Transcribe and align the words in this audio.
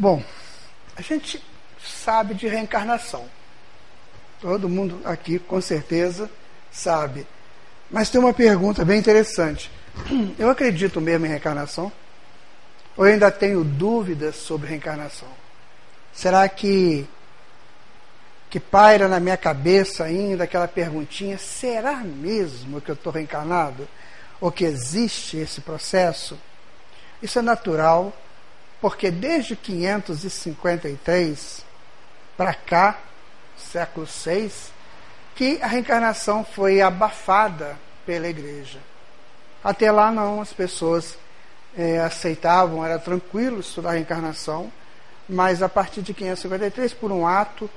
Bom, 0.00 0.24
a 0.96 1.02
gente 1.02 1.44
sabe 1.78 2.32
de 2.32 2.48
reencarnação. 2.48 3.26
Todo 4.40 4.66
mundo 4.66 4.98
aqui, 5.04 5.38
com 5.38 5.60
certeza, 5.60 6.30
sabe. 6.72 7.26
Mas 7.90 8.08
tem 8.08 8.18
uma 8.18 8.32
pergunta 8.32 8.82
bem 8.82 8.98
interessante. 8.98 9.70
Eu 10.38 10.48
acredito 10.48 11.02
mesmo 11.02 11.26
em 11.26 11.28
reencarnação? 11.28 11.92
Ou 12.96 13.06
eu 13.06 13.12
ainda 13.12 13.30
tenho 13.30 13.62
dúvidas 13.62 14.36
sobre 14.36 14.68
reencarnação? 14.68 15.28
Será 16.14 16.48
que 16.48 17.06
que 18.48 18.58
paira 18.58 19.06
na 19.06 19.20
minha 19.20 19.36
cabeça 19.36 20.04
ainda 20.04 20.44
aquela 20.44 20.66
perguntinha: 20.66 21.36
será 21.36 21.96
mesmo 21.96 22.80
que 22.80 22.90
eu 22.90 22.94
estou 22.94 23.12
reencarnado? 23.12 23.86
Ou 24.40 24.50
que 24.50 24.64
existe 24.64 25.36
esse 25.36 25.60
processo? 25.60 26.38
Isso 27.22 27.38
é 27.38 27.42
natural, 27.42 28.14
porque 28.80 29.10
desde 29.10 29.56
553 29.56 31.64
para 32.36 32.54
cá, 32.54 33.00
século 33.56 34.06
VI, 34.06 34.52
que 35.34 35.60
a 35.62 35.66
reencarnação 35.66 36.44
foi 36.44 36.80
abafada 36.80 37.76
pela 38.06 38.28
igreja. 38.28 38.78
Até 39.62 39.92
lá 39.92 40.10
não, 40.10 40.40
as 40.40 40.50
pessoas 40.52 41.18
é, 41.76 42.00
aceitavam, 42.00 42.84
era 42.84 42.98
tranquilo 42.98 43.60
estudar 43.60 43.90
a 43.90 43.92
reencarnação, 43.92 44.72
mas 45.28 45.62
a 45.62 45.68
partir 45.68 46.02
de 46.02 46.12
553, 46.14 46.94
por 46.94 47.12
um 47.12 47.24
ato 47.26 47.70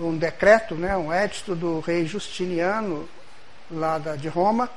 um 0.00 0.16
decreto, 0.16 0.74
né, 0.74 0.96
um 0.96 1.12
édito 1.12 1.54
do 1.54 1.80
rei 1.80 2.06
Justiniano, 2.06 3.08
lá 3.70 3.98
da, 3.98 4.16
de 4.16 4.28
Roma. 4.28 4.70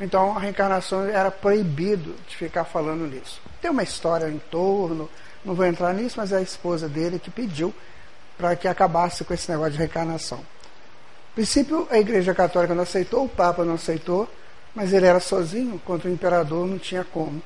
Então 0.00 0.34
a 0.34 0.40
reencarnação 0.40 1.04
era 1.04 1.30
proibido 1.30 2.16
de 2.26 2.34
ficar 2.34 2.64
falando 2.64 3.06
nisso. 3.06 3.40
Tem 3.60 3.70
uma 3.70 3.82
história 3.82 4.26
em 4.28 4.38
torno, 4.38 5.10
não 5.44 5.54
vou 5.54 5.66
entrar 5.66 5.92
nisso, 5.92 6.14
mas 6.16 6.32
é 6.32 6.38
a 6.38 6.42
esposa 6.42 6.88
dele 6.88 7.18
que 7.18 7.30
pediu 7.30 7.74
para 8.38 8.56
que 8.56 8.66
acabasse 8.66 9.22
com 9.24 9.34
esse 9.34 9.50
negócio 9.50 9.72
de 9.72 9.78
reencarnação. 9.78 10.38
No 10.38 11.34
princípio, 11.34 11.86
a 11.90 11.98
Igreja 11.98 12.34
Católica 12.34 12.74
não 12.74 12.82
aceitou, 12.82 13.24
o 13.24 13.28
Papa 13.28 13.64
não 13.64 13.74
aceitou, 13.74 14.28
mas 14.74 14.92
ele 14.92 15.06
era 15.06 15.20
sozinho, 15.20 15.78
contra 15.84 16.08
o 16.08 16.12
imperador 16.12 16.66
não 16.66 16.78
tinha 16.78 17.04
como. 17.04 17.42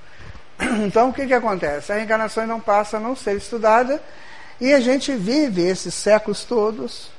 Então, 0.87 1.11
o 1.11 1.13
que, 1.13 1.27
que 1.27 1.35
acontece? 1.35 1.91
A 1.91 1.97
reencarnação 1.97 2.47
não 2.47 2.61
passa 2.61 2.97
a 2.97 3.01
não 3.01 3.17
ser 3.17 3.37
estudada 3.37 4.01
e 4.61 4.73
a 4.73 4.79
gente 4.79 5.13
vive 5.13 5.63
esses 5.63 5.93
séculos 5.93 6.45
todos 6.45 7.11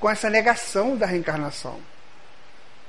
com 0.00 0.10
essa 0.10 0.28
negação 0.28 0.96
da 0.96 1.06
reencarnação. 1.06 1.78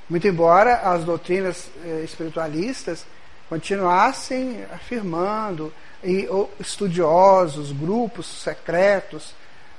Muito 0.08 0.26
embora 0.28 0.76
as 0.76 1.04
doutrinas 1.04 1.70
eh, 1.84 2.02
espiritualistas 2.04 3.06
continuassem 3.48 4.64
afirmando, 4.72 5.72
e 6.02 6.28
estudiosos, 6.60 7.72
grupos 7.72 8.26
secretos, 8.26 9.34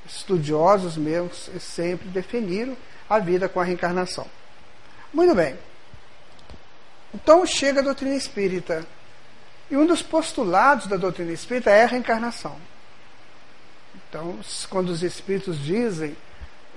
estudiosos 0.05 0.97
mesmo, 0.97 1.31
sempre 1.59 2.07
definiram 2.09 2.75
a 3.07 3.19
vida 3.19 3.47
com 3.47 3.59
a 3.59 3.63
reencarnação. 3.63 4.25
Muito 5.13 5.35
bem. 5.35 5.55
Então 7.13 7.45
chega 7.45 7.79
a 7.79 7.83
doutrina 7.83 8.15
espírita. 8.15 8.85
E 9.69 9.77
um 9.77 9.85
dos 9.85 10.01
postulados 10.01 10.87
da 10.87 10.97
doutrina 10.97 11.31
espírita 11.31 11.69
é 11.69 11.83
a 11.83 11.87
reencarnação. 11.87 12.55
Então, 14.09 14.37
quando 14.69 14.89
os 14.89 15.01
Espíritos 15.01 15.57
dizem, 15.57 16.15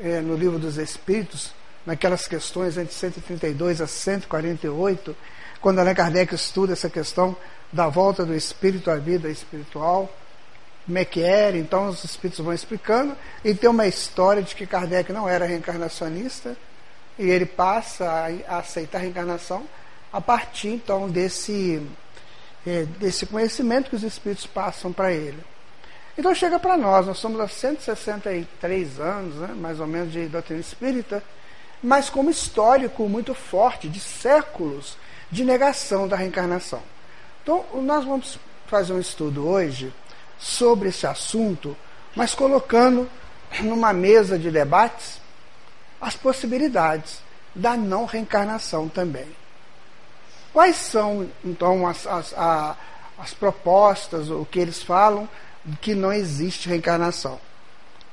é, 0.00 0.20
no 0.20 0.36
livro 0.36 0.58
dos 0.58 0.78
Espíritos, 0.78 1.52
naquelas 1.88 2.28
questões 2.28 2.76
entre 2.76 2.92
132 2.92 3.80
a 3.80 3.86
148, 3.86 5.16
quando 5.58 5.78
Allan 5.78 5.94
Kardec 5.94 6.34
estuda 6.34 6.74
essa 6.74 6.90
questão 6.90 7.34
da 7.72 7.88
volta 7.88 8.26
do 8.26 8.34
espírito 8.34 8.90
à 8.90 8.96
vida 8.96 9.30
espiritual, 9.30 10.14
como 10.84 10.98
é 10.98 11.04
que 11.06 11.22
era, 11.22 11.56
então 11.56 11.88
os 11.88 12.04
espíritos 12.04 12.44
vão 12.44 12.52
explicando, 12.52 13.16
e 13.42 13.54
tem 13.54 13.70
uma 13.70 13.86
história 13.86 14.42
de 14.42 14.54
que 14.54 14.66
Kardec 14.66 15.10
não 15.14 15.26
era 15.26 15.46
reencarnacionista, 15.46 16.54
e 17.18 17.26
ele 17.30 17.46
passa 17.46 18.04
a, 18.46 18.58
aceitar 18.58 18.98
a 18.98 19.00
reencarnação 19.00 19.64
a 20.12 20.20
partir 20.20 20.68
então 20.68 21.08
desse, 21.08 21.82
é, 22.66 22.84
desse 23.00 23.24
conhecimento 23.24 23.88
que 23.88 23.96
os 23.96 24.02
espíritos 24.02 24.46
passam 24.46 24.92
para 24.92 25.10
ele. 25.10 25.42
Então 26.18 26.34
chega 26.34 26.58
para 26.58 26.76
nós, 26.76 27.06
nós 27.06 27.16
somos 27.16 27.40
há 27.40 27.48
163 27.48 29.00
anos, 29.00 29.36
né, 29.36 29.54
mais 29.56 29.80
ou 29.80 29.86
menos, 29.86 30.12
de 30.12 30.26
doutrina 30.26 30.60
espírita, 30.60 31.24
mas 31.82 32.10
como 32.10 32.30
histórico 32.30 33.08
muito 33.08 33.34
forte, 33.34 33.88
de 33.88 34.00
séculos 34.00 34.96
de 35.30 35.44
negação 35.44 36.08
da 36.08 36.16
reencarnação. 36.16 36.82
Então, 37.42 37.64
nós 37.74 38.04
vamos 38.04 38.38
fazer 38.66 38.92
um 38.92 39.00
estudo 39.00 39.46
hoje 39.46 39.92
sobre 40.38 40.88
esse 40.88 41.06
assunto, 41.06 41.76
mas 42.14 42.34
colocando 42.34 43.08
numa 43.60 43.92
mesa 43.92 44.38
de 44.38 44.50
debates 44.50 45.20
as 46.00 46.14
possibilidades 46.14 47.20
da 47.54 47.76
não 47.76 48.04
reencarnação 48.04 48.88
também. 48.88 49.26
Quais 50.52 50.76
são, 50.76 51.28
então, 51.44 51.86
as, 51.86 52.06
as, 52.06 52.34
a, 52.34 52.76
as 53.18 53.34
propostas, 53.34 54.30
o 54.30 54.44
que 54.44 54.58
eles 54.58 54.82
falam 54.82 55.28
que 55.80 55.94
não 55.94 56.12
existe 56.12 56.68
reencarnação. 56.68 57.38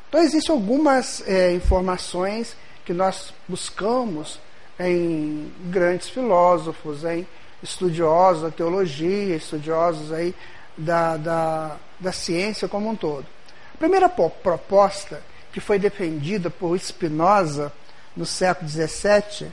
Então, 0.09 0.21
existem 0.21 0.53
algumas 0.53 1.23
é, 1.27 1.53
informações 1.53 2.55
que 2.85 2.94
nós 2.94 3.34
buscamos 3.47 4.40
em 4.79 5.51
grandes 5.66 6.09
filósofos, 6.09 7.03
em 7.03 7.28
estudiosos 7.63 8.44
da 8.44 8.51
teologia, 8.51 9.35
estudiosos 9.35 10.12
aí 10.12 10.35
da, 10.78 11.18
da, 11.18 11.78
da 12.00 12.12
ciência 12.12 12.68
como 12.68 12.90
um 12.90 12.95
todo. 12.95 13.25
A 13.74 13.78
primeira 13.78 14.07
proposta 14.07 15.22
que 15.51 15.59
foi 15.59 15.79
defendida 15.79 16.50
por 16.50 16.78
Spinoza 16.78 17.72
no 18.16 18.25
século 18.25 18.69
XVII 18.69 19.51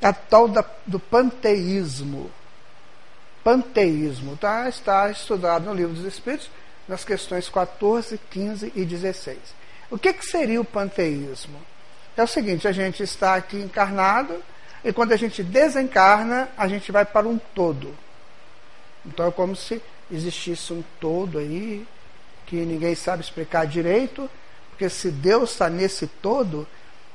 é 0.00 0.06
a 0.06 0.12
tal 0.12 0.48
da, 0.48 0.64
do 0.86 0.98
panteísmo. 0.98 2.30
Panteísmo 3.44 4.36
tá? 4.36 4.68
está 4.68 5.10
estudado 5.10 5.66
no 5.66 5.74
Livro 5.74 5.94
dos 5.94 6.04
Espíritos, 6.04 6.50
nas 6.86 7.04
questões 7.04 7.48
14, 7.48 8.18
15 8.30 8.72
e 8.74 8.84
16. 8.84 9.38
O 9.90 9.98
que, 9.98 10.12
que 10.12 10.24
seria 10.24 10.60
o 10.60 10.64
panteísmo? 10.64 11.58
É 12.20 12.24
o 12.24 12.26
seguinte: 12.26 12.66
a 12.66 12.72
gente 12.72 13.02
está 13.02 13.36
aqui 13.36 13.56
encarnado 13.56 14.42
e 14.84 14.92
quando 14.92 15.12
a 15.12 15.16
gente 15.16 15.42
desencarna, 15.42 16.48
a 16.56 16.66
gente 16.66 16.90
vai 16.90 17.04
para 17.04 17.28
um 17.28 17.38
todo. 17.38 17.94
Então 19.06 19.28
é 19.28 19.30
como 19.30 19.54
se 19.54 19.80
existisse 20.10 20.72
um 20.72 20.82
todo 21.00 21.38
aí 21.38 21.86
que 22.44 22.56
ninguém 22.56 22.94
sabe 22.94 23.22
explicar 23.22 23.66
direito, 23.66 24.28
porque 24.70 24.88
se 24.88 25.10
Deus 25.10 25.52
está 25.52 25.70
nesse 25.70 26.06
todo, 26.06 26.66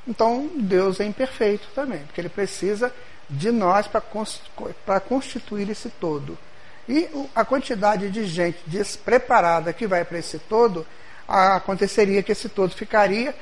então 0.07 0.49
Deus 0.55 0.99
é 0.99 1.05
imperfeito 1.05 1.67
também, 1.75 1.99
porque 2.05 2.21
ele 2.21 2.29
precisa 2.29 2.93
de 3.29 3.51
nós 3.51 3.87
para 3.87 4.99
constituir 4.99 5.69
esse 5.69 5.89
todo. 5.89 6.37
E 6.87 7.09
a 7.33 7.43
quantidade 7.43 8.09
de 8.09 8.25
gente 8.25 8.59
despreparada 8.67 9.73
que 9.73 9.87
vai 9.87 10.05
para 10.05 10.19
esse 10.19 10.37
todo, 10.37 10.85
aconteceria 11.27 12.21
que 12.21 12.31
esse 12.31 12.47
todo 12.47 12.75
ficaria 12.75 13.35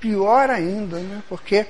pior 0.00 0.50
ainda, 0.50 0.98
né? 0.98 1.22
porque, 1.28 1.66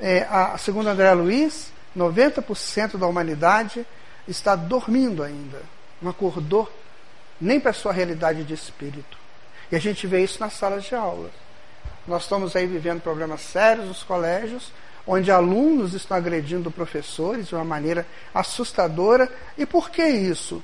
é, 0.00 0.26
a, 0.30 0.56
segundo 0.58 0.88
André 0.88 1.12
Luiz, 1.12 1.72
90% 1.96 2.96
da 2.96 3.06
humanidade 3.06 3.86
está 4.26 4.54
dormindo 4.54 5.22
ainda, 5.22 5.62
não 6.00 6.10
acordou 6.10 6.70
nem 7.40 7.58
para 7.58 7.70
a 7.70 7.74
sua 7.74 7.92
realidade 7.92 8.44
de 8.44 8.54
espírito. 8.54 9.16
E 9.70 9.76
a 9.76 9.78
gente 9.78 10.06
vê 10.06 10.22
isso 10.22 10.40
nas 10.40 10.54
salas 10.54 10.84
de 10.84 10.94
aula. 10.94 11.30
Nós 12.06 12.22
estamos 12.22 12.56
aí 12.56 12.66
vivendo 12.66 13.02
problemas 13.02 13.40
sérios 13.42 13.86
nos 13.86 14.02
colégios, 14.02 14.72
onde 15.06 15.30
alunos 15.30 15.94
estão 15.94 16.16
agredindo 16.16 16.70
professores 16.70 17.48
de 17.48 17.54
uma 17.54 17.64
maneira 17.64 18.06
assustadora. 18.34 19.30
E 19.56 19.66
por 19.66 19.90
que 19.90 20.06
isso? 20.06 20.62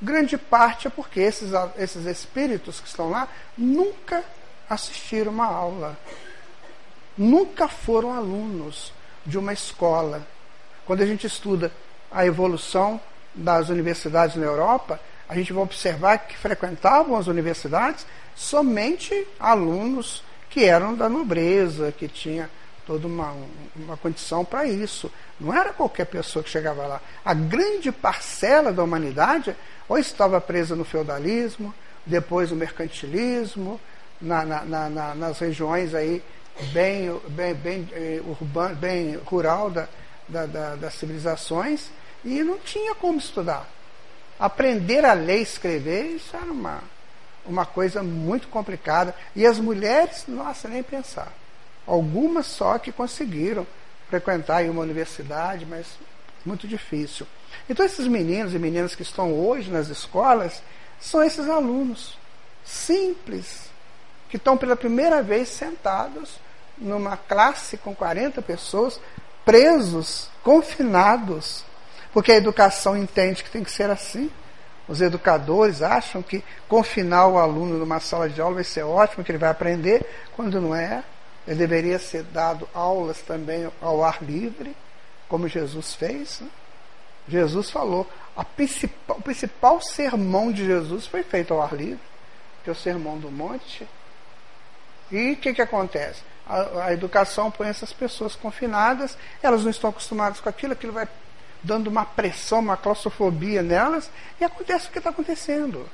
Grande 0.00 0.36
parte 0.36 0.86
é 0.86 0.90
porque 0.90 1.20
esses, 1.20 1.50
esses 1.78 2.04
espíritos 2.06 2.80
que 2.80 2.88
estão 2.88 3.10
lá 3.10 3.28
nunca 3.56 4.24
assistiram 4.68 5.32
uma 5.32 5.46
aula, 5.46 5.96
nunca 7.16 7.68
foram 7.68 8.12
alunos 8.12 8.92
de 9.24 9.38
uma 9.38 9.52
escola. 9.52 10.26
Quando 10.84 11.02
a 11.02 11.06
gente 11.06 11.26
estuda 11.26 11.72
a 12.10 12.24
evolução 12.24 13.00
das 13.34 13.68
universidades 13.68 14.36
na 14.36 14.46
Europa, 14.46 15.00
a 15.28 15.34
gente 15.34 15.52
vai 15.52 15.62
observar 15.62 16.18
que 16.18 16.36
frequentavam 16.36 17.16
as 17.16 17.26
universidades 17.26 18.06
somente 18.34 19.26
alunos 19.38 20.22
que 20.48 20.64
eram 20.64 20.94
da 20.94 21.08
nobreza, 21.08 21.92
que 21.92 22.06
tinha 22.06 22.48
toda 22.86 23.06
uma, 23.06 23.34
uma 23.74 23.96
condição 23.96 24.44
para 24.44 24.64
isso. 24.64 25.10
Não 25.40 25.52
era 25.52 25.72
qualquer 25.72 26.06
pessoa 26.06 26.42
que 26.42 26.48
chegava 26.48 26.86
lá. 26.86 27.00
A 27.24 27.34
grande 27.34 27.90
parcela 27.90 28.72
da 28.72 28.84
humanidade 28.84 29.56
ou 29.88 29.98
estava 29.98 30.40
presa 30.40 30.76
no 30.76 30.84
feudalismo, 30.84 31.74
depois 32.04 32.50
no 32.50 32.56
mercantilismo, 32.56 33.80
na, 34.20 34.44
na, 34.44 34.88
na, 34.88 35.14
nas 35.14 35.38
regiões 35.40 35.94
aí 35.94 36.22
bem, 36.72 37.20
bem, 37.28 37.54
bem, 37.54 37.88
eh, 37.92 38.20
urbano, 38.26 38.76
bem 38.76 39.16
rural 39.16 39.70
da, 39.70 39.88
da, 40.28 40.46
da, 40.46 40.74
das 40.76 40.94
civilizações, 40.94 41.90
e 42.24 42.42
não 42.42 42.58
tinha 42.58 42.94
como 42.94 43.18
estudar. 43.18 43.68
Aprender 44.38 45.04
a 45.04 45.12
ler 45.12 45.38
e 45.38 45.42
escrever, 45.42 46.16
isso 46.16 46.36
era 46.36 46.50
uma, 46.50 46.82
uma 47.46 47.64
coisa 47.64 48.02
muito 48.02 48.48
complicada. 48.48 49.14
E 49.34 49.46
as 49.46 49.58
mulheres, 49.58 50.24
nossa, 50.26 50.68
nem 50.68 50.82
pensar. 50.82 51.32
Algumas 51.86 52.46
só 52.46 52.78
que 52.78 52.90
conseguiram 52.90 53.66
frequentar 54.08 54.64
uma 54.64 54.82
universidade, 54.82 55.64
mas 55.64 55.86
muito 56.44 56.66
difícil. 56.66 57.26
Então, 57.68 57.84
esses 57.84 58.06
meninos 58.06 58.54
e 58.54 58.58
meninas 58.58 58.94
que 58.94 59.02
estão 59.02 59.32
hoje 59.32 59.70
nas 59.70 59.88
escolas 59.88 60.62
são 61.00 61.22
esses 61.22 61.48
alunos 61.48 62.18
simples, 62.64 63.70
que 64.28 64.36
estão 64.36 64.56
pela 64.56 64.76
primeira 64.76 65.22
vez 65.22 65.48
sentados 65.48 66.38
numa 66.78 67.16
classe 67.16 67.76
com 67.76 67.94
40 67.94 68.42
pessoas, 68.42 69.00
presos, 69.44 70.28
confinados, 70.42 71.64
porque 72.12 72.32
a 72.32 72.36
educação 72.36 72.96
entende 72.96 73.44
que 73.44 73.50
tem 73.50 73.62
que 73.62 73.70
ser 73.70 73.90
assim. 73.90 74.30
Os 74.88 75.00
educadores 75.00 75.82
acham 75.82 76.22
que 76.22 76.44
confinar 76.68 77.26
o 77.26 77.38
aluno 77.38 77.76
numa 77.78 78.00
sala 78.00 78.28
de 78.28 78.40
aula 78.40 78.56
vai 78.56 78.64
ser 78.64 78.84
ótimo, 78.84 79.24
que 79.24 79.30
ele 79.30 79.38
vai 79.38 79.50
aprender, 79.50 80.04
quando 80.34 80.60
não 80.60 80.74
é. 80.74 81.02
Ele 81.46 81.56
deveria 81.56 81.98
ser 81.98 82.22
dado 82.24 82.68
aulas 82.72 83.20
também 83.20 83.70
ao 83.80 84.04
ar 84.04 84.22
livre, 84.22 84.76
como 85.28 85.48
Jesus 85.48 85.94
fez. 85.94 86.40
Né? 86.40 86.48
Jesus 87.28 87.70
falou, 87.70 88.08
principal, 88.56 89.16
o 89.18 89.22
principal 89.22 89.80
sermão 89.80 90.52
de 90.52 90.64
Jesus 90.64 91.06
foi 91.06 91.22
feito 91.22 91.52
ao 91.52 91.62
ar 91.62 91.74
livre, 91.74 92.00
que 92.62 92.70
é 92.70 92.72
o 92.72 92.76
sermão 92.76 93.18
do 93.18 93.30
monte. 93.30 93.86
E 95.10 95.32
o 95.32 95.36
que, 95.36 95.54
que 95.54 95.62
acontece? 95.62 96.22
A, 96.46 96.86
a, 96.86 96.92
educação 96.92 97.50
põe 97.50 97.68
essas 97.68 97.92
pessoas 97.92 98.36
confinadas, 98.36 99.16
elas 99.42 99.64
não 99.64 99.70
estão 99.70 99.90
acostumadas 99.90 100.40
com 100.40 100.48
aquilo, 100.48 100.72
aquilo 100.72 100.92
vai 100.92 101.08
dando 101.62 101.88
uma 101.88 102.04
pressão, 102.04 102.60
uma 102.60 102.76
claustrofobia 102.76 103.62
nelas, 103.62 104.10
e 104.40 104.44
acontece 104.44 104.88
o 104.88 104.90
que 104.90 104.98
está 104.98 105.10
acontecendo. 105.10 105.88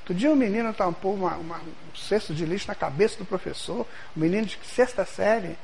Outro 0.00 0.14
dia 0.14 0.30
um 0.30 0.36
menino 0.36 0.72
tampou 0.72 1.14
uma, 1.14 1.34
uma, 1.34 1.56
um 1.56 1.96
cesto 1.96 2.32
de 2.32 2.46
lixo 2.46 2.68
na 2.68 2.74
cabeça 2.74 3.18
do 3.18 3.24
professor, 3.24 3.86
um 4.16 4.20
menino 4.20 4.46
de 4.46 4.58
sexta 4.64 5.04
série, 5.04 5.58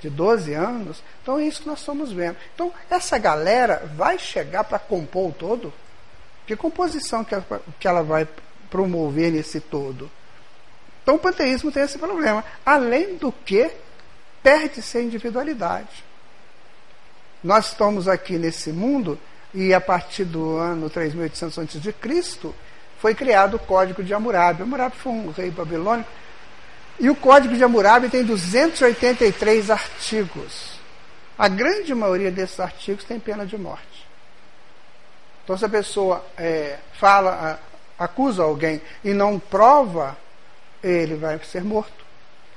de 0.00 0.10
12 0.10 0.52
anos. 0.52 1.02
Então 1.22 1.38
é 1.38 1.44
isso 1.44 1.62
que 1.62 1.68
nós 1.68 1.80
estamos 1.80 2.12
vendo. 2.12 2.36
Então, 2.54 2.72
essa 2.90 3.16
galera 3.18 3.90
vai 3.96 4.18
chegar 4.18 4.64
para 4.64 4.78
compor 4.78 5.30
o 5.30 5.32
todo? 5.32 5.72
Que 6.46 6.56
composição 6.56 7.24
que 7.24 7.34
ela, 7.34 7.62
que 7.78 7.88
ela 7.88 8.02
vai 8.02 8.28
promover 8.70 9.32
nesse 9.32 9.60
todo? 9.60 10.10
Então 11.06 11.14
o 11.14 11.18
panteísmo 11.20 11.70
tem 11.70 11.84
esse 11.84 11.98
problema. 11.98 12.44
Além 12.64 13.14
do 13.14 13.30
que, 13.30 13.70
perde-se 14.42 14.98
a 14.98 15.00
individualidade. 15.00 16.04
Nós 17.44 17.68
estamos 17.68 18.08
aqui 18.08 18.36
nesse 18.36 18.72
mundo 18.72 19.16
e 19.54 19.72
a 19.72 19.80
partir 19.80 20.24
do 20.24 20.56
ano 20.56 20.90
3800 20.90 21.60
a.C. 21.60 22.50
foi 22.98 23.14
criado 23.14 23.54
o 23.54 23.58
Código 23.60 24.02
de 24.02 24.12
Hammurabi. 24.12 24.64
Hammurabi 24.64 24.96
foi 24.96 25.12
um 25.12 25.30
rei 25.30 25.48
babilônico 25.48 26.10
e 26.98 27.08
o 27.08 27.14
Código 27.14 27.54
de 27.54 27.62
Hammurabi 27.62 28.08
tem 28.08 28.24
283 28.24 29.70
artigos. 29.70 30.80
A 31.38 31.46
grande 31.46 31.94
maioria 31.94 32.32
desses 32.32 32.58
artigos 32.58 33.04
tem 33.04 33.20
pena 33.20 33.46
de 33.46 33.56
morte. 33.56 34.08
Então, 35.44 35.56
se 35.56 35.64
a 35.64 35.68
pessoa 35.68 36.26
é, 36.36 36.78
fala, 36.94 37.60
acusa 37.96 38.42
alguém 38.42 38.82
e 39.04 39.12
não 39.12 39.38
prova, 39.38 40.18
ele 40.86 41.16
vai 41.16 41.38
ser 41.40 41.64
morto. 41.64 42.04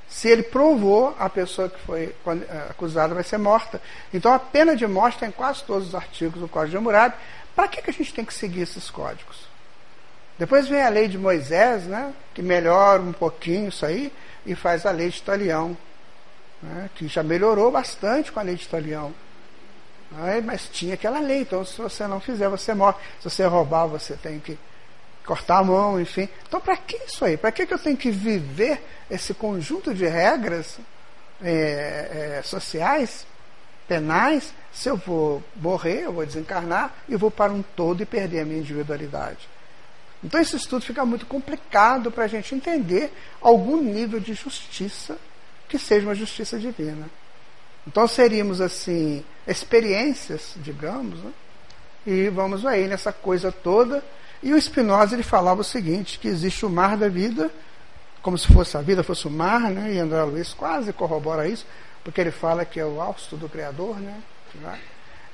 Se 0.07 0.27
ele 0.27 0.43
provou, 0.43 1.15
a 1.19 1.29
pessoa 1.29 1.69
que 1.69 1.79
foi 1.81 2.15
eh, 2.27 2.67
acusada 2.69 3.13
vai 3.13 3.23
ser 3.23 3.37
morta. 3.37 3.79
Então 4.13 4.33
a 4.33 4.39
pena 4.39 4.75
de 4.75 4.87
morte 4.87 5.15
está 5.15 5.27
em 5.27 5.31
quase 5.31 5.63
todos 5.63 5.89
os 5.89 5.95
artigos 5.95 6.41
do 6.41 6.47
Código 6.47 6.71
de 6.71 6.77
Hammurabi. 6.77 7.15
Para 7.55 7.67
que, 7.67 7.81
que 7.81 7.89
a 7.89 7.93
gente 7.93 8.13
tem 8.13 8.25
que 8.25 8.33
seguir 8.33 8.61
esses 8.61 8.89
códigos? 8.89 9.47
Depois 10.37 10.67
vem 10.67 10.81
a 10.81 10.89
lei 10.89 11.07
de 11.07 11.17
Moisés, 11.17 11.83
né, 11.83 12.13
que 12.33 12.41
melhora 12.41 13.01
um 13.01 13.11
pouquinho 13.11 13.67
isso 13.67 13.85
aí, 13.85 14.11
e 14.45 14.55
faz 14.55 14.85
a 14.85 14.91
lei 14.91 15.09
de 15.09 15.21
Talião, 15.21 15.77
né, 16.63 16.89
que 16.95 17.07
já 17.07 17.21
melhorou 17.21 17.69
bastante 17.69 18.31
com 18.31 18.39
a 18.39 18.43
lei 18.43 18.55
de 18.55 18.67
Talião. 18.67 19.13
Mas 20.43 20.67
tinha 20.69 20.95
aquela 20.95 21.19
lei, 21.19 21.41
então 21.41 21.63
se 21.63 21.79
você 21.79 22.07
não 22.07 22.19
fizer, 22.19 22.49
você 22.49 22.73
morre. 22.73 22.97
Se 23.19 23.29
você 23.29 23.45
roubar, 23.45 23.85
você 23.85 24.15
tem 24.15 24.39
que 24.39 24.57
cortar 25.29 25.59
a 25.59 25.63
mão, 25.63 26.01
enfim. 26.01 26.27
Então, 26.47 26.59
para 26.59 26.75
que 26.75 26.95
isso 27.05 27.23
aí? 27.23 27.37
Para 27.37 27.51
que, 27.51 27.67
que 27.67 27.71
eu 27.71 27.77
tenho 27.77 27.95
que 27.95 28.09
viver 28.09 28.83
esse 29.11 29.31
conjunto 29.31 29.93
de 29.93 30.07
regras 30.07 30.79
é, 31.39 32.37
é, 32.39 32.41
sociais, 32.43 33.27
penais, 33.87 34.51
se 34.73 34.89
eu 34.89 34.97
vou 34.97 35.43
morrer, 35.55 36.05
eu 36.05 36.13
vou 36.13 36.25
desencarnar 36.25 36.95
e 37.07 37.15
vou 37.15 37.29
para 37.29 37.53
um 37.53 37.61
todo 37.61 38.01
e 38.01 38.07
perder 38.07 38.39
a 38.39 38.45
minha 38.45 38.57
individualidade? 38.57 39.47
Então, 40.23 40.41
esse 40.41 40.55
estudo 40.55 40.83
fica 40.83 41.05
muito 41.05 41.27
complicado 41.27 42.11
para 42.11 42.23
a 42.23 42.27
gente 42.27 42.55
entender 42.55 43.13
algum 43.39 43.83
nível 43.83 44.19
de 44.19 44.33
justiça 44.33 45.15
que 45.67 45.77
seja 45.77 46.07
uma 46.07 46.15
justiça 46.15 46.57
divina. 46.57 47.07
Então, 47.85 48.07
seríamos, 48.07 48.61
assim, 48.61 49.23
experiências, 49.47 50.53
digamos, 50.55 51.19
né? 51.19 51.31
e 52.07 52.29
vamos 52.29 52.65
aí 52.65 52.87
nessa 52.87 53.13
coisa 53.13 53.51
toda 53.51 54.03
e 54.41 54.53
o 54.53 54.62
Spinoza 54.62 55.15
ele 55.15 55.24
falava 55.24 55.62
o 55.62 55.63
seguinte, 55.63 56.19
que 56.19 56.27
existe 56.27 56.65
o 56.65 56.69
mar 56.69 56.97
da 56.97 57.09
vida, 57.09 57.51
como 58.21 58.38
se 58.38 58.47
fosse 58.53 58.77
a 58.77 58.81
vida 58.81 59.03
fosse 59.03 59.27
o 59.27 59.31
mar, 59.31 59.69
né? 59.71 59.94
e 59.94 60.00
André 60.00 60.24
Luiz 60.24 60.53
quase 60.53 60.94
corrobora 60.94 61.47
isso, 61.47 61.65
porque 62.03 62.21
ele 62.21 62.31
fala 62.31 62.65
que 62.65 62.80
é 62.80 62.86
o 62.86 63.01
alto 63.01 63.36
do 63.38 63.50
Criador. 63.50 63.97
Né? 64.00 64.21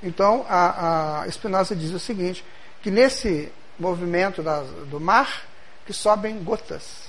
Então, 0.01 0.45
a, 0.47 1.21
a 1.21 1.31
Spinoza 1.31 1.75
diz 1.75 1.91
o 1.91 1.99
seguinte, 1.99 2.43
que 2.81 2.91
nesse 2.91 3.51
movimento 3.79 4.43
do 4.89 4.99
mar, 4.99 5.43
que 5.85 5.93
sobem 5.93 6.43
gotas. 6.43 7.05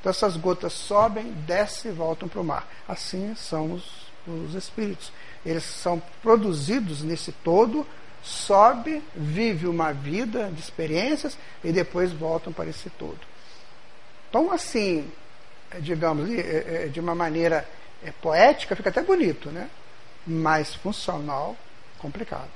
Então 0.00 0.10
essas 0.10 0.36
gotas 0.36 0.72
sobem, 0.72 1.32
descem 1.46 1.90
e 1.90 1.94
voltam 1.94 2.28
para 2.28 2.40
o 2.40 2.44
mar. 2.44 2.68
Assim 2.86 3.34
são 3.36 3.72
os, 3.72 3.84
os 4.26 4.54
espíritos. 4.54 5.12
Eles 5.46 5.64
são 5.64 6.02
produzidos 6.22 7.02
nesse 7.02 7.32
todo 7.32 7.86
sobe, 8.24 9.02
vive 9.14 9.66
uma 9.66 9.92
vida 9.92 10.50
de 10.50 10.58
experiências 10.58 11.36
e 11.62 11.70
depois 11.70 12.10
voltam 12.10 12.52
para 12.52 12.70
esse 12.70 12.88
todo. 12.88 13.20
Então, 14.30 14.50
assim, 14.50 15.10
é, 15.70 15.78
digamos, 15.78 16.30
é, 16.30 16.84
é, 16.84 16.88
de 16.88 16.98
uma 16.98 17.14
maneira 17.14 17.68
poética, 18.20 18.74
fica 18.74 18.88
até 18.88 19.02
bonito, 19.02 19.50
né? 19.50 19.68
mas 20.26 20.74
funcional, 20.74 21.54
complicado. 21.98 22.50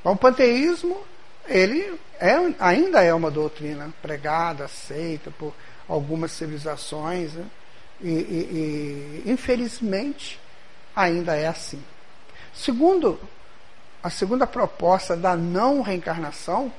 Então, 0.00 0.12
o 0.12 0.16
panteísmo, 0.16 0.98
ele 1.46 1.98
é, 2.18 2.34
ainda 2.58 3.02
é 3.02 3.12
uma 3.12 3.30
doutrina 3.30 3.92
pregada, 4.00 4.64
aceita 4.64 5.30
por 5.30 5.54
algumas 5.86 6.32
civilizações, 6.32 7.34
né? 7.34 7.46
e, 8.00 8.08
e, 8.08 9.22
e 9.26 9.30
infelizmente 9.30 10.40
ainda 10.96 11.36
é 11.36 11.46
assim. 11.46 11.82
Segundo 12.54 13.20
a 14.02 14.10
segunda 14.10 14.46
proposta 14.46 15.16
da 15.16 15.36
não 15.36 15.82
reencarnação 15.82 16.72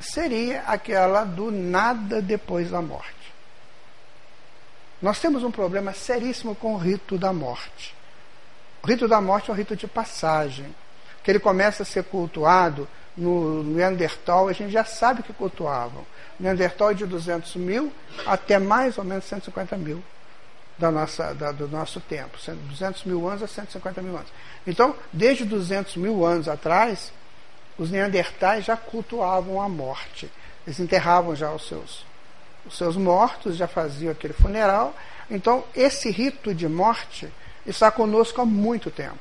seria 0.00 0.62
aquela 0.62 1.24
do 1.24 1.50
nada 1.50 2.20
depois 2.20 2.70
da 2.70 2.80
morte. 2.80 3.14
Nós 5.00 5.20
temos 5.20 5.42
um 5.44 5.50
problema 5.50 5.92
seríssimo 5.92 6.54
com 6.54 6.74
o 6.74 6.78
rito 6.78 7.16
da 7.16 7.32
morte. 7.32 7.94
O 8.82 8.86
rito 8.86 9.06
da 9.06 9.20
morte 9.20 9.50
é 9.50 9.52
um 9.52 9.56
rito 9.56 9.76
de 9.76 9.86
passagem, 9.86 10.74
que 11.22 11.30
ele 11.30 11.38
começa 11.38 11.82
a 11.82 11.86
ser 11.86 12.04
cultuado 12.04 12.88
no 13.16 13.62
Neandertal, 13.62 14.48
a 14.48 14.52
gente 14.52 14.72
já 14.72 14.84
sabe 14.84 15.22
que 15.22 15.32
cultuavam. 15.32 16.04
Neandertal 16.38 16.90
é 16.90 16.94
de 16.94 17.06
200 17.06 17.56
mil 17.56 17.92
até 18.26 18.58
mais 18.58 18.96
ou 18.96 19.04
menos 19.04 19.24
150 19.24 19.76
mil 19.76 20.02
da 20.80 20.90
nossa, 20.90 21.34
da, 21.34 21.52
do 21.52 21.68
nosso 21.68 22.00
tempo, 22.00 22.38
200 22.68 23.04
mil 23.04 23.28
anos 23.28 23.42
a 23.42 23.46
150 23.46 24.00
mil 24.00 24.16
anos. 24.16 24.30
Então, 24.66 24.96
desde 25.12 25.44
200 25.44 25.96
mil 25.96 26.24
anos 26.24 26.48
atrás, 26.48 27.12
os 27.76 27.90
neandertais 27.90 28.64
já 28.64 28.76
cultuavam 28.78 29.60
a 29.60 29.68
morte. 29.68 30.30
Eles 30.66 30.80
enterravam 30.80 31.36
já 31.36 31.52
os 31.52 31.68
seus, 31.68 32.06
os 32.64 32.78
seus 32.78 32.96
mortos, 32.96 33.56
já 33.56 33.68
faziam 33.68 34.10
aquele 34.10 34.32
funeral. 34.32 34.96
Então, 35.30 35.64
esse 35.76 36.10
rito 36.10 36.54
de 36.54 36.66
morte 36.66 37.28
está 37.66 37.90
conosco 37.90 38.40
há 38.40 38.46
muito 38.46 38.90
tempo. 38.90 39.18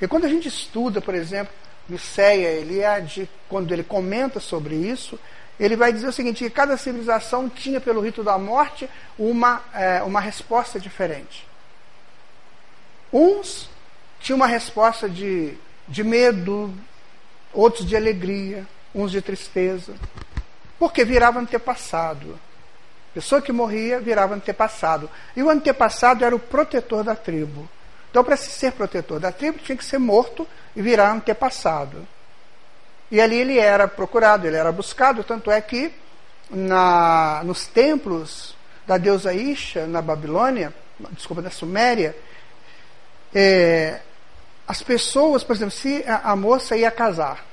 E 0.00 0.08
quando 0.08 0.24
a 0.24 0.28
gente 0.28 0.48
estuda, 0.48 1.00
por 1.00 1.14
exemplo, 1.14 1.54
Miceia 1.88 2.48
Eliade, 2.48 3.30
quando 3.48 3.72
ele 3.72 3.84
comenta 3.84 4.40
sobre 4.40 4.74
isso, 4.74 5.18
ele 5.60 5.76
vai 5.76 5.92
dizer 5.92 6.08
o 6.08 6.12
seguinte: 6.12 6.42
que 6.42 6.50
cada 6.50 6.76
civilização 6.76 7.48
tinha, 7.48 7.80
pelo 7.80 8.00
rito 8.00 8.24
da 8.24 8.38
morte, 8.38 8.88
uma, 9.18 9.62
é, 9.74 10.02
uma 10.02 10.20
resposta 10.20 10.80
diferente. 10.80 11.46
Uns 13.12 13.68
tinham 14.18 14.36
uma 14.36 14.46
resposta 14.46 15.08
de, 15.08 15.54
de 15.86 16.02
medo, 16.02 16.72
outros 17.52 17.86
de 17.86 17.94
alegria, 17.94 18.66
uns 18.94 19.10
de 19.10 19.20
tristeza, 19.20 19.94
porque 20.78 21.04
virava 21.04 21.38
antepassado. 21.38 22.38
Pessoa 23.12 23.42
que 23.42 23.52
morria 23.52 24.00
virava 24.00 24.34
antepassado. 24.34 25.10
E 25.36 25.42
o 25.42 25.50
antepassado 25.50 26.24
era 26.24 26.34
o 26.34 26.38
protetor 26.38 27.02
da 27.02 27.16
tribo. 27.16 27.68
Então, 28.08 28.24
para 28.24 28.36
se 28.36 28.50
ser 28.50 28.72
protetor 28.72 29.20
da 29.20 29.32
tribo, 29.32 29.58
tinha 29.58 29.76
que 29.76 29.84
ser 29.84 29.98
morto 29.98 30.46
e 30.74 30.80
virar 30.80 31.12
antepassado. 31.12 32.06
E 33.10 33.20
ali 33.20 33.36
ele 33.36 33.58
era 33.58 33.88
procurado, 33.88 34.46
ele 34.46 34.56
era 34.56 34.70
buscado, 34.70 35.24
tanto 35.24 35.50
é 35.50 35.60
que 35.60 35.92
na, 36.48 37.42
nos 37.44 37.66
templos 37.66 38.54
da 38.86 38.96
deusa 38.96 39.32
Isha, 39.32 39.86
na 39.86 40.00
Babilônia, 40.00 40.72
desculpa, 41.12 41.42
da 41.42 41.50
Suméria, 41.50 42.16
é, 43.34 44.00
as 44.66 44.82
pessoas, 44.82 45.42
por 45.42 45.56
exemplo, 45.56 45.72
se 45.72 46.04
a, 46.06 46.32
a, 46.32 46.36
moça 46.36 46.76
ia 46.76 46.90
casar, 46.90 47.44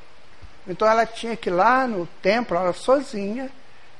então 0.68 0.88
ela 0.88 1.06
tinha 1.06 1.36
que 1.36 1.50
ir 1.50 1.54
lá 1.54 1.88
no 1.88 2.06
templo, 2.22 2.58
ela 2.58 2.74
sozinha, 2.74 3.50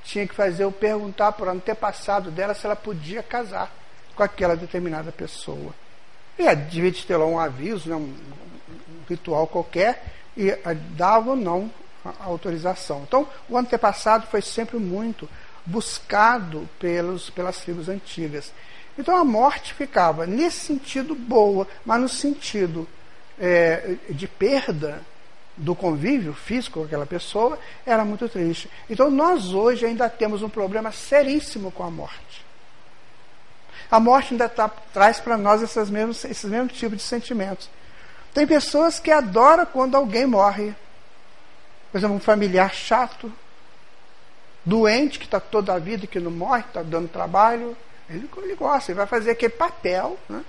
tinha 0.04 0.28
que 0.28 0.36
fazer 0.36 0.66
o 0.66 0.72
perguntar 0.72 1.32
para 1.32 1.48
o 1.48 1.50
antepassado 1.50 2.30
dela 2.32 2.54
se 2.54 2.66
ela 2.66 2.76
podia 2.76 3.24
casar 3.24 3.72
com 4.16 4.24
aquela 4.24 4.56
determinada 4.56 5.12
pessoa. 5.12 5.74
E 6.38 6.56
devia 6.56 6.94
ter 7.06 7.18
lá 7.18 7.26
um 7.26 7.40
aviso, 7.40 7.90
né, 7.90 7.96
um 7.96 8.14
ritual 9.10 9.48
qualquer, 9.48 10.17
e 10.38 10.56
dava 10.96 11.32
ou 11.32 11.36
não 11.36 11.72
a 12.06 12.26
autorização. 12.26 13.04
Então, 13.08 13.28
o 13.50 13.58
antepassado 13.58 14.28
foi 14.28 14.42
sempre 14.42 14.78
muito 14.78 15.28
buscado 15.66 16.70
pelos, 16.80 17.30
pelas 17.30 17.58
tribos 17.58 17.90
antigas. 17.90 18.54
Então, 18.98 19.16
a 19.18 19.26
morte 19.26 19.74
ficava 19.74 20.26
nesse 20.26 20.60
sentido 20.60 21.14
boa, 21.14 21.68
mas 21.86 22.00
no 22.00 22.08
sentido 22.08 22.88
é, 23.40 23.96
de 24.10 24.28
perda 24.28 25.02
do 25.58 25.76
convívio 25.76 26.34
físico 26.34 26.80
com 26.80 26.86
aquela 26.86 27.06
pessoa, 27.06 27.58
era 27.86 28.06
muito 28.06 28.30
triste. 28.30 28.70
Então, 28.90 29.10
nós 29.10 29.54
hoje 29.54 29.86
ainda 29.86 30.08
temos 30.08 30.44
um 30.44 30.50
problema 30.50 30.92
seríssimo 30.92 31.72
com 31.72 31.84
a 31.84 31.90
morte. 31.90 32.46
A 33.90 34.00
morte 34.00 34.34
ainda 34.34 34.48
tá, 34.48 34.70
traz 34.94 35.20
para 35.20 35.38
nós 35.38 35.62
esses 35.62 35.90
mesmos, 35.90 36.24
esses 36.26 36.50
mesmos 36.50 36.74
tipos 36.74 36.98
de 36.98 37.04
sentimentos. 37.04 37.70
Tem 38.38 38.46
pessoas 38.46 39.00
que 39.00 39.10
adoram 39.10 39.66
quando 39.66 39.96
alguém 39.96 40.28
morre. 40.28 40.76
Por 41.92 41.98
exemplo, 41.98 42.18
um 42.18 42.20
familiar 42.20 42.72
chato, 42.72 43.34
doente, 44.64 45.18
que 45.18 45.26
está 45.26 45.40
toda 45.40 45.74
a 45.74 45.80
vida, 45.80 46.06
que 46.06 46.20
não 46.20 46.30
morre, 46.30 46.60
está 46.60 46.84
dando 46.84 47.08
trabalho. 47.08 47.76
Ele, 48.08 48.30
ele 48.38 48.54
gosta, 48.54 48.92
ele 48.92 48.98
vai 48.98 49.08
fazer 49.08 49.32
aquele 49.32 49.54
papel 49.54 50.20
né, 50.30 50.46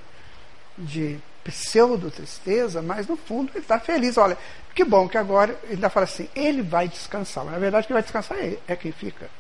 de 0.77 1.19
pseudo-tristeza, 1.43 2.83
mas 2.83 3.07
no 3.07 3.17
fundo 3.17 3.53
ele 3.55 3.61
está 3.61 3.81
feliz. 3.81 4.19
Olha, 4.19 4.37
que 4.75 4.85
bom 4.85 5.09
que 5.09 5.17
agora 5.17 5.59
ele 5.63 5.77
ainda 5.77 5.89
fala 5.89 6.05
assim, 6.05 6.29
ele 6.35 6.61
vai 6.61 6.89
descansar. 6.89 7.43
Mas 7.43 7.55
na 7.55 7.59
verdade 7.59 7.87
quem 7.87 7.95
vai 7.95 8.03
descansar 8.03 8.37
é, 8.37 8.59
é 8.69 8.77
quem 8.77 8.93
fica. 8.93 9.31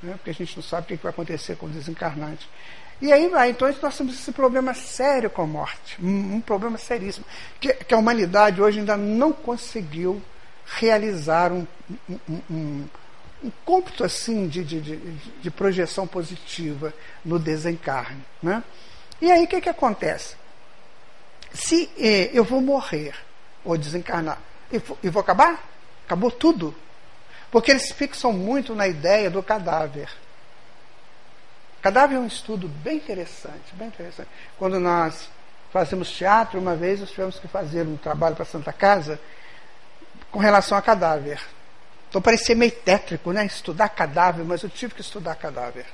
Né, 0.00 0.12
porque 0.12 0.30
a 0.30 0.34
gente 0.34 0.54
não 0.54 0.62
sabe 0.62 0.94
o 0.94 0.96
que 0.96 1.02
vai 1.02 1.10
acontecer 1.10 1.56
com 1.56 1.66
o 1.66 1.70
desencarnante. 1.70 2.48
E 3.02 3.12
aí 3.12 3.28
vai, 3.28 3.50
então 3.50 3.68
nós 3.82 3.98
temos 3.98 4.14
esse 4.14 4.30
problema 4.30 4.72
sério 4.74 5.28
com 5.28 5.42
a 5.42 5.46
morte, 5.46 6.00
um, 6.00 6.40
problema 6.40 6.78
seríssimo, 6.78 7.26
que, 7.60 7.74
que, 7.74 7.92
a 7.92 7.98
humanidade 7.98 8.62
hoje 8.62 8.78
ainda 8.78 8.96
não 8.96 9.32
conseguiu 9.32 10.22
realizar 10.64 11.50
um, 11.50 11.66
um, 12.08 12.40
um, 12.48 12.88
um 13.42 13.52
cômputo 13.64 14.04
assim 14.04 14.46
de, 14.46 14.62
de, 14.62 14.80
de, 14.80 14.96
de, 14.96 15.50
projeção 15.50 16.06
positiva 16.06 16.94
no 17.24 17.40
desencarne. 17.40 18.22
Né? 18.40 18.62
E 19.20 19.32
aí 19.32 19.46
o 19.46 19.48
que, 19.48 19.60
que 19.60 19.68
acontece? 19.68 20.36
Se 21.52 21.90
eh, 21.98 22.30
eu 22.32 22.44
vou 22.44 22.60
morrer 22.60 23.16
ou 23.64 23.76
desencarnar 23.76 24.38
e 24.70 24.78
vou, 24.78 24.98
e 25.02 25.08
vou 25.08 25.20
acabar, 25.20 25.68
acabou 26.06 26.30
tudo. 26.30 26.72
Porque 27.50 27.72
eles 27.72 27.90
fixam 27.90 28.32
muito 28.32 28.76
na 28.76 28.86
ideia 28.86 29.28
do 29.28 29.42
cadáver. 29.42 30.08
Cadáver 31.82 32.14
é 32.14 32.18
um 32.20 32.26
estudo 32.26 32.68
bem 32.68 32.96
interessante, 32.96 33.74
bem 33.74 33.88
interessante. 33.88 34.28
Quando 34.56 34.78
nós 34.78 35.28
fazemos 35.72 36.12
teatro, 36.12 36.60
uma 36.60 36.76
vez 36.76 37.00
nós 37.00 37.10
tivemos 37.10 37.40
que 37.40 37.48
fazer 37.48 37.84
um 37.84 37.96
trabalho 37.96 38.36
para 38.36 38.44
a 38.44 38.46
Santa 38.46 38.72
Casa 38.72 39.18
com 40.30 40.38
relação 40.38 40.78
a 40.78 40.82
cadáver. 40.82 41.40
Então 42.08 42.22
parecia 42.22 42.54
meio 42.54 42.70
tétrico, 42.70 43.32
né? 43.32 43.44
Estudar 43.44 43.88
cadáver, 43.88 44.44
mas 44.44 44.62
eu 44.62 44.70
tive 44.70 44.94
que 44.94 45.00
estudar 45.00 45.34
cadáver 45.34 45.86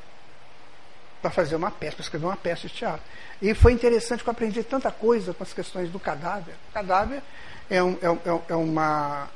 para 1.23 1.31
fazer 1.31 1.57
uma 1.57 1.71
peça, 1.71 1.97
para 1.97 2.03
escrever 2.03 2.27
uma 2.27 2.37
peça 2.37 2.69
de 2.69 2.75
teatro. 2.75 3.03
E 3.41 3.55
foi 3.55 3.73
interessante 3.73 4.23
que 4.23 4.29
eu 4.29 4.33
aprendi 4.33 4.63
tanta 4.63 4.91
coisa 4.91 5.33
com 5.33 5.43
as 5.43 5.55
questões 5.55 5.91
do 5.91 5.99
cadáver. 5.99 6.55
O 6.69 6.73
cadáver 6.73 7.23
é, 7.71 7.83
um, 7.83 7.93
é, 8.03 8.07
é, 8.07 8.41
é 8.51 8.55
uma. 8.55 9.29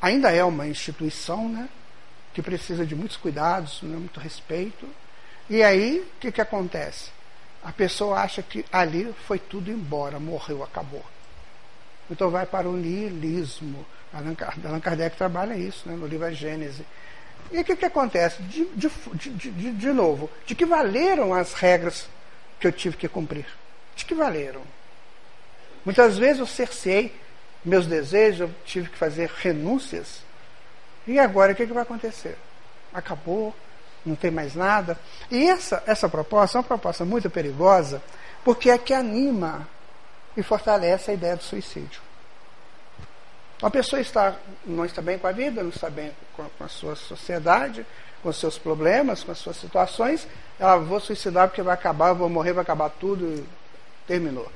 ainda 0.00 0.30
é 0.30 0.42
uma 0.42 0.66
instituição, 0.66 1.46
né? 1.48 1.68
Que 2.32 2.40
precisa 2.40 2.86
de 2.86 2.94
muitos 2.94 3.16
cuidados, 3.16 3.82
né, 3.82 3.96
muito 3.96 4.18
respeito. 4.18 4.88
E 5.48 5.62
aí, 5.62 6.00
o 6.00 6.20
que, 6.20 6.32
que 6.32 6.40
acontece? 6.40 7.10
A 7.62 7.72
pessoa 7.72 8.20
acha 8.20 8.42
que 8.42 8.64
ali 8.72 9.14
foi 9.26 9.38
tudo 9.38 9.70
embora, 9.70 10.18
morreu, 10.18 10.62
acabou. 10.62 11.04
Então 12.10 12.30
vai 12.30 12.46
para 12.46 12.68
o 12.68 12.76
niilismo. 12.76 13.84
Allan 14.12 14.34
Kardec, 14.34 14.66
Allan 14.66 14.80
Kardec 14.80 15.16
trabalha 15.16 15.54
isso 15.54 15.88
né, 15.88 15.96
no 15.96 16.06
livro 16.06 16.26
A 16.26 16.30
Gênese. 16.30 16.84
E 17.50 17.60
o 17.60 17.64
que, 17.64 17.76
que 17.76 17.84
acontece? 17.84 18.42
De, 18.42 18.64
de, 18.66 18.90
de, 19.30 19.72
de, 19.72 19.92
novo, 19.92 20.30
de 20.46 20.54
que 20.54 20.64
valeram 20.64 21.34
as 21.34 21.52
regras 21.54 22.08
que 22.60 22.66
eu 22.66 22.72
tive 22.72 22.96
que 22.96 23.08
cumprir? 23.08 23.46
De 23.96 24.04
que 24.04 24.14
valeram? 24.14 24.62
Muitas 25.84 26.16
vezes 26.16 26.38
eu 26.38 26.46
cerceei 26.46 27.14
meus 27.64 27.86
desejos, 27.86 28.40
eu 28.40 28.50
tive 28.64 28.88
que 28.88 28.96
fazer 28.96 29.30
renúncias. 29.36 30.22
E 31.06 31.18
agora 31.18 31.52
o 31.52 31.54
que, 31.54 31.66
que 31.66 31.72
vai 31.72 31.82
acontecer? 31.82 32.36
Acabou, 32.92 33.54
não 34.04 34.14
tem 34.14 34.30
mais 34.30 34.54
nada. 34.54 34.98
E 35.30 35.48
essa, 35.48 35.82
essa 35.86 36.08
proposta 36.08 36.58
é 36.58 36.60
uma 36.60 36.66
proposta 36.66 37.04
muito 37.04 37.30
perigosa, 37.30 38.02
porque 38.44 38.70
é 38.70 38.78
que 38.78 38.92
anima 38.92 39.66
e 40.36 40.42
fortalece 40.42 41.10
a 41.10 41.14
ideia 41.14 41.36
do 41.36 41.42
suicídio. 41.42 42.02
Uma 43.62 43.70
pessoa 43.70 44.00
está, 44.00 44.36
não 44.66 44.84
está 44.84 45.00
bem 45.00 45.18
com 45.18 45.26
a 45.26 45.32
vida, 45.32 45.62
não 45.62 45.70
está 45.70 45.88
bem 45.88 46.12
com, 46.36 46.44
com 46.44 46.64
a 46.64 46.68
sua 46.68 46.96
sociedade, 46.96 47.86
com 48.22 48.28
os 48.28 48.36
seus 48.36 48.58
problemas, 48.58 49.22
com 49.22 49.32
as 49.32 49.38
suas 49.38 49.56
situações, 49.56 50.26
ela 50.58 50.76
vou 50.76 50.98
suicidar 50.98 51.48
porque 51.48 51.62
vai 51.62 51.74
acabar, 51.74 52.12
vou 52.12 52.28
morrer, 52.28 52.52
vai 52.52 52.62
acabar 52.62 52.88
tudo, 52.88 53.24
e 53.24 53.44
terminou. 54.06 54.50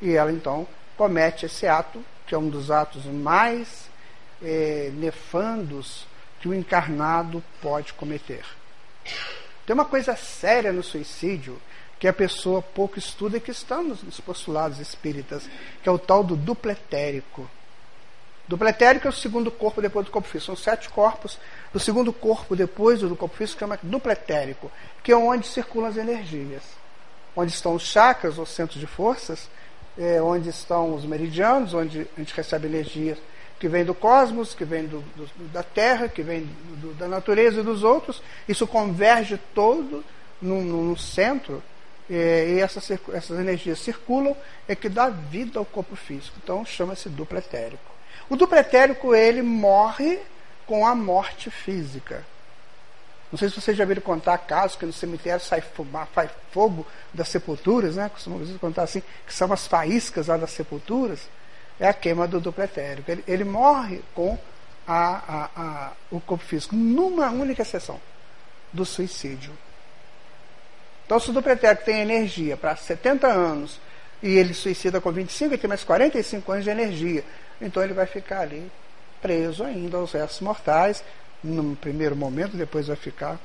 E 0.00 0.14
ela 0.14 0.30
então 0.30 0.66
comete 0.96 1.46
esse 1.46 1.66
ato, 1.66 2.04
que 2.26 2.34
é 2.34 2.38
um 2.38 2.48
dos 2.48 2.70
atos 2.70 3.04
mais 3.06 3.88
eh, 4.42 4.90
nefandos 4.94 6.06
que 6.40 6.48
o 6.48 6.54
encarnado 6.54 7.42
pode 7.62 7.94
cometer. 7.94 8.44
Tem 9.66 9.74
uma 9.74 9.84
coisa 9.84 10.14
séria 10.16 10.72
no 10.72 10.82
suicídio 10.82 11.60
que 11.98 12.06
a 12.06 12.12
pessoa 12.12 12.60
pouco 12.62 12.98
estuda 12.98 13.38
e 13.38 13.40
que 13.40 13.50
está 13.50 13.82
nos 13.82 14.20
postulados 14.20 14.78
espíritas, 14.78 15.48
que 15.82 15.88
é 15.88 15.92
o 15.92 15.98
tal 15.98 16.22
do 16.22 16.36
dupletérico. 16.36 17.48
Dupletérico 18.46 19.08
é 19.08 19.10
o 19.10 19.12
segundo 19.12 19.50
corpo 19.50 19.82
depois 19.82 20.06
do 20.06 20.12
corpo 20.12 20.28
físico. 20.28 20.54
São 20.54 20.56
sete 20.56 20.88
corpos. 20.88 21.38
O 21.74 21.80
segundo 21.80 22.12
corpo 22.12 22.54
depois 22.54 23.00
do 23.00 23.16
corpo 23.16 23.36
físico 23.36 23.58
chama 23.58 23.78
dupletérico, 23.82 24.70
que 25.02 25.10
é 25.10 25.16
onde 25.16 25.46
circulam 25.46 25.88
as 25.88 25.96
energias. 25.96 26.62
Onde 27.34 27.52
estão 27.52 27.74
os 27.74 27.82
chakras, 27.82 28.38
os 28.38 28.48
centros 28.50 28.78
de 28.78 28.86
forças, 28.86 29.48
é, 29.98 30.22
onde 30.22 30.48
estão 30.48 30.94
os 30.94 31.04
meridianos, 31.04 31.74
onde 31.74 32.06
a 32.16 32.20
gente 32.20 32.34
recebe 32.34 32.68
energias 32.68 33.18
que 33.58 33.68
vem 33.68 33.84
do 33.84 33.94
cosmos, 33.94 34.54
que 34.54 34.64
vem 34.64 34.86
do, 34.86 35.00
do, 35.16 35.48
da 35.48 35.62
Terra, 35.62 36.08
que 36.08 36.22
vem 36.22 36.48
do, 36.80 36.94
da 36.94 37.08
natureza 37.08 37.60
e 37.60 37.64
dos 37.64 37.82
outros. 37.82 38.22
Isso 38.48 38.66
converge 38.66 39.38
todo 39.54 40.04
no, 40.40 40.62
no 40.62 40.96
centro 40.96 41.62
é, 42.10 42.48
e 42.48 42.60
essas, 42.60 42.90
essas 43.12 43.38
energias 43.38 43.78
circulam, 43.78 44.36
é 44.68 44.74
que 44.74 44.88
dá 44.88 45.08
vida 45.08 45.58
ao 45.58 45.64
corpo 45.64 45.96
físico. 45.96 46.36
Então 46.42 46.64
chama-se 46.64 47.08
duplo 47.08 47.38
etérico. 47.38 47.94
O 48.28 48.36
duplo 48.36 48.58
etérico 48.58 49.14
ele 49.14 49.42
morre 49.42 50.18
com 50.66 50.86
a 50.86 50.94
morte 50.94 51.50
física. 51.50 52.24
Não 53.30 53.38
sei 53.38 53.48
se 53.48 53.60
vocês 53.60 53.76
já 53.76 53.84
viram 53.84 54.02
contar 54.02 54.38
casos 54.38 54.76
que 54.76 54.86
no 54.86 54.92
cemitério 54.92 55.44
sai, 55.44 55.60
fumar, 55.60 56.08
sai 56.14 56.30
fogo 56.52 56.86
das 57.12 57.28
sepulturas, 57.28 57.96
né? 57.96 58.08
Costumamos 58.08 58.54
contar 58.58 58.84
assim, 58.84 59.02
que 59.26 59.34
são 59.34 59.52
as 59.52 59.66
faíscas 59.66 60.28
lá 60.28 60.36
das 60.36 60.50
sepulturas 60.50 61.20
é 61.78 61.88
a 61.88 61.92
queima 61.92 62.26
do 62.26 62.40
duplo. 62.40 62.64
Ele, 63.08 63.24
ele 63.26 63.44
morre 63.44 64.00
com 64.14 64.38
a, 64.86 65.08
a, 65.16 65.50
a, 65.56 65.92
o 66.10 66.20
corpo 66.20 66.44
físico, 66.44 66.74
numa 66.74 67.30
única 67.30 67.64
sessão 67.64 68.00
do 68.72 68.84
suicídio. 68.84 69.52
Então, 71.04 71.20
se 71.20 71.30
o 71.30 71.32
duplo 71.32 71.52
tem 71.84 72.00
energia 72.00 72.56
para 72.56 72.74
70 72.74 73.26
anos 73.26 73.80
e 74.22 74.36
ele 74.36 74.54
suicida 74.54 75.00
com 75.00 75.12
25, 75.12 75.54
ele 75.54 75.60
tem 75.60 75.68
mais 75.68 75.84
45 75.84 76.52
anos 76.52 76.64
de 76.64 76.70
energia. 76.70 77.24
Então, 77.60 77.82
ele 77.82 77.94
vai 77.94 78.06
ficar 78.06 78.40
ali 78.40 78.70
preso 79.20 79.64
ainda 79.64 79.96
aos 79.96 80.12
restos 80.12 80.40
mortais, 80.40 81.02
num 81.42 81.74
primeiro 81.74 82.16
momento, 82.16 82.56
depois 82.56 82.86
vai 82.86 82.96
ficar 82.96 83.38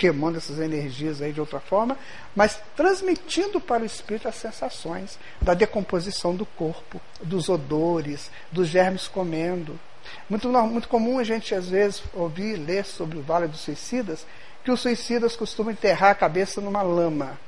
queimando 0.00 0.38
essas 0.38 0.58
energias 0.58 1.20
aí 1.20 1.30
de 1.30 1.40
outra 1.40 1.60
forma, 1.60 1.98
mas 2.34 2.58
transmitindo 2.74 3.60
para 3.60 3.82
o 3.82 3.86
espírito 3.86 4.26
as 4.26 4.34
sensações 4.34 5.18
da 5.42 5.52
decomposição 5.52 6.34
do 6.34 6.46
corpo, 6.46 6.98
dos 7.22 7.50
odores, 7.50 8.30
dos 8.50 8.66
germes 8.66 9.06
comendo. 9.06 9.78
Muito, 10.26 10.48
muito 10.48 10.88
comum 10.88 11.18
a 11.18 11.24
gente 11.24 11.54
às 11.54 11.68
vezes 11.68 12.02
ouvir 12.14 12.56
ler 12.56 12.86
sobre 12.86 13.18
o 13.18 13.22
Vale 13.22 13.46
dos 13.46 13.60
Suicidas 13.60 14.26
que 14.64 14.70
os 14.70 14.80
suicidas 14.80 15.36
costumam 15.36 15.72
enterrar 15.72 16.10
a 16.10 16.14
cabeça 16.14 16.62
numa 16.62 16.80
lama, 16.82 17.38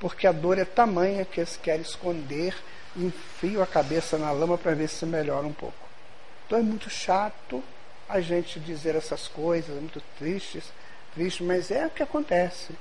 porque 0.00 0.26
a 0.26 0.32
dor 0.32 0.58
é 0.58 0.64
tamanha 0.64 1.24
que 1.24 1.38
eles 1.38 1.56
querem 1.56 1.82
esconder 1.82 2.54
enfiam 2.96 3.62
a 3.62 3.66
cabeça 3.66 4.18
na 4.18 4.32
lama 4.32 4.58
para 4.58 4.74
ver 4.74 4.88
se 4.88 5.06
melhora 5.06 5.46
um 5.46 5.52
pouco. 5.52 5.88
Então 6.46 6.58
é 6.58 6.62
muito 6.62 6.90
chato 6.90 7.62
a 8.08 8.20
gente 8.20 8.60
dizer 8.60 8.96
essas 8.96 9.28
coisas 9.28 9.74
muito 9.76 10.00
tristes, 10.18 10.64
tristes, 11.14 11.46
mas 11.46 11.70
é 11.70 11.86
o 11.86 11.90
que 11.90 12.02
acontece. 12.02 12.74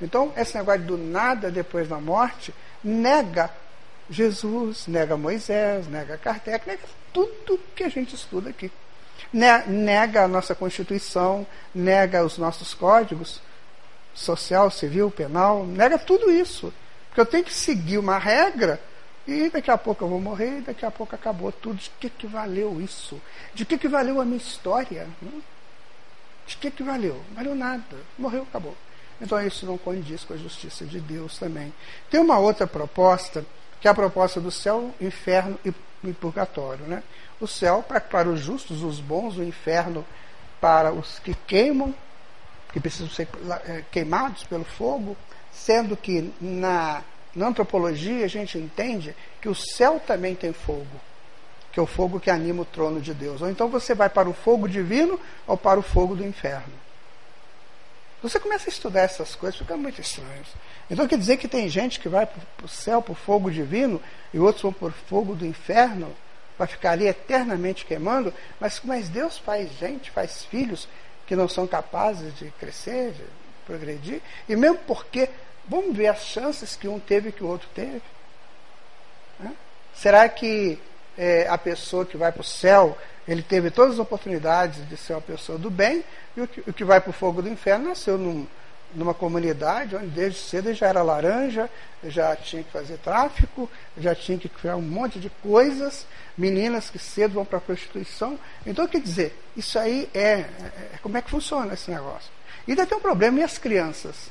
Então, 0.00 0.32
esse 0.36 0.56
negócio 0.56 0.82
do 0.82 0.96
nada 0.96 1.50
depois 1.50 1.88
da 1.88 2.00
morte 2.00 2.54
nega 2.82 3.50
Jesus, 4.08 4.86
nega 4.86 5.16
Moisés, 5.16 5.86
nega 5.86 6.18
Kardec, 6.18 6.66
nega 6.66 6.82
tudo 7.12 7.60
que 7.74 7.84
a 7.84 7.88
gente 7.88 8.14
estuda 8.14 8.50
aqui. 8.50 8.70
Nega 9.32 10.24
a 10.24 10.28
nossa 10.28 10.54
Constituição, 10.54 11.46
nega 11.74 12.24
os 12.24 12.36
nossos 12.38 12.74
códigos 12.74 13.40
social, 14.12 14.70
civil, 14.70 15.10
penal, 15.10 15.64
nega 15.64 15.98
tudo 15.98 16.30
isso. 16.30 16.72
Porque 17.08 17.20
eu 17.20 17.26
tenho 17.26 17.44
que 17.44 17.52
seguir 17.52 17.98
uma 17.98 18.18
regra 18.18 18.80
e 19.26 19.48
daqui 19.48 19.70
a 19.70 19.78
pouco 19.78 20.04
eu 20.04 20.08
vou 20.08 20.20
morrer 20.20 20.58
e 20.58 20.62
daqui 20.62 20.84
a 20.84 20.90
pouco 20.90 21.14
acabou 21.14 21.52
tudo. 21.52 21.76
De 21.76 21.90
que, 22.00 22.10
que 22.10 22.26
valeu 22.26 22.80
isso? 22.80 23.20
De 23.54 23.64
que, 23.64 23.78
que 23.78 23.88
valeu 23.88 24.20
a 24.20 24.24
minha 24.24 24.38
história? 24.38 25.06
De 26.50 26.56
que, 26.56 26.68
que 26.68 26.82
valeu? 26.82 27.22
Valeu 27.32 27.54
nada. 27.54 27.96
Morreu, 28.18 28.42
acabou. 28.42 28.76
Então 29.20 29.40
isso 29.40 29.64
não 29.64 29.78
condiz 29.78 30.24
com 30.24 30.34
a 30.34 30.36
justiça 30.36 30.84
de 30.84 30.98
Deus 30.98 31.38
também. 31.38 31.72
Tem 32.10 32.18
uma 32.18 32.40
outra 32.40 32.66
proposta, 32.66 33.46
que 33.80 33.86
é 33.86 33.90
a 33.90 33.94
proposta 33.94 34.40
do 34.40 34.50
céu, 34.50 34.92
inferno 35.00 35.56
e, 35.64 35.72
e 36.02 36.12
purgatório. 36.12 36.84
Né? 36.86 37.04
O 37.40 37.46
céu 37.46 37.84
para, 37.86 38.00
para 38.00 38.28
os 38.28 38.40
justos, 38.40 38.82
os 38.82 38.98
bons, 38.98 39.36
o 39.36 39.44
inferno 39.44 40.04
para 40.60 40.92
os 40.92 41.20
que 41.20 41.34
queimam, 41.46 41.94
que 42.72 42.80
precisam 42.80 43.08
ser 43.08 43.28
é, 43.66 43.84
queimados 43.92 44.42
pelo 44.42 44.64
fogo, 44.64 45.16
sendo 45.52 45.96
que 45.96 46.34
na, 46.40 47.04
na 47.32 47.46
antropologia 47.46 48.24
a 48.24 48.28
gente 48.28 48.58
entende 48.58 49.14
que 49.40 49.48
o 49.48 49.54
céu 49.54 50.00
também 50.04 50.34
tem 50.34 50.52
fogo, 50.52 51.00
que 51.72 51.78
é 51.78 51.82
o 51.82 51.86
fogo 51.86 52.20
que 52.20 52.30
anima 52.30 52.62
o 52.62 52.64
trono 52.64 53.00
de 53.00 53.14
Deus. 53.14 53.42
Ou 53.42 53.50
então 53.50 53.68
você 53.68 53.94
vai 53.94 54.08
para 54.08 54.28
o 54.28 54.32
fogo 54.32 54.68
divino 54.68 55.18
ou 55.46 55.56
para 55.56 55.78
o 55.78 55.82
fogo 55.82 56.16
do 56.16 56.26
inferno. 56.26 56.72
Você 58.22 58.38
começa 58.38 58.68
a 58.68 58.72
estudar 58.72 59.00
essas 59.00 59.34
coisas, 59.34 59.58
fica 59.58 59.76
muito 59.76 60.00
estranho. 60.00 60.44
Então 60.90 61.08
quer 61.08 61.16
dizer 61.16 61.38
que 61.38 61.48
tem 61.48 61.68
gente 61.68 61.98
que 61.98 62.08
vai 62.08 62.26
para 62.26 62.66
o 62.66 62.68
céu, 62.68 63.00
para 63.00 63.12
o 63.12 63.14
fogo 63.14 63.50
divino, 63.50 64.00
e 64.34 64.38
outros 64.38 64.62
vão 64.62 64.72
para 64.72 64.88
o 64.88 64.92
fogo 64.92 65.34
do 65.34 65.46
inferno, 65.46 66.14
vai 66.58 66.66
ficar 66.66 66.90
ali 66.90 67.06
eternamente 67.06 67.86
queimando, 67.86 68.34
mas, 68.58 68.80
mas 68.84 69.08
Deus 69.08 69.38
faz 69.38 69.72
gente, 69.78 70.10
faz 70.10 70.44
filhos 70.44 70.86
que 71.26 71.34
não 71.34 71.48
são 71.48 71.66
capazes 71.66 72.36
de 72.36 72.50
crescer, 72.58 73.12
de 73.12 73.24
progredir, 73.64 74.20
e 74.46 74.54
mesmo 74.54 74.78
porque, 74.86 75.30
vamos 75.66 75.96
ver 75.96 76.08
as 76.08 76.24
chances 76.24 76.76
que 76.76 76.88
um 76.88 77.00
teve 77.00 77.32
que 77.32 77.42
o 77.42 77.46
outro 77.46 77.68
teve. 77.74 78.02
Né? 79.38 79.54
Será 79.94 80.28
que 80.28 80.78
é, 81.20 81.46
a 81.46 81.58
pessoa 81.58 82.06
que 82.06 82.16
vai 82.16 82.32
para 82.32 82.40
o 82.40 82.44
céu, 82.44 82.96
ele 83.28 83.42
teve 83.42 83.70
todas 83.70 83.94
as 83.94 83.98
oportunidades 83.98 84.88
de 84.88 84.96
ser 84.96 85.12
uma 85.12 85.20
pessoa 85.20 85.58
do 85.58 85.70
bem, 85.70 86.02
e 86.34 86.40
o 86.40 86.48
que, 86.48 86.60
o 86.60 86.72
que 86.72 86.82
vai 86.82 86.98
para 86.98 87.10
o 87.10 87.12
fogo 87.12 87.42
do 87.42 87.48
inferno 87.48 87.90
nasceu 87.90 88.16
num, 88.16 88.46
numa 88.94 89.12
comunidade 89.12 89.94
onde 89.94 90.06
desde 90.06 90.38
cedo 90.38 90.68
ele 90.68 90.74
já 90.74 90.88
era 90.88 91.02
laranja, 91.02 91.68
já 92.04 92.34
tinha 92.34 92.62
que 92.62 92.72
fazer 92.72 92.96
tráfico, 92.96 93.70
já 93.98 94.14
tinha 94.14 94.38
que 94.38 94.48
criar 94.48 94.76
um 94.76 94.82
monte 94.82 95.20
de 95.20 95.28
coisas, 95.42 96.06
meninas 96.38 96.88
que 96.88 96.98
cedo 96.98 97.34
vão 97.34 97.44
para 97.44 97.58
a 97.58 97.60
prostituição. 97.60 98.38
Então, 98.66 98.88
quer 98.88 99.02
dizer, 99.02 99.38
isso 99.54 99.78
aí 99.78 100.08
é, 100.14 100.22
é, 100.22 100.44
é, 100.94 100.98
como 101.02 101.18
é 101.18 101.22
que 101.22 101.28
funciona 101.28 101.74
esse 101.74 101.90
negócio. 101.90 102.30
E 102.66 102.70
ainda 102.70 102.86
tem 102.86 102.96
um 102.96 103.00
problema, 103.02 103.40
e 103.40 103.42
as 103.42 103.58
crianças? 103.58 104.30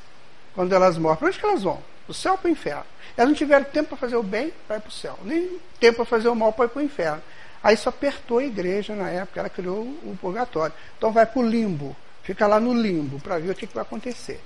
Quando 0.56 0.74
elas 0.74 0.98
morrem, 0.98 1.18
para 1.18 1.28
onde 1.28 1.38
que 1.38 1.46
elas 1.46 1.62
vão? 1.62 1.80
Do 2.08 2.12
céu 2.12 2.36
para 2.36 2.48
o 2.48 2.50
inferno. 2.50 2.84
Elas 3.20 3.32
não 3.32 3.36
tiveram 3.36 3.66
tempo 3.66 3.90
para 3.90 3.98
fazer 3.98 4.16
o 4.16 4.22
bem, 4.22 4.50
vai 4.66 4.80
para 4.80 4.88
o 4.88 4.92
céu. 4.92 5.18
Nem 5.22 5.60
tempo 5.78 5.96
para 5.96 6.06
fazer 6.06 6.30
o 6.30 6.34
mal, 6.34 6.56
ir 6.58 6.68
para 6.68 6.78
o 6.78 6.82
inferno. 6.82 7.22
Aí 7.62 7.74
isso 7.74 7.86
apertou 7.86 8.38
a 8.38 8.44
igreja 8.44 8.94
na 8.94 9.10
época, 9.10 9.40
ela 9.40 9.50
criou 9.50 9.82
o 9.82 10.16
purgatório. 10.18 10.74
Então 10.96 11.12
vai 11.12 11.26
para 11.26 11.38
o 11.38 11.46
limbo, 11.46 11.94
fica 12.22 12.46
lá 12.46 12.58
no 12.58 12.72
limbo 12.72 13.20
para 13.20 13.38
ver 13.38 13.50
o 13.50 13.54
que, 13.54 13.66
que 13.66 13.74
vai 13.74 13.82
acontecer. 13.82 14.40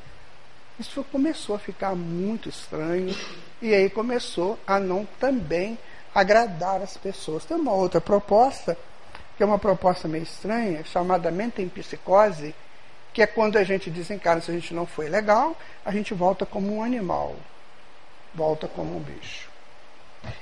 Isso 0.76 1.04
começou 1.04 1.54
a 1.54 1.58
ficar 1.60 1.94
muito 1.94 2.48
estranho 2.48 3.14
e 3.62 3.72
aí 3.72 3.88
começou 3.88 4.58
a 4.66 4.80
não 4.80 5.06
também 5.20 5.78
agradar 6.12 6.82
as 6.82 6.96
pessoas. 6.96 7.44
Tem 7.44 7.56
uma 7.56 7.72
outra 7.72 8.00
proposta, 8.00 8.76
que 9.36 9.42
é 9.44 9.46
uma 9.46 9.56
proposta 9.56 10.08
meio 10.08 10.24
estranha, 10.24 10.82
chamada 10.82 11.30
mente 11.30 11.62
em 11.62 11.68
psicose, 11.68 12.52
que 13.12 13.22
é 13.22 13.26
quando 13.28 13.56
a 13.56 13.62
gente 13.62 13.88
desencarna, 13.88 14.42
se 14.42 14.50
a 14.50 14.54
gente 14.54 14.74
não 14.74 14.84
foi 14.84 15.08
legal, 15.08 15.56
a 15.84 15.92
gente 15.92 16.12
volta 16.12 16.44
como 16.44 16.74
um 16.74 16.82
animal, 16.82 17.36
volta 18.34 18.68
como 18.68 18.96
um 18.96 19.00
bicho. 19.00 19.48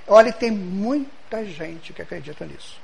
Olha, 0.07 0.33
tem 0.33 0.51
muita 0.51 1.45
gente 1.45 1.93
que 1.93 2.03
acredita 2.03 2.45
nisso. 2.47 2.81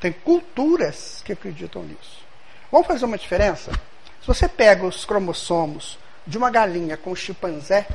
Tem 0.00 0.12
culturas 0.12 1.22
que 1.24 1.32
acreditam 1.32 1.82
nisso. 1.82 2.24
Vamos 2.70 2.86
fazer 2.86 3.04
uma 3.04 3.18
diferença? 3.18 3.72
Se 4.20 4.26
você 4.26 4.48
pega 4.48 4.86
os 4.86 5.04
cromossomos 5.04 5.98
de 6.26 6.36
uma 6.36 6.50
galinha 6.50 6.96
com 6.96 7.10
um 7.10 7.16
chimpanzé, 7.16 7.86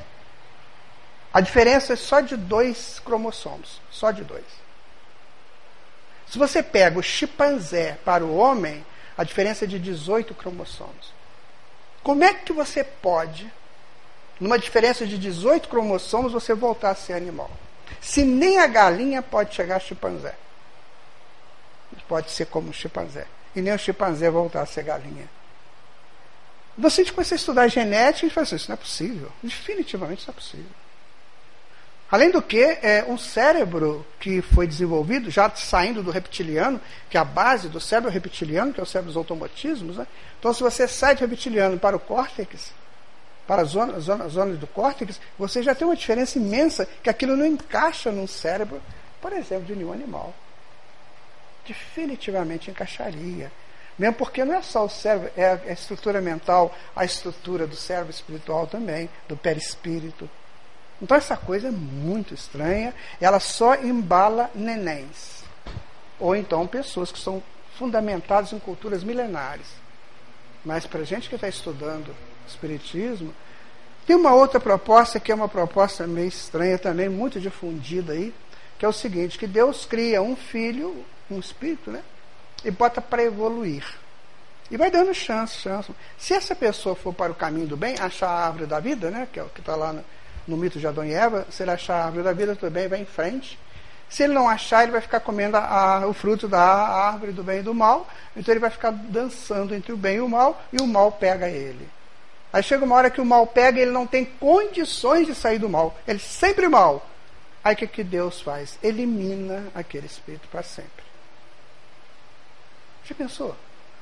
a 1.34 1.39
diferença 1.39 1.93
é 1.93 1.95
só 1.95 2.19
de 2.19 2.36
dois 2.36 2.99
cromossomos. 2.99 3.79
Só 3.91 4.12
de 4.12 4.23
dois. 4.23 4.45
Se 6.27 6.38
você 6.38 6.63
pega 6.63 6.97
o 6.97 7.03
chimpanzé 7.03 7.97
para 8.03 8.25
o 8.25 8.36
homem, 8.36 8.84
a 9.17 9.23
diferença 9.23 9.65
é 9.65 9.67
de 9.67 9.79
18 9.79 10.34
cromossomos. 10.34 11.13
Como 12.01 12.23
é 12.23 12.34
que 12.34 12.51
você 12.51 12.84
pode, 12.84 13.51
numa 14.43 14.60
diferença 14.60 15.08
de 15.08 15.17
18 15.17 15.69
cromossomos, 15.69 16.34
você 16.34 16.53
voltar 16.53 16.89
a 16.89 16.95
ser 16.95 17.13
animal? 17.13 17.49
Se 18.01 18.25
nem 18.25 18.60
a 18.60 18.67
galinha 18.67 19.21
pode 19.21 19.56
chegar 19.56 19.77
a 19.77 19.79
chimpanzé. 19.79 20.36
Pode 22.10 22.29
ser 22.29 22.47
como 22.47 22.69
o 22.69 22.73
chimpanzé. 22.73 23.25
E 23.56 23.62
nem 23.62 23.73
o 23.73 23.79
chimpanzé 23.79 24.29
voltar 24.29 24.62
a 24.62 24.65
ser 24.65 24.84
galinha. 24.84 25.29
Você 26.77 27.06
começa 27.06 27.36
a 27.36 27.38
estudar 27.38 27.69
genética 27.69 28.27
e 28.27 28.29
fala 28.29 28.43
assim, 28.43 28.58
isso 28.58 28.67
não 28.67 28.73
é 28.73 28.77
possível. 28.77 29.32
Definitivamente 29.41 30.19
isso 30.19 30.27
não 30.27 30.34
é 30.34 30.36
possível. 30.36 30.71
Além 32.12 32.29
do 32.29 32.41
que, 32.41 32.63
é 32.82 33.06
um 33.08 33.17
cérebro 33.17 34.06
que 34.19 34.41
foi 34.41 34.67
desenvolvido, 34.67 35.32
já 35.32 35.49
saindo 35.56 36.03
do 36.03 36.12
reptiliano, 36.12 36.82
que 37.10 37.15
é 37.15 37.19
a 37.21 37.23
base 37.23 37.69
do 37.69 37.79
cérebro 37.79 38.12
reptiliano, 38.12 38.73
que 38.73 38.82
é 38.82 38.84
o 38.84 38.86
cérebro 38.86 39.08
dos 39.08 39.17
automatismos. 39.17 39.95
Né? 39.95 40.08
Então, 40.38 40.53
se 40.53 40.62
você 40.62 40.86
sai 40.86 41.15
do 41.15 41.21
reptiliano 41.21 41.79
para 41.79 41.95
o 41.95 41.99
córtex, 41.99 42.73
para 43.54 43.62
a 43.62 43.66
zona, 43.66 44.00
zona, 44.00 44.56
do 44.56 44.66
córtex, 44.66 45.22
você 45.38 45.62
já 45.62 45.76
tem 45.76 45.88
uma 45.88 45.96
diferença 45.96 46.39
imensa, 46.39 46.88
que 47.04 47.10
aquilo 47.10 47.38
não 47.38 47.46
encaixa 47.46 48.12
num 48.12 48.26
cérebro, 48.26 48.82
por 49.22 49.32
exemplo, 49.32 49.66
de 49.66 49.76
nenhum 49.76 49.94
animal. 49.94 50.34
Definitivamente 51.68 52.72
encaixaria. 52.72 53.52
Mesmo 53.96 54.16
porque 54.16 54.44
não 54.44 54.56
é 54.56 54.63
só 54.63 54.84
o 54.84 54.89
cérebro, 54.89 55.30
é 55.38 55.52
a 55.52 55.72
estrutura 55.72 56.20
mental, 56.20 56.76
a 56.96 57.06
estrutura 57.06 57.68
do 57.68 57.76
cérebro 57.76 58.10
espiritual 58.10 58.66
também, 58.66 59.08
do 59.28 59.38
perispírito. 59.38 60.28
Então 61.00 61.16
essa 61.16 61.38
coisa 61.38 61.68
é 61.68 61.72
muito 61.72 62.34
estranha, 62.34 62.92
ela 63.22 63.39
só 63.39 63.76
embala 63.76 64.50
nenéns. 64.56 65.44
Ou 66.20 66.36
então 66.36 66.66
pessoas 66.66 67.12
que 67.12 67.20
são 67.20 67.44
fundamentadas 67.78 68.52
em 68.52 68.58
culturas 68.58 69.04
milenares. 69.04 69.68
Mas 70.66 70.88
para 70.88 71.02
a 71.02 71.06
gente 71.06 71.30
que 71.30 71.36
está 71.36 71.48
estudando 71.48 72.16
Espiritismo, 72.47 73.34
tem 74.06 74.15
uma 74.15 74.34
outra 74.34 74.60
proposta 74.60 75.19
que 75.19 75.32
é 75.32 75.36
uma 75.36 75.47
proposta 75.47 76.06
meio 76.06 76.27
estranha 76.27 76.77
também, 76.77 77.08
muito 77.08 77.39
difundida 77.39 78.13
aí, 78.13 78.34
que 78.77 78.86
é 78.86 78.88
o 78.88 78.93
seguinte, 78.93 79.38
que 79.38 79.47
Deus 79.47 79.86
cria 79.86 80.21
um 80.21 80.36
filho, 80.36 81.06
um 81.32 81.39
espírito, 81.39 81.89
né? 81.89 82.01
E 82.65 82.71
bota 82.71 82.99
para 82.99 83.23
evoluir. 83.23 83.86
E 84.69 84.75
vai 84.75 84.91
dando 84.91 85.13
chance, 85.13 85.56
chance. 85.56 85.89
Se 86.17 86.34
essa 86.34 86.56
pessoa 86.56 86.95
for 86.95 87.13
para 87.13 87.32
o 87.32 87.36
caminho 87.36 87.67
do 87.67 87.77
bem, 87.77 87.95
achar 87.99 88.27
a 88.27 88.45
árvore 88.45 88.65
da 88.65 88.79
vida, 88.79 89.10
né? 89.10 89.27
Que 89.32 89.39
é 89.39 89.43
o 89.43 89.49
que 89.49 89.62
está 89.62 89.75
lá 89.75 89.93
no, 89.93 90.03
no, 90.47 90.58
mito 90.58 90.79
de 90.79 90.88
Adão 90.88 91.06
e 91.06 91.13
Eva, 91.13 91.47
se 91.49 91.63
ele 91.63 91.71
achar 91.71 91.95
a 91.95 92.06
árvore 92.06 92.23
da 92.23 92.34
vida, 92.34 92.56
tudo 92.56 92.71
bem, 92.71 92.88
vai 92.89 92.99
em 92.99 93.06
frente. 93.06 93.58
Se 94.10 94.23
ele 94.23 94.34
não 94.34 94.49
achar, 94.49 94.84
ele 94.84 94.91
vai 94.91 95.01
ficar 95.01 95.21
comendo 95.21 95.58
a, 95.58 96.03
a, 96.03 96.08
o 96.08 96.13
fruto 96.13 96.47
da 96.47 96.62
árvore 96.62 97.32
do 97.32 97.43
bem 97.43 97.60
e 97.60 97.63
do 97.63 97.73
mal. 97.73 98.08
Então 98.36 98.53
ele 98.53 98.60
vai 98.60 98.69
ficar 98.69 98.91
dançando 98.91 99.73
entre 99.73 99.93
o 99.93 99.97
bem 99.97 100.17
e 100.17 100.21
o 100.21 100.27
mal, 100.27 100.62
e 100.73 100.82
o 100.82 100.88
mal 100.88 101.12
pega 101.12 101.47
ele. 101.47 101.88
Aí 102.54 102.62
chega 102.62 102.86
uma 102.86 102.96
hora 102.96 103.10
que 103.10 103.20
o 103.20 103.26
mal 103.26 103.48
pega 103.48 103.80
e 103.80 103.82
ele 103.82 103.92
não 103.92 104.06
tem 104.06 104.24
condições 104.24 105.26
de 105.26 105.34
sair 105.34 105.58
do 105.58 105.68
mal. 105.68 105.98
Ele 106.08 106.20
sempre 106.20 106.70
mal. 106.70 107.10
Aí 107.63 107.74
o 107.74 107.78
que, 107.78 107.88
que 107.88 108.04
Deus 108.04 108.39
faz? 108.39 108.78
Elimina 108.84 109.66
aquele 109.74 110.06
espírito 110.06 110.48
para 110.50 110.62
sempre. 110.62 111.04
Já 113.04 113.16
pensou? 113.16 113.56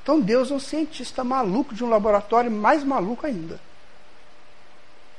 Então 0.04 0.20
Deus 0.20 0.52
é 0.52 0.54
um 0.54 0.60
cientista 0.60 1.24
maluco 1.24 1.74
de 1.74 1.82
um 1.82 1.90
laboratório 1.90 2.52
mais 2.52 2.84
maluco 2.84 3.26
ainda. 3.26 3.58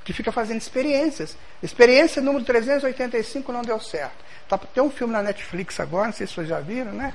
Que 0.04 0.12
fica 0.12 0.30
fazendo 0.30 0.58
experiências. 0.58 1.34
Experiência 1.62 2.20
número 2.20 2.44
385 2.44 3.50
não 3.50 3.62
deu 3.62 3.80
certo. 3.80 4.22
Tá, 4.46 4.58
tem 4.58 4.82
um 4.82 4.90
filme 4.90 5.14
na 5.14 5.22
Netflix 5.22 5.80
agora, 5.80 6.08
não 6.08 6.12
sei 6.12 6.26
se 6.26 6.34
vocês 6.34 6.48
já 6.48 6.60
viram, 6.60 6.92
né? 6.92 7.14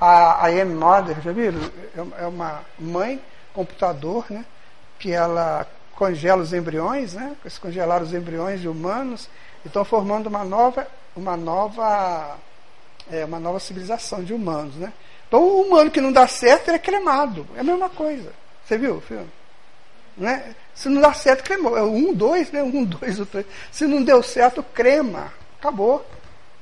A, 0.00 0.46
a 0.46 0.52
M. 0.52 0.74
Mother, 0.74 1.20
já 1.20 1.32
viram? 1.32 1.60
É, 1.94 2.22
é 2.22 2.26
uma 2.26 2.64
mãe, 2.78 3.20
computador, 3.52 4.24
né? 4.30 4.46
Que 4.98 5.12
ela 5.12 5.66
congela 5.94 6.42
os 6.42 6.52
embriões, 6.52 7.14
né? 7.14 7.36
Se 7.48 7.58
congelar 7.58 8.02
os 8.02 8.12
embriões 8.14 8.60
de 8.60 8.68
humanos, 8.68 9.28
e 9.64 9.68
estão 9.68 9.84
formando 9.84 10.28
uma 10.28 10.44
nova, 10.44 10.86
uma 11.16 11.36
nova, 11.36 12.36
é, 13.10 13.24
uma 13.24 13.40
nova 13.40 13.58
civilização 13.58 14.22
de 14.22 14.32
humanos, 14.32 14.74
né? 14.76 14.92
Então, 15.26 15.42
o 15.42 15.62
humano 15.62 15.90
que 15.90 16.00
não 16.00 16.10
dá 16.10 16.26
certo, 16.26 16.68
ele 16.68 16.76
é 16.76 16.80
cremado. 16.80 17.46
É 17.54 17.60
a 17.60 17.64
mesma 17.64 17.90
coisa. 17.90 18.32
Você 18.64 18.78
viu 18.78 18.96
o 18.96 19.00
filme? 19.00 19.28
Né? 20.16 20.54
Se 20.74 20.88
não 20.88 21.00
dá 21.00 21.12
certo, 21.12 21.44
cremou. 21.44 21.76
É 21.76 21.82
um, 21.82 22.14
dois, 22.14 22.50
né? 22.50 22.62
Um, 22.62 22.84
dois, 22.84 23.18
três. 23.28 23.46
Se 23.70 23.86
não 23.86 24.02
deu 24.02 24.22
certo, 24.22 24.62
crema. 24.62 25.32
Acabou. 25.58 26.04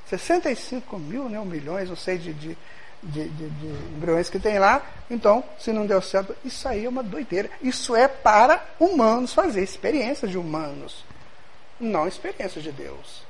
65 0.08 0.98
mil, 0.98 1.28
né? 1.28 1.38
milhões, 1.44 1.88
não 1.88 1.96
sei, 1.96 2.18
de, 2.18 2.32
de, 2.32 2.58
de, 3.02 3.28
de, 3.28 3.48
de 3.48 3.66
embriões 3.96 4.28
que 4.28 4.38
tem 4.38 4.58
lá. 4.58 4.84
Então, 5.10 5.44
se 5.58 5.72
não 5.72 5.86
deu 5.86 6.00
certo, 6.02 6.34
isso 6.44 6.68
aí 6.68 6.84
é 6.84 6.88
uma 6.88 7.02
doideira. 7.02 7.50
Isso 7.62 7.94
é 7.94 8.08
para 8.08 8.64
humanos 8.78 9.32
fazer, 9.32 9.62
experiência 9.62 10.26
de 10.26 10.38
humanos, 10.38 11.04
não 11.78 12.06
experiência 12.06 12.60
de 12.60 12.72
Deus. 12.72 13.24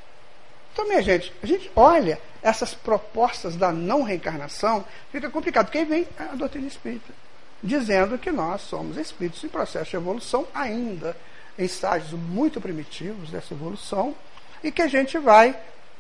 Então, 0.73 0.87
minha 0.87 1.03
gente, 1.03 1.33
a 1.43 1.47
gente 1.47 1.71
olha 1.75 2.21
essas 2.43 2.75
propostas 2.75 3.57
da 3.57 3.73
não 3.73 4.03
reencarnação, 4.03 4.85
fica 5.11 5.31
complicado, 5.31 5.67
porque 5.67 5.79
aí 5.79 5.85
vem 5.87 6.07
a 6.19 6.35
doutrina 6.35 6.67
espírita, 6.67 7.15
dizendo 7.63 8.19
que 8.19 8.31
nós 8.31 8.61
somos 8.61 8.99
espíritos 8.99 9.43
em 9.43 9.49
processo 9.49 9.91
de 9.91 9.97
evolução 9.97 10.47
ainda, 10.55 11.17
em 11.59 11.65
estágios 11.65 12.13
muito 12.13 12.61
primitivos 12.61 13.31
dessa 13.31 13.55
evolução, 13.55 14.15
e 14.63 14.71
que 14.71 14.83
a 14.83 14.87
gente 14.87 15.17
vai 15.17 15.59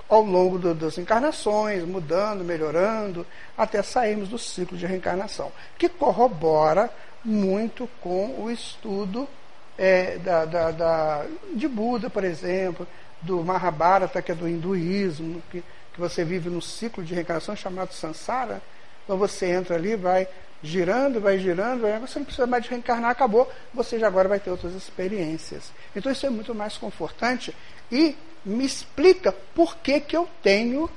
ao 0.09 0.23
longo 0.23 0.59
do, 0.59 0.75
das 0.75 0.99
encarnações, 0.99 1.85
mudando, 1.85 2.45
melhorando, 2.45 3.27
até 3.57 3.83
sairmos 3.83 4.29
do 4.29 4.39
ciclo 4.39 4.77
de 4.77 4.87
reencarnação, 4.87 5.53
que 5.79 5.89
corrobora 5.89 6.91
muito 7.25 7.89
com 8.01 8.41
o 8.41 8.51
estudo 8.51 9.29
é, 9.77 10.19
da, 10.19 10.45
da, 10.45 10.71
da, 10.71 11.27
de 11.55 11.67
Buda, 11.67 12.09
por 12.09 12.25
exemplo, 12.25 12.87
do 13.21 13.45
Mahabharata, 13.45 14.23
que 14.23 14.33
é 14.33 14.35
do 14.35 14.49
hinduísmo, 14.49 15.43
que, 15.51 15.63
que 15.93 16.01
você 16.01 16.25
vive 16.25 16.49
num 16.49 16.61
ciclo 16.61 17.03
de 17.03 17.15
reencarnação 17.15 17.57
chamado 17.57 17.93
Sansara. 17.93 18.63
Então 19.05 19.17
você 19.17 19.47
entra 19.47 19.75
ali, 19.75 19.97
vai 19.97 20.29
girando, 20.63 21.21
vai 21.21 21.39
girando, 21.39 21.83
você 22.01 22.19
não 22.19 22.27
precisa 22.27 22.47
mais 22.47 22.65
de 22.65 22.71
reencarnar, 22.71 23.11
acabou, 23.11 23.51
você 23.75 23.99
já 23.99 24.07
agora 24.07 24.29
vai 24.29 24.41
ter 24.41 24.51
outras 24.51 24.75
experiências. 24.75 25.73
Então 25.95 26.11
isso 26.11 26.25
é 26.27 26.31
muito 26.31 26.55
mais 26.55 26.77
confortante 26.77 27.55
e 27.91 28.17
me 28.47 28.65
explica 28.65 29.33
por 29.33 29.77
que, 29.79 29.99
que 29.99 30.17
eu 30.17 30.29
tenho 30.41 30.89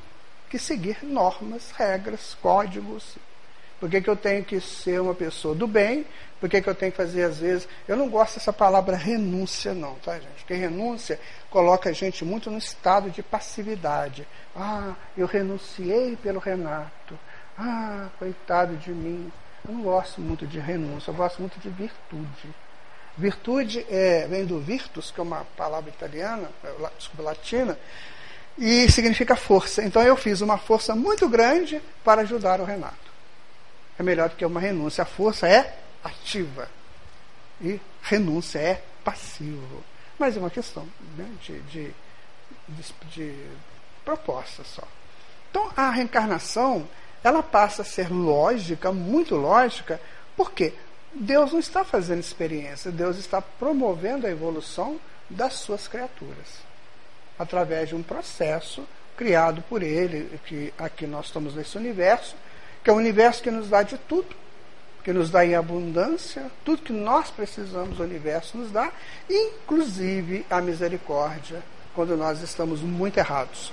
que 0.50 0.60
seguir 0.60 1.04
normas, 1.04 1.72
regras, 1.72 2.38
códigos. 2.40 3.18
Por 3.80 3.90
que, 3.90 4.02
que 4.02 4.10
eu 4.10 4.16
tenho 4.16 4.44
que 4.44 4.60
ser 4.62 5.02
uma 5.02 5.16
pessoa 5.16 5.56
do 5.56 5.66
bem? 5.66 6.06
Por 6.40 6.48
que, 6.48 6.62
que 6.62 6.70
eu 6.70 6.76
tenho 6.76 6.92
que 6.92 6.98
fazer, 6.98 7.24
às 7.24 7.40
vezes. 7.40 7.68
Eu 7.88 7.98
não 7.98 8.08
gosto 8.08 8.36
dessa 8.36 8.54
palavra 8.54 8.96
renúncia, 8.96 9.74
não, 9.74 9.96
tá, 9.96 10.14
gente? 10.14 10.36
Porque 10.38 10.54
renúncia 10.54 11.20
coloca 11.50 11.90
a 11.90 11.94
gente 11.94 12.24
muito 12.24 12.52
no 12.52 12.58
estado 12.58 13.10
de 13.10 13.24
passividade. 13.24 14.28
Ah, 14.56 14.94
eu 15.18 15.26
renunciei 15.26 16.16
pelo 16.18 16.40
Renato. 16.40 17.18
Ah, 17.58 18.10
coitado 18.20 18.78
de 18.78 18.92
mim. 18.92 19.32
Eu 19.68 19.74
não 19.74 19.82
gosto 19.82 20.22
muito 20.22 20.46
de 20.46 20.60
renúncia, 20.60 21.10
eu 21.10 21.16
gosto 21.16 21.40
muito 21.40 21.60
de 21.60 21.70
virtude. 21.70 22.54
Virtude 23.20 23.86
é, 23.90 24.26
vem 24.28 24.46
do 24.46 24.60
virtus, 24.60 25.12
que 25.12 25.20
é 25.20 25.24
uma 25.24 25.44
palavra 25.58 25.90
italiana, 25.90 26.50
é, 26.64 26.90
desculpa, 26.98 27.22
latina, 27.22 27.78
e 28.58 28.90
significa 28.90 29.36
força. 29.36 29.84
Então 29.84 30.02
eu 30.02 30.16
fiz 30.16 30.40
uma 30.40 30.58
força 30.58 30.96
muito 30.96 31.28
grande 31.28 31.82
para 32.04 32.22
ajudar 32.22 32.62
o 32.62 32.66
Renato. 32.66 33.10
É 33.98 34.04
melhor 34.04 34.30
do 34.30 34.38
que 34.38 34.46
uma 34.46 34.62
renúncia. 34.62 35.02
A 35.02 35.06
força 35.06 35.50
é 35.50 35.78
ativa 36.02 36.70
e 37.62 37.80
renúncia 38.02 38.60
é 38.60 38.82
passivo. 39.04 39.84
Mas 40.18 40.38
é 40.38 40.40
uma 40.40 40.50
questão 40.50 40.88
né, 41.18 41.30
de, 41.42 41.60
de, 41.64 41.94
de, 42.70 42.94
de 43.12 43.46
proposta 44.06 44.64
só. 44.64 44.88
Então 45.50 45.70
a 45.76 45.90
reencarnação 45.90 46.88
ela 47.22 47.44
passa 47.44 47.82
a 47.82 47.86
ser 47.86 48.10
lógica, 48.10 48.94
muito 48.94 49.36
lógica, 49.36 50.00
por 50.38 50.52
quê? 50.52 50.74
Deus 51.14 51.52
não 51.52 51.60
está 51.60 51.84
fazendo 51.84 52.20
experiência, 52.20 52.92
Deus 52.92 53.18
está 53.18 53.42
promovendo 53.42 54.28
a 54.28 54.30
evolução 54.30 55.00
das 55.30 55.54
suas 55.54 55.88
criaturas 55.88 56.70
através 57.38 57.90
de 57.90 57.96
um 57.96 58.04
processo 58.04 58.86
criado 59.16 59.64
por 59.70 59.82
Ele, 59.82 60.40
que 60.46 60.74
aqui 60.78 61.08
nós 61.08 61.28
estamos 61.28 61.56
nesse 61.56 61.78
universo, 61.78 62.36
que 62.84 62.90
é 62.90 62.94
um 62.94 62.98
universo 62.98 63.42
que 63.42 63.50
nos 63.50 63.70
dá 63.70 63.82
de 63.82 63.98
tudo, 63.98 64.36
que 65.04 65.14
nos 65.14 65.30
dá 65.30 65.46
em 65.46 65.56
abundância, 65.56 66.52
tudo 66.66 66.84
que 66.84 66.94
nós 66.94 67.30
precisamos 67.30 68.00
o 68.00 68.04
universo 68.04 68.58
nos 68.58 68.72
dá, 68.72 68.92
inclusive 69.30 70.46
a 70.50 70.60
misericórdia, 70.60 71.64
quando 71.96 72.16
nós 72.18 72.42
estamos 72.42 72.82
muito 72.82 73.18
errados. 73.18 73.72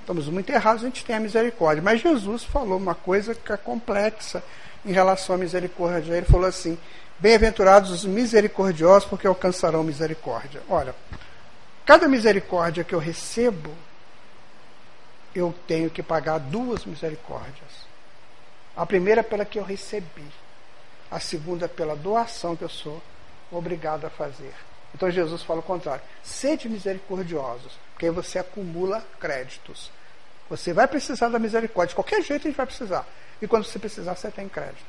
Estamos 0.00 0.28
muito 0.28 0.50
errados, 0.50 0.82
a 0.82 0.86
gente 0.86 1.04
tem 1.04 1.16
a 1.16 1.20
misericórdia. 1.20 1.82
Mas 1.82 2.00
Jesus 2.00 2.44
falou 2.44 2.76
uma 2.76 2.94
coisa 2.94 3.34
que 3.34 3.52
é 3.52 3.56
complexa 3.56 4.42
em 4.84 4.92
relação 4.92 5.36
à 5.36 5.38
misericórdia. 5.38 6.14
Ele 6.14 6.26
falou 6.26 6.46
assim: 6.46 6.78
Bem-aventurados 7.18 7.90
os 7.90 8.04
misericordiosos, 8.04 9.08
porque 9.08 9.26
alcançarão 9.26 9.84
misericórdia. 9.84 10.62
Olha, 10.68 10.94
cada 11.86 12.08
misericórdia 12.08 12.84
que 12.84 12.94
eu 12.94 12.98
recebo, 12.98 13.70
eu 15.34 15.54
tenho 15.66 15.90
que 15.90 16.02
pagar 16.02 16.38
duas 16.38 16.84
misericórdias. 16.84 17.84
A 18.76 18.84
primeira 18.84 19.22
pela 19.22 19.44
que 19.44 19.58
eu 19.58 19.64
recebi, 19.64 20.26
a 21.10 21.20
segunda 21.20 21.68
pela 21.68 21.94
doação 21.94 22.56
que 22.56 22.64
eu 22.64 22.68
sou 22.68 23.00
obrigado 23.50 24.04
a 24.04 24.10
fazer. 24.10 24.52
Então 24.94 25.10
Jesus 25.10 25.42
fala 25.42 25.60
o 25.60 25.62
contrário: 25.62 26.02
sede 26.22 26.68
misericordiosos, 26.68 27.72
porque 27.92 28.06
aí 28.06 28.12
você 28.12 28.38
acumula 28.38 29.04
créditos. 29.20 29.90
Você 30.50 30.72
vai 30.72 30.86
precisar 30.86 31.28
da 31.28 31.38
misericórdia, 31.38 31.90
de 31.90 31.94
qualquer 31.94 32.22
jeito 32.22 32.42
a 32.42 32.50
gente 32.50 32.56
vai 32.56 32.66
precisar. 32.66 33.06
E 33.40 33.46
quando 33.46 33.64
você 33.64 33.78
precisar, 33.78 34.14
você 34.14 34.30
tem 34.30 34.48
crédito. 34.48 34.84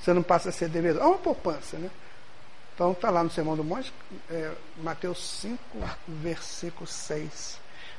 Você 0.00 0.12
não 0.12 0.22
passa 0.22 0.48
a 0.48 0.52
ser 0.52 0.68
devedor. 0.68 1.02
É 1.02 1.06
uma 1.06 1.18
poupança, 1.18 1.76
né? 1.78 1.90
Então 2.74 2.92
está 2.92 3.10
lá 3.10 3.22
no 3.22 3.30
Sermão 3.30 3.54
do 3.54 3.62
Monte, 3.62 3.92
é, 4.30 4.50
Mateus 4.78 5.40
5, 5.40 5.58
versículo 6.08 6.86
6. 6.86 7.58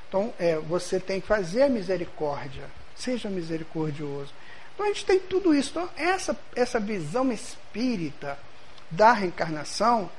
Então 0.09 0.33
é, 0.39 0.57
você 0.57 0.99
tem 0.99 1.21
que 1.21 1.27
fazer 1.27 1.63
a 1.63 1.69
misericórdia. 1.69 2.63
Seja 2.95 3.29
misericordioso. 3.29 4.33
Então 4.73 4.85
a 4.85 4.89
gente 4.89 5.05
tem 5.05 5.19
tudo 5.19 5.53
isso. 5.53 5.71
Então, 5.71 5.89
essa, 5.95 6.37
essa 6.55 6.79
visão 6.79 7.31
espírita 7.31 8.37
da 8.89 9.13
reencarnação, 9.13 10.09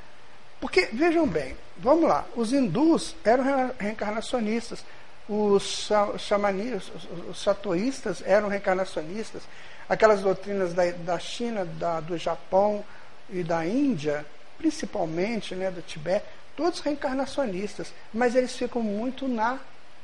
porque 0.61 0.87
vejam 0.93 1.27
bem, 1.27 1.57
vamos 1.79 2.09
lá, 2.09 2.25
os 2.35 2.53
hindus 2.53 3.15
eram 3.25 3.73
reencarnacionistas 3.79 4.85
os 5.29 5.89
xamanistas, 6.19 6.91
os 7.29 7.43
satoístas 7.43 8.23
eram 8.27 8.49
reencarnacionistas, 8.49 9.43
aquelas 9.89 10.21
doutrinas 10.21 10.75
da, 10.75 10.91
da 10.91 11.19
China, 11.19 11.65
da, 11.65 12.01
do 12.01 12.17
Japão 12.19 12.85
e 13.31 13.43
da 13.43 13.65
Índia, 13.67 14.25
principalmente 14.59 15.55
né, 15.55 15.71
do 15.71 15.83
Tibete, 15.83 16.27
todos 16.57 16.81
reencarnacionistas, 16.81 17.93
mas 18.13 18.35
eles 18.35 18.55
ficam 18.55 18.83
muito 18.83 19.27
na 19.27 19.59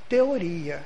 teoria. 0.09 0.85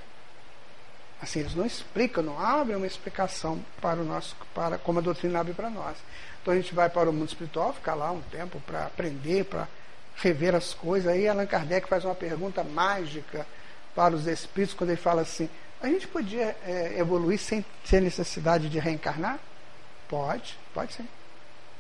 Assim, 1.23 1.41
eles 1.41 1.55
não 1.55 1.65
explicam, 1.65 2.23
não 2.23 2.39
abrem 2.39 2.77
uma 2.77 2.87
explicação 2.87 3.65
para 3.81 4.01
o 4.01 4.05
nosso, 4.05 4.37
para 4.53 4.77
como 4.77 4.99
a 4.99 5.03
doutrina 5.03 5.41
abre 5.41 5.55
para 5.55 5.71
nós. 5.71 5.97
Então 6.43 6.53
a 6.53 6.57
gente 6.57 6.75
vai 6.75 6.91
para 6.91 7.09
o 7.09 7.13
mundo 7.13 7.29
espiritual, 7.29 7.73
ficar 7.73 7.95
lá 7.95 8.11
um 8.11 8.21
tempo 8.21 8.61
para 8.67 8.87
aprender, 8.87 9.45
para 9.45 9.67
rever 10.17 10.55
as 10.55 10.75
coisas. 10.75 11.11
Aí 11.11 11.27
Allan 11.27 11.47
Kardec 11.47 11.89
faz 11.89 12.05
uma 12.05 12.15
pergunta 12.15 12.63
mágica 12.63 13.47
para 13.95 14.15
os 14.15 14.27
espíritos 14.27 14.75
quando 14.77 14.91
ele 14.91 15.01
fala 15.01 15.23
assim: 15.23 15.49
a 15.81 15.87
gente 15.87 16.09
podia 16.09 16.57
é, 16.67 16.95
evoluir 16.97 17.39
sem 17.39 17.65
ter 17.89 18.01
necessidade 18.01 18.69
de 18.69 18.79
reencarnar? 18.79 19.39
Pode, 20.09 20.59
pode 20.73 20.95
sim. 20.95 21.09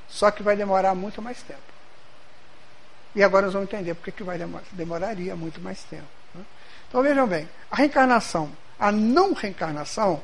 Só 0.08 0.30
que 0.30 0.42
vai 0.42 0.56
demorar 0.56 0.94
muito 0.94 1.22
mais 1.22 1.42
tempo. 1.42 1.60
E 3.14 3.22
agora 3.22 3.46
nós 3.46 3.54
vamos 3.54 3.72
entender 3.72 3.94
porque 3.94 4.12
que 4.12 4.22
vai 4.22 4.36
demorar, 4.36 4.64
demoraria 4.72 5.36
muito 5.36 5.60
mais 5.60 5.82
tempo. 5.84 6.06
Né? 6.34 6.44
Então 6.88 7.02
vejam 7.02 7.26
bem, 7.26 7.48
a 7.70 7.76
reencarnação, 7.76 8.50
a 8.78 8.90
não 8.90 9.32
reencarnação, 9.32 10.22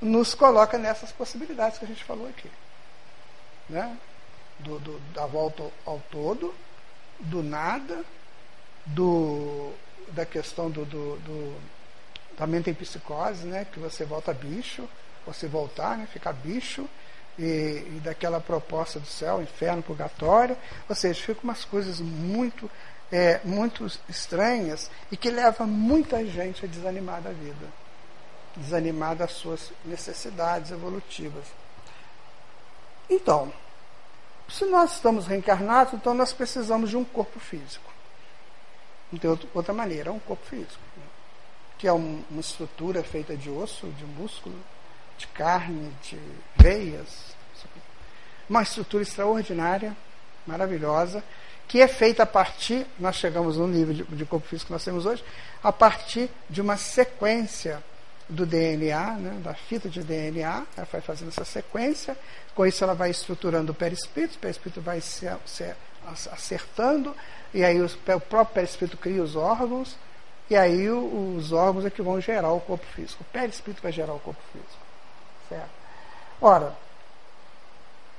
nos 0.00 0.34
coloca 0.34 0.76
nessas 0.76 1.10
possibilidades 1.10 1.78
que 1.78 1.84
a 1.84 1.88
gente 1.88 2.04
falou 2.04 2.28
aqui. 2.28 2.50
Né? 3.68 3.96
Do, 4.60 4.78
do, 4.78 4.98
da 5.12 5.26
volta 5.26 5.64
ao 5.84 6.00
todo, 6.10 6.54
do 7.18 7.42
nada, 7.42 8.04
do 8.86 9.72
da 10.08 10.24
questão 10.24 10.70
do, 10.70 10.84
do, 10.84 11.16
do 11.18 11.56
da 12.38 12.46
mente 12.46 12.70
em 12.70 12.74
psicose, 12.74 13.46
né? 13.46 13.66
Que 13.70 13.78
você 13.78 14.04
volta 14.04 14.32
bicho, 14.32 14.88
você 15.26 15.46
voltar, 15.48 15.96
né? 15.96 16.06
Ficar 16.06 16.32
bicho. 16.32 16.88
E, 17.38 17.42
e, 17.42 18.00
daquela 18.02 18.40
proposta 18.40 18.98
do 18.98 19.06
céu, 19.06 19.42
inferno, 19.42 19.82
purgatório, 19.82 20.56
ou 20.88 20.94
seja, 20.94 21.20
ficam 21.20 21.44
umas 21.44 21.66
coisas 21.66 22.00
muito, 22.00 22.70
é, 23.12 23.42
muito 23.44 23.86
estranhas 24.08 24.90
e 25.12 25.18
que 25.18 25.28
levam 25.28 25.66
muita 25.66 26.24
gente 26.24 26.64
a 26.64 26.68
desanimar 26.68 27.20
da 27.20 27.32
vida, 27.32 27.66
desanimar 28.56 29.14
das 29.16 29.32
suas 29.32 29.70
necessidades 29.84 30.70
evolutivas. 30.70 31.44
Então, 33.10 33.52
se 34.48 34.64
nós 34.64 34.94
estamos 34.94 35.26
reencarnados, 35.26 35.92
então 35.92 36.14
nós 36.14 36.32
precisamos 36.32 36.88
de 36.88 36.96
um 36.96 37.04
corpo 37.04 37.38
físico. 37.38 37.92
Não 39.10 39.18
tem 39.18 39.30
outra 39.54 39.72
maneira, 39.72 40.10
é 40.10 40.12
um 40.12 40.18
corpo 40.18 40.44
físico. 40.46 40.80
Né? 40.96 41.02
Que 41.78 41.86
é 41.86 41.92
um, 41.92 42.22
uma 42.30 42.40
estrutura 42.40 43.02
feita 43.02 43.36
de 43.36 43.50
osso, 43.50 43.86
de 43.88 44.04
músculo, 44.04 44.56
de 45.18 45.26
carne, 45.28 45.92
de 46.02 46.18
veias. 46.56 47.34
Uma 48.48 48.62
estrutura 48.62 49.02
extraordinária, 49.02 49.96
maravilhosa, 50.46 51.22
que 51.68 51.80
é 51.80 51.88
feita 51.88 52.22
a 52.22 52.26
partir, 52.26 52.86
nós 52.98 53.16
chegamos 53.16 53.56
no 53.56 53.66
nível 53.66 53.92
de, 53.92 54.04
de 54.04 54.24
corpo 54.24 54.46
físico 54.46 54.68
que 54.68 54.72
nós 54.72 54.84
temos 54.84 55.04
hoje, 55.04 55.24
a 55.62 55.72
partir 55.72 56.30
de 56.48 56.60
uma 56.60 56.76
sequência 56.76 57.82
do 58.28 58.44
DNA, 58.44 59.12
né, 59.14 59.40
da 59.42 59.54
fita 59.54 59.88
de 59.88 60.02
DNA, 60.02 60.64
ela 60.76 60.88
vai 60.90 61.00
fazendo 61.00 61.28
essa 61.28 61.44
sequência, 61.44 62.16
com 62.54 62.66
isso 62.66 62.82
ela 62.82 62.94
vai 62.94 63.10
estruturando 63.10 63.72
o 63.72 63.74
perispírito, 63.74 64.36
o 64.36 64.38
perispírito 64.38 64.80
vai 64.80 65.00
se, 65.00 65.28
se 65.44 65.74
acertando, 66.32 67.14
e 67.52 67.64
aí 67.64 67.80
o, 67.80 67.88
próprio 68.20 68.54
perispírito 68.54 68.96
cria 68.96 69.22
os 69.22 69.36
órgãos, 69.36 69.96
e 70.48 70.56
aí 70.56 70.88
os 70.90 71.52
órgãos 71.52 71.84
é 71.84 71.90
que 71.90 72.02
vão 72.02 72.20
gerar 72.20 72.52
o 72.52 72.60
corpo 72.60 72.86
físico. 72.86 73.22
O 73.22 73.32
perispírito 73.32 73.82
vai 73.82 73.92
gerar 73.92 74.14
o 74.14 74.20
corpo 74.20 74.40
físico. 74.52 74.82
Certo? 75.48 75.70
Ora, 76.40 76.76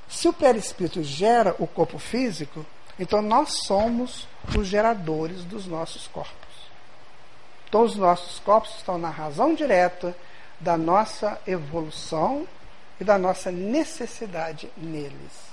se 0.09 0.27
o 0.27 0.33
perispírito 0.33 1.03
gera 1.03 1.55
o 1.59 1.67
corpo 1.67 1.99
físico, 1.99 2.65
então 2.99 3.21
nós 3.21 3.65
somos 3.65 4.27
os 4.57 4.67
geradores 4.67 5.43
dos 5.43 5.67
nossos 5.67 6.07
corpos. 6.07 6.35
Todos 7.69 7.93
os 7.93 7.97
nossos 7.97 8.39
corpos 8.39 8.75
estão 8.75 8.97
na 8.97 9.09
razão 9.09 9.53
direta 9.53 10.15
da 10.59 10.77
nossa 10.77 11.39
evolução 11.45 12.47
e 12.99 13.03
da 13.03 13.17
nossa 13.17 13.51
necessidade 13.51 14.71
neles. 14.75 15.47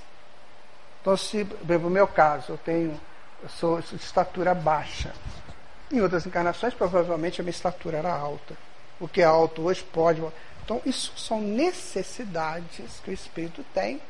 Então, 1.00 1.16
se, 1.16 1.44
no 1.44 1.90
meu 1.90 2.06
caso, 2.06 2.52
eu 2.52 2.58
tenho, 2.58 2.98
eu 3.44 3.48
sou 3.50 3.80
de 3.80 3.96
estatura 3.96 4.54
baixa. 4.54 5.12
Em 5.92 6.00
outras 6.00 6.26
encarnações, 6.26 6.72
provavelmente 6.72 7.40
a 7.40 7.44
minha 7.44 7.50
estatura 7.50 7.98
era 7.98 8.10
alta. 8.10 8.56
O 8.98 9.06
que 9.06 9.20
é 9.20 9.24
alto 9.24 9.62
hoje 9.62 9.84
pode. 9.84 10.22
Então, 10.64 10.80
isso 10.86 11.12
são 11.16 11.42
necessidades 11.42 13.00
que 13.04 13.10
o 13.10 13.12
espírito 13.12 13.62
tem 13.74 14.00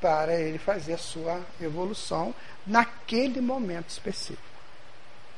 para 0.00 0.34
ele 0.34 0.56
fazer 0.56 0.94
a 0.94 0.98
sua 0.98 1.40
evolução 1.60 2.34
naquele 2.66 3.42
momento 3.42 3.90
específico. 3.90 4.42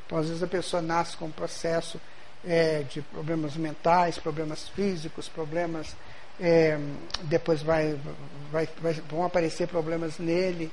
Então, 0.06 0.18
às 0.18 0.28
vezes 0.28 0.42
a 0.42 0.46
pessoa 0.46 0.80
nasce 0.80 1.16
com 1.16 1.24
um 1.24 1.32
processo 1.32 2.00
é, 2.46 2.84
de 2.84 3.02
problemas 3.02 3.56
mentais, 3.56 4.18
problemas 4.18 4.68
físicos, 4.68 5.28
problemas. 5.28 5.96
É, 6.38 6.78
depois 7.22 7.60
vai, 7.60 7.98
vai, 8.52 8.68
vai, 8.80 8.92
vão 8.92 9.24
aparecer 9.24 9.66
problemas 9.66 10.16
nele. 10.18 10.70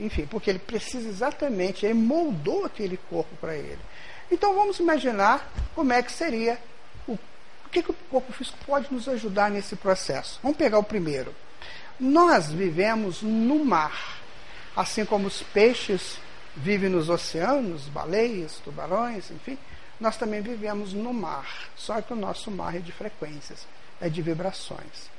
Enfim, 0.00 0.26
porque 0.26 0.50
ele 0.50 0.58
precisa 0.58 1.08
exatamente, 1.08 1.84
ele 1.84 1.94
moldou 1.94 2.64
aquele 2.64 2.96
corpo 2.96 3.34
para 3.36 3.54
ele. 3.54 3.78
Então 4.30 4.54
vamos 4.54 4.78
imaginar 4.78 5.50
como 5.74 5.92
é 5.92 6.02
que 6.02 6.12
seria, 6.12 6.58
o, 7.06 7.12
o 7.12 7.68
que, 7.70 7.82
que 7.82 7.90
o 7.90 7.96
corpo 8.10 8.32
físico 8.32 8.58
pode 8.66 8.92
nos 8.92 9.08
ajudar 9.08 9.50
nesse 9.50 9.76
processo. 9.76 10.38
Vamos 10.42 10.58
pegar 10.58 10.78
o 10.78 10.84
primeiro. 10.84 11.34
Nós 11.98 12.50
vivemos 12.50 13.22
no 13.22 13.64
mar, 13.64 14.20
assim 14.76 15.04
como 15.04 15.26
os 15.26 15.42
peixes 15.42 16.18
vive 16.56 16.88
nos 16.88 17.08
oceanos, 17.08 17.82
baleias, 17.88 18.60
tubarões, 18.64 19.30
enfim, 19.30 19.58
nós 20.00 20.16
também 20.16 20.40
vivemos 20.40 20.92
no 20.92 21.12
mar, 21.12 21.68
só 21.76 22.00
que 22.00 22.12
o 22.12 22.16
nosso 22.16 22.50
mar 22.50 22.74
é 22.74 22.78
de 22.78 22.92
frequências, 22.92 23.66
é 24.00 24.08
de 24.08 24.20
vibrações. 24.22 25.10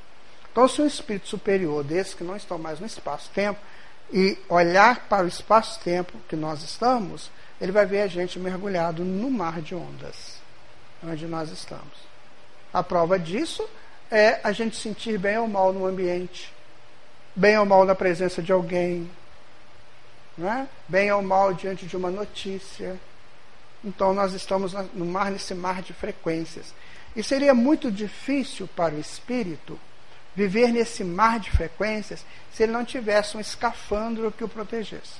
Então, 0.52 0.68
se 0.68 0.82
um 0.82 0.88
espírito 0.88 1.28
superior 1.28 1.84
desse, 1.84 2.16
que 2.16 2.24
não 2.24 2.36
estão 2.36 2.58
mais 2.58 2.80
no 2.80 2.86
espaço-tempo, 2.86 3.60
e 4.12 4.38
olhar 4.48 5.08
para 5.08 5.26
o 5.26 5.28
espaço-tempo 5.28 6.14
que 6.30 6.36
nós 6.36 6.64
estamos, 6.64 7.30
ele 7.60 7.72
vai 7.72 7.86
ver 7.86 8.02
a 8.02 8.08
gente 8.08 8.40
mergulhado 8.40 9.04
no 9.04 9.30
mar 9.30 9.62
de 9.62 9.76
ondas, 9.76 10.40
onde 11.04 11.26
nós 11.26 11.52
estamos. 11.52 12.08
A 12.74 12.84
prova 12.84 13.18
disso 13.18 13.68
é 14.10 14.40
a 14.44 14.52
gente 14.52 14.78
sentir 14.78 15.18
bem 15.18 15.38
ou 15.38 15.48
mal 15.48 15.74
no 15.74 15.86
ambiente, 15.86 16.54
bem 17.36 17.58
ou 17.58 17.66
mal 17.66 17.86
na 17.86 17.96
presença 17.96 18.42
de 18.42 18.52
alguém, 18.52 19.10
né? 20.38 20.68
bem 20.88 21.12
ou 21.12 21.22
mal 21.22 21.54
diante 21.54 21.86
de 21.86 21.98
uma 21.98 22.10
notícia. 22.10 22.98
Então 23.84 24.14
nós 24.14 24.34
estamos 24.34 24.74
no 24.94 25.06
mar, 25.06 25.32
nesse 25.32 25.54
mar 25.54 25.82
de 25.82 25.94
frequências. 25.94 26.74
E 27.16 27.24
seria 27.24 27.54
muito 27.54 27.92
difícil 27.92 28.68
para 28.76 28.94
o 28.94 29.00
espírito 29.00 29.80
viver 30.38 30.72
nesse 30.72 31.04
mar 31.04 31.40
de 31.40 31.50
frequências 31.50 32.24
se 32.54 32.62
ele 32.62 32.72
não 32.72 32.86
tivesse 32.86 33.36
um 33.36 33.40
escafandro 33.40 34.32
que 34.32 34.44
o 34.44 34.48
protegesse. 34.48 35.20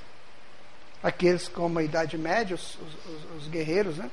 Aqueles 1.02 1.48
como 1.48 1.80
a 1.80 1.84
Idade 1.84 2.16
Média, 2.20 2.56
os, 2.56 2.76
os, 2.76 3.42
os 3.42 3.48
guerreiros, 3.48 3.98
né, 3.98 4.12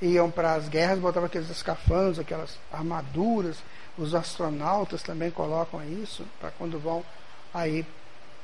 iam 0.00 0.30
para 0.30 0.54
as 0.54 0.68
guerras, 0.68 1.00
botavam 1.00 1.26
aqueles 1.26 1.50
escafandros, 1.50 2.20
aquelas 2.20 2.56
armaduras. 2.72 3.56
Os 3.98 4.14
astronautas 4.14 5.02
também 5.02 5.30
colocam 5.30 5.82
isso 6.02 6.24
para 6.38 6.52
quando 6.52 6.78
vão 6.78 7.04
aí 7.52 7.84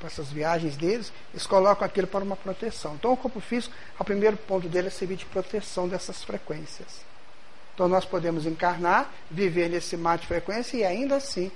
para 0.01 0.09
essas 0.09 0.33
viagens 0.33 0.77
deles, 0.79 1.13
eles 1.33 1.47
colocam 1.47 1.87
aquilo 1.87 2.07
para 2.07 2.25
uma 2.25 2.35
proteção. 2.35 2.95
Então, 2.95 3.13
o 3.13 3.17
corpo 3.17 3.39
físico, 3.39 3.75
o 3.99 4.05
primeiro 4.05 4.37
ponto 4.37 4.67
dele 4.67 4.87
é 4.89 4.91
servir 4.91 5.17
de 5.17 5.27
proteção 5.27 5.87
dessas 5.87 6.25
frequências. 6.25 7.05
Então, 7.75 7.87
nós 7.87 8.07
podemos 8.07 8.47
encarnar, 8.47 9.11
viver 9.31 9.69
nesse 9.69 9.99
mar 9.99 10.17
de 10.17 10.27
frequência 10.27 10.79
e 10.79 10.85
ainda 10.85 11.17
assim 11.17 11.53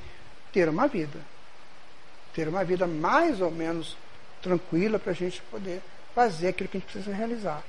ter 0.55 0.69
uma 0.69 0.87
vida. 0.87 1.19
Ter 2.33 2.49
uma 2.49 2.64
vida 2.64 2.87
mais 2.87 3.40
ou 3.40 3.51
menos 3.51 3.97
tranquila 4.40 5.01
para 5.01 5.11
a 5.11 5.14
gente 5.14 5.43
poder 5.43 5.83
fazer 6.14 6.49
aquilo 6.49 6.69
que 6.69 6.77
a 6.77 6.81
gente 6.81 6.93
precisa 6.93 7.14
realizar. 7.14 7.62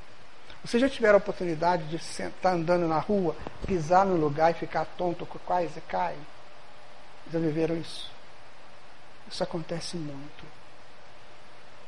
Vocês 0.64 0.82
já 0.82 0.88
tiveram 0.88 1.16
a 1.16 1.18
oportunidade 1.18 1.84
de 1.86 1.96
estar 1.96 2.52
andando 2.52 2.88
na 2.88 3.00
rua, 3.00 3.36
pisar 3.66 4.06
no 4.06 4.16
lugar 4.16 4.52
e 4.52 4.54
ficar 4.54 4.86
tonto, 4.86 5.26
quase 5.46 5.82
cai? 5.82 6.16
Já 7.32 7.40
viveram 7.40 7.76
isso? 7.76 8.10
Isso 9.30 9.44
acontece 9.44 9.98
muito. 9.98 10.46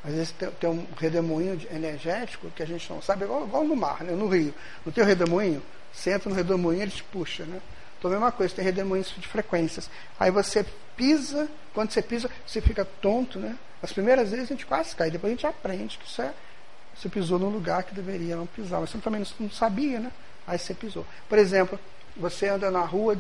Às 0.04 0.14
vezes 0.14 0.32
tem, 0.32 0.50
tem 0.52 0.70
um 0.70 0.88
redemoinho 0.98 1.60
energético 1.72 2.50
que 2.52 2.64
a 2.64 2.66
gente 2.66 2.90
não 2.92 3.02
sabe, 3.02 3.26
igual, 3.26 3.46
igual 3.46 3.64
no 3.64 3.76
mar, 3.76 4.04
né? 4.04 4.14
no 4.14 4.28
rio. 4.28 4.54
Não 4.86 4.92
tem 4.92 5.04
o 5.04 5.08
redemoinho? 5.08 5.62
Entra 6.06 6.30
no 6.30 6.36
redemoinho, 6.36 6.82
ele 6.82 6.92
te 6.92 7.04
puxa, 7.04 7.46
né? 7.46 7.60
Então 7.98 8.10
a 8.10 8.14
mesma 8.14 8.32
coisa, 8.32 8.56
tem 8.56 8.66
redemoinhos 8.66 9.14
de 9.18 9.28
frequências. 9.28 9.90
Aí 10.20 10.32
você 10.32 10.66
pisa, 10.96 11.50
quando 11.74 11.92
você 11.92 12.02
pisa, 12.02 12.30
você 12.46 12.62
fica 12.62 12.86
tonto, 12.86 13.40
né? 13.40 13.58
As 13.82 13.92
primeiras 13.92 14.32
vezes 14.32 14.46
a 14.46 14.54
gente 14.54 14.66
quase 14.66 14.96
cai, 14.96 15.12
depois 15.12 15.32
a 15.32 15.36
gente 15.36 15.48
aprende 15.48 15.98
que 15.98 16.08
isso 16.08 16.22
é. 16.22 16.34
Você 16.96 17.10
pisou 17.10 17.38
num 17.38 17.50
lugar 17.50 17.84
que 17.84 17.94
deveria 17.94 18.36
não 18.36 18.48
pisar, 18.48 18.80
mas 18.80 18.90
você 18.90 18.98
também 18.98 19.24
não 19.40 19.52
sabia, 19.52 20.00
né? 20.00 20.12
Aí 20.48 20.58
você 20.58 20.74
pisou. 20.74 21.06
Por 21.30 21.38
exemplo, 21.38 21.80
você 22.16 22.48
anda 22.48 22.72
na 22.72 22.82
rua 22.82 23.16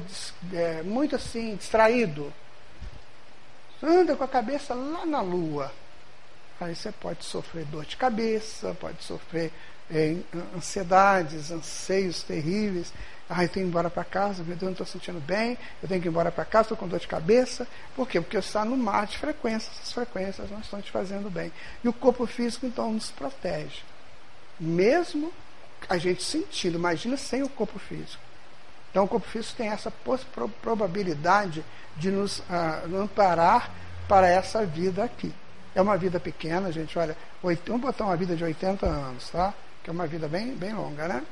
é, 0.53 0.81
muito 0.81 1.15
assim, 1.15 1.55
distraído. 1.55 2.33
Anda 3.81 4.15
com 4.15 4.23
a 4.23 4.27
cabeça 4.27 4.73
lá 4.73 5.05
na 5.05 5.21
lua. 5.21 5.71
Aí 6.59 6.75
você 6.75 6.91
pode 6.91 7.23
sofrer 7.23 7.65
dor 7.65 7.85
de 7.85 7.95
cabeça, 7.95 8.75
pode 8.79 9.03
sofrer 9.03 9.51
é, 9.91 10.15
ansiedades, 10.55 11.51
anseios 11.51 12.23
terríveis. 12.23 12.91
Ah, 13.29 13.43
eu 13.43 13.49
tenho 13.49 13.49
que 13.49 13.59
ir 13.59 13.63
embora 13.69 13.89
para 13.89 14.05
casa, 14.05 14.41
meu 14.43 14.55
Deus, 14.55 14.63
não 14.63 14.71
estou 14.71 14.87
sentindo 14.87 15.19
bem, 15.19 15.57
eu 15.83 15.89
tenho 15.89 16.01
que 16.01 16.07
ir 16.07 16.09
embora 16.09 16.31
para 16.31 16.45
casa, 16.45 16.63
estou 16.63 16.77
com 16.77 16.87
dor 16.87 16.99
de 16.99 17.07
cabeça. 17.07 17.67
Por 17.95 18.07
quê? 18.07 18.21
Porque 18.21 18.37
está 18.37 18.63
no 18.63 18.77
mar 18.77 19.05
de 19.05 19.17
frequências, 19.17 19.73
essas 19.75 19.91
frequências 19.91 20.49
não 20.49 20.59
estão 20.59 20.81
te 20.81 20.91
fazendo 20.91 21.29
bem. 21.29 21.51
E 21.83 21.89
o 21.89 21.93
corpo 21.93 22.25
físico, 22.25 22.65
então, 22.65 22.93
nos 22.93 23.11
protege. 23.11 23.81
Mesmo 24.57 25.33
a 25.89 25.97
gente 25.97 26.23
sentindo, 26.23 26.77
imagina 26.77 27.17
sem 27.17 27.43
o 27.43 27.49
corpo 27.49 27.77
físico. 27.77 28.23
Então, 28.91 29.03
o 29.03 29.07
corpo 29.07 29.27
físico 29.27 29.57
tem 29.57 29.69
essa 29.69 29.91
probabilidade 30.61 31.63
de 31.97 32.09
nos 32.09 32.41
ah, 32.49 32.81
amparar 32.95 33.69
para 34.07 34.29
essa 34.29 34.65
vida 34.65 35.03
aqui. 35.03 35.33
É 35.75 35.81
uma 35.81 35.97
vida 35.97 36.19
pequena, 36.19 36.71
gente, 36.71 36.97
olha, 36.97 37.15
vamos 37.43 37.81
botar 37.81 38.05
uma 38.05 38.15
vida 38.15 38.35
de 38.35 38.43
80 38.43 38.85
anos, 38.85 39.29
tá? 39.29 39.53
Que 39.83 39.89
é 39.89 39.93
uma 39.93 40.07
vida 40.07 40.27
bem, 40.27 40.55
bem 40.55 40.73
longa, 40.73 41.07
né? 41.07 41.23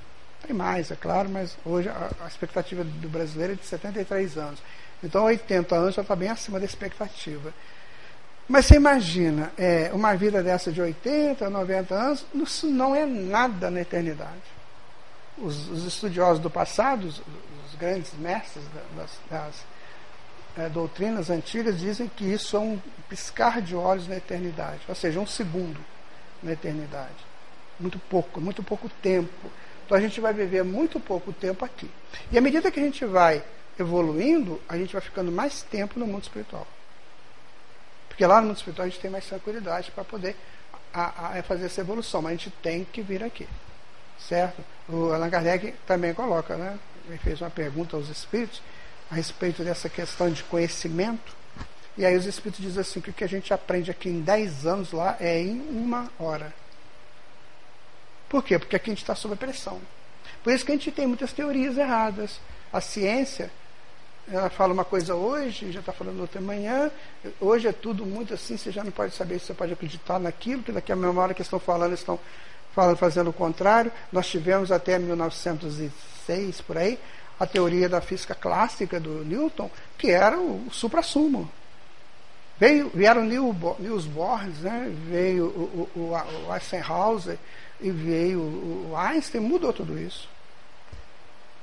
Tem 0.46 0.56
mais, 0.56 0.92
é 0.92 0.96
claro, 0.96 1.28
mas 1.30 1.58
hoje 1.66 1.90
a, 1.90 2.12
a 2.24 2.28
expectativa 2.28 2.84
do 2.84 3.10
brasileiro 3.10 3.54
é 3.54 3.56
de 3.56 3.66
73 3.66 4.38
anos. 4.38 4.60
Então 5.04 5.24
80 5.24 5.76
anos 5.76 5.96
já 5.96 6.02
está 6.04 6.16
bem 6.16 6.30
acima 6.30 6.60
da 6.60 6.66
expectativa. 6.66 7.52
Mas 8.48 8.68
você 8.68 8.76
imagina, 8.76 9.52
é, 9.58 9.90
uma 9.92 10.16
vida 10.16 10.44
dessa 10.44 10.72
de 10.72 10.80
80, 10.80 11.50
90 11.50 11.96
anos, 11.96 12.26
isso 12.36 12.68
não 12.68 12.96
é 12.96 13.04
nada 13.06 13.72
na 13.72 13.82
eternidade. 13.82 14.44
Os, 15.38 15.68
os 15.68 15.84
estudiosos 15.84 16.40
do 16.40 16.50
passado, 16.50 17.08
os, 17.08 17.18
os 17.18 17.76
grandes 17.80 18.14
mestres 18.14 18.64
das, 18.96 19.12
das 19.30 19.66
é, 20.58 20.70
doutrinas 20.70 21.32
antigas 21.32 21.80
dizem 21.80 22.08
que 22.08 22.24
isso 22.24 22.56
é 22.56 22.60
um 22.60 22.80
piscar 23.10 23.62
de 23.62 23.76
olhos 23.76 24.08
na 24.08 24.18
eternidade, 24.18 24.82
ou 24.88 24.94
seja, 24.94 25.20
um 25.20 25.26
segundo 25.26 25.80
na 26.42 26.52
eternidade. 26.52 27.26
Muito 27.80 27.98
pouco, 27.98 28.40
muito 28.40 28.62
pouco 28.62 28.88
tempo. 29.02 29.52
Então 29.86 29.98
a 29.98 30.02
gente 30.02 30.20
vai 30.20 30.34
viver 30.34 30.64
muito 30.64 31.00
pouco 31.00 31.32
tempo 31.32 31.64
aqui. 31.64 31.90
E 32.32 32.38
à 32.38 32.42
medida 32.42 32.72
que 32.72 32.80
a 32.80 32.84
gente 32.84 33.06
vai 33.06 33.44
evoluindo, 33.80 34.60
a 34.68 34.78
gente 34.78 34.94
vai 34.94 35.02
ficando 35.02 35.32
mais 35.32 35.62
tempo 35.62 36.00
no 36.00 36.08
mundo 36.08 36.24
espiritual. 36.24 36.68
Porque 38.08 38.26
lá 38.26 38.42
no 38.42 38.48
mundo 38.48 38.58
espiritual 38.58 38.88
a 38.88 38.90
gente 38.90 39.02
tem 39.02 39.12
mais 39.12 39.26
tranquilidade 39.26 39.92
para 39.92 40.04
poder 40.04 40.36
a, 40.94 41.38
a 41.38 41.44
fazer 41.44 41.66
essa 41.66 41.82
evolução, 41.82 42.22
mas 42.22 42.32
a 42.32 42.36
gente 42.36 42.50
tem 42.64 42.86
que 42.86 43.02
vir 43.02 43.24
aqui. 43.24 43.48
Certo? 44.18 44.64
O 44.90 45.12
Allan 45.12 45.30
Kardec 45.30 45.74
também 45.86 46.14
coloca, 46.14 46.56
né? 46.56 46.80
Ele 47.08 47.18
fez 47.18 47.42
uma 47.42 47.50
pergunta 47.50 47.96
aos 47.96 48.10
espíritos 48.10 48.62
a 49.12 49.16
respeito 49.16 49.64
dessa 49.64 49.90
questão 49.90 50.30
de 50.32 50.44
conhecimento. 50.44 51.36
E 51.98 52.06
aí 52.06 52.16
os 52.16 52.26
Espíritos 52.26 52.62
dizem 52.62 52.82
assim, 52.82 53.00
que 53.00 53.10
o 53.10 53.14
que 53.14 53.24
a 53.24 53.28
gente 53.28 53.54
aprende 53.54 53.90
aqui 53.90 54.10
em 54.10 54.20
10 54.20 54.66
anos 54.66 54.92
lá 54.92 55.16
é 55.20 55.40
em 55.40 55.62
uma 55.70 56.12
hora. 56.20 56.54
Por 58.30 58.44
quê? 58.44 58.58
Porque 58.58 58.76
aqui 58.76 58.90
a 58.90 58.94
gente 58.94 59.04
está 59.04 59.16
sob 59.16 59.36
pressão. 59.36 59.80
Por 60.44 60.54
isso 60.54 60.66
que 60.66 60.72
a 60.72 60.76
gente 60.76 60.92
tem 60.92 61.08
muitas 61.08 61.34
teorias 61.34 61.78
erradas. 61.78 62.40
A 62.72 62.82
ciência, 62.82 63.52
ela 64.32 64.50
fala 64.50 64.74
uma 64.74 64.86
coisa 64.86 65.16
hoje, 65.16 65.72
já 65.72 65.80
está 65.80 65.94
falando 65.94 66.20
outra 66.20 66.40
amanhã. 66.40 66.92
Hoje 67.40 67.68
é 67.68 67.72
tudo 67.72 68.06
muito 68.06 68.34
assim, 68.34 68.58
você 68.58 68.72
já 68.72 68.84
não 68.84 68.92
pode 68.92 69.14
saber 69.14 69.40
se 69.40 69.48
você 69.48 69.54
pode 69.54 69.74
acreditar 69.74 70.20
naquilo, 70.20 70.64
que 70.64 70.72
daqui 70.72 70.92
a 70.92 70.96
mesma 70.96 71.22
hora 71.22 71.34
que 71.34 71.42
estão 71.42 71.60
falando, 71.60 71.94
estão 71.94 72.20
falando, 72.74 72.98
fazendo 72.98 73.30
o 73.30 73.34
contrário. 73.34 73.92
Nós 74.12 74.28
tivemos 74.28 74.72
até 74.72 75.00
1906, 75.00 76.62
por 76.62 76.78
aí, 76.78 77.00
a 77.40 77.46
teoria 77.46 77.88
da 77.88 78.02
física 78.02 78.36
clássica 78.36 79.00
do 79.00 79.24
Newton, 79.24 79.70
que 79.98 80.12
era 80.12 80.40
o 80.40 80.68
supra-sumo. 80.72 81.50
Veio, 82.58 82.90
vieram 82.94 83.24
Niels 83.24 84.06
Bohr, 84.06 84.46
né? 84.62 84.90
veio 85.10 85.46
o, 85.46 85.90
o, 85.96 86.00
o, 86.00 86.48
o 86.48 86.56
Eisenhower 86.56 87.38
e 87.80 87.92
veio 87.92 88.40
o 88.40 88.94
Einstein, 88.96 89.42
mudou 89.42 89.74
tudo 89.74 90.00
isso. 90.00 90.30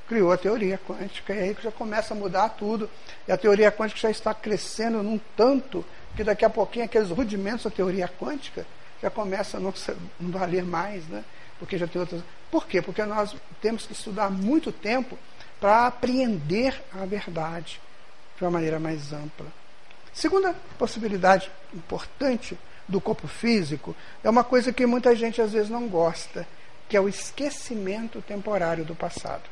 Criou 0.09 0.33
a 0.33 0.37
teoria 0.37 0.79
quântica, 0.79 1.35
e 1.35 1.39
aí 1.39 1.57
já 1.63 1.73
começa 1.73 2.13
a 2.13 2.17
mudar 2.17 2.51
tudo. 2.51 2.89
E 3.27 3.33
a 3.33 3.37
teoria 3.37 3.73
quântica 3.73 4.01
já 4.01 4.11
está 4.11 4.35
crescendo 4.35 5.03
num 5.03 5.19
tanto 5.37 5.85
que 6.15 6.23
daqui 6.23 6.45
a 6.45 6.51
pouquinho 6.51 6.85
aqueles 6.85 7.09
rudimentos 7.11 7.65
da 7.65 7.71
teoria 7.71 8.09
quântica 8.09 8.67
já 9.01 9.11
começam 9.11 9.59
a 9.59 9.63
não, 9.63 9.75
não 10.21 10.31
valer 10.31 10.65
mais, 10.65 11.07
né? 11.09 11.25
Porque 11.59 11.79
já 11.79 11.87
tem 11.87 12.01
outras. 12.01 12.23
Por 12.51 12.67
quê? 12.67 12.83
Porque 12.83 13.03
nós 13.05 13.35
temos 13.61 13.87
que 13.87 13.93
estudar 13.93 14.31
muito 14.31 14.71
tempo 14.71 15.19
para 15.61 15.87
apreender 15.87 16.81
a 16.93 17.07
verdade 17.07 17.81
de 18.37 18.45
uma 18.45 18.51
maneira 18.51 18.79
mais 18.79 19.13
ampla. 19.13 19.47
Segunda 20.13 20.55
possibilidade 20.79 21.51
importante 21.73 22.59
do 22.89 23.01
corpo 23.01 23.27
físico 23.27 23.95
é 24.23 24.31
uma 24.31 24.45
coisa 24.45 24.73
que 24.73 24.85
muita 24.87 25.15
gente 25.15 25.41
às 25.41 25.53
vezes 25.53 25.71
não 25.71 25.89
gosta, 25.89 26.47
que 26.89 26.97
é 26.97 27.01
o 27.01 27.09
esquecimento 27.09 28.21
temporário 28.23 28.85
do 28.85 28.95
passado. 28.95 29.43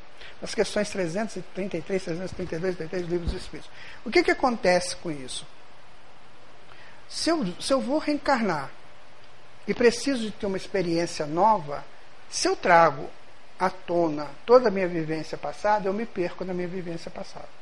Nas 0.41 0.55
questões 0.55 0.91
333, 0.91 2.03
332, 2.03 2.77
33 2.77 3.09
livros 3.09 3.33
dos 3.33 3.43
Espíritos. 3.43 3.71
O 4.05 4.11
que, 4.11 4.23
que 4.23 4.31
acontece 4.31 4.97
com 4.97 5.11
isso? 5.11 5.47
Se 7.09 7.31
eu, 7.31 7.47
se 7.61 7.73
eu 7.73 7.81
vou 7.81 7.99
reencarnar 7.99 8.71
e 9.67 9.75
preciso 9.75 10.23
de 10.23 10.31
ter 10.31 10.47
uma 10.47 10.57
experiência 10.57 11.27
nova, 11.27 11.85
se 12.31 12.49
eu 12.49 12.57
trago 12.57 13.09
à 13.59 13.69
tona 13.69 14.29
toda 14.47 14.69
a 14.69 14.71
minha 14.71 14.89
vivência 14.89 15.37
passada, 15.37 15.89
eu 15.89 15.93
me 15.93 16.07
perco 16.07 16.45
na 16.45 16.55
minha 16.55 16.69
vivência 16.69 17.11
passada. 17.11 17.60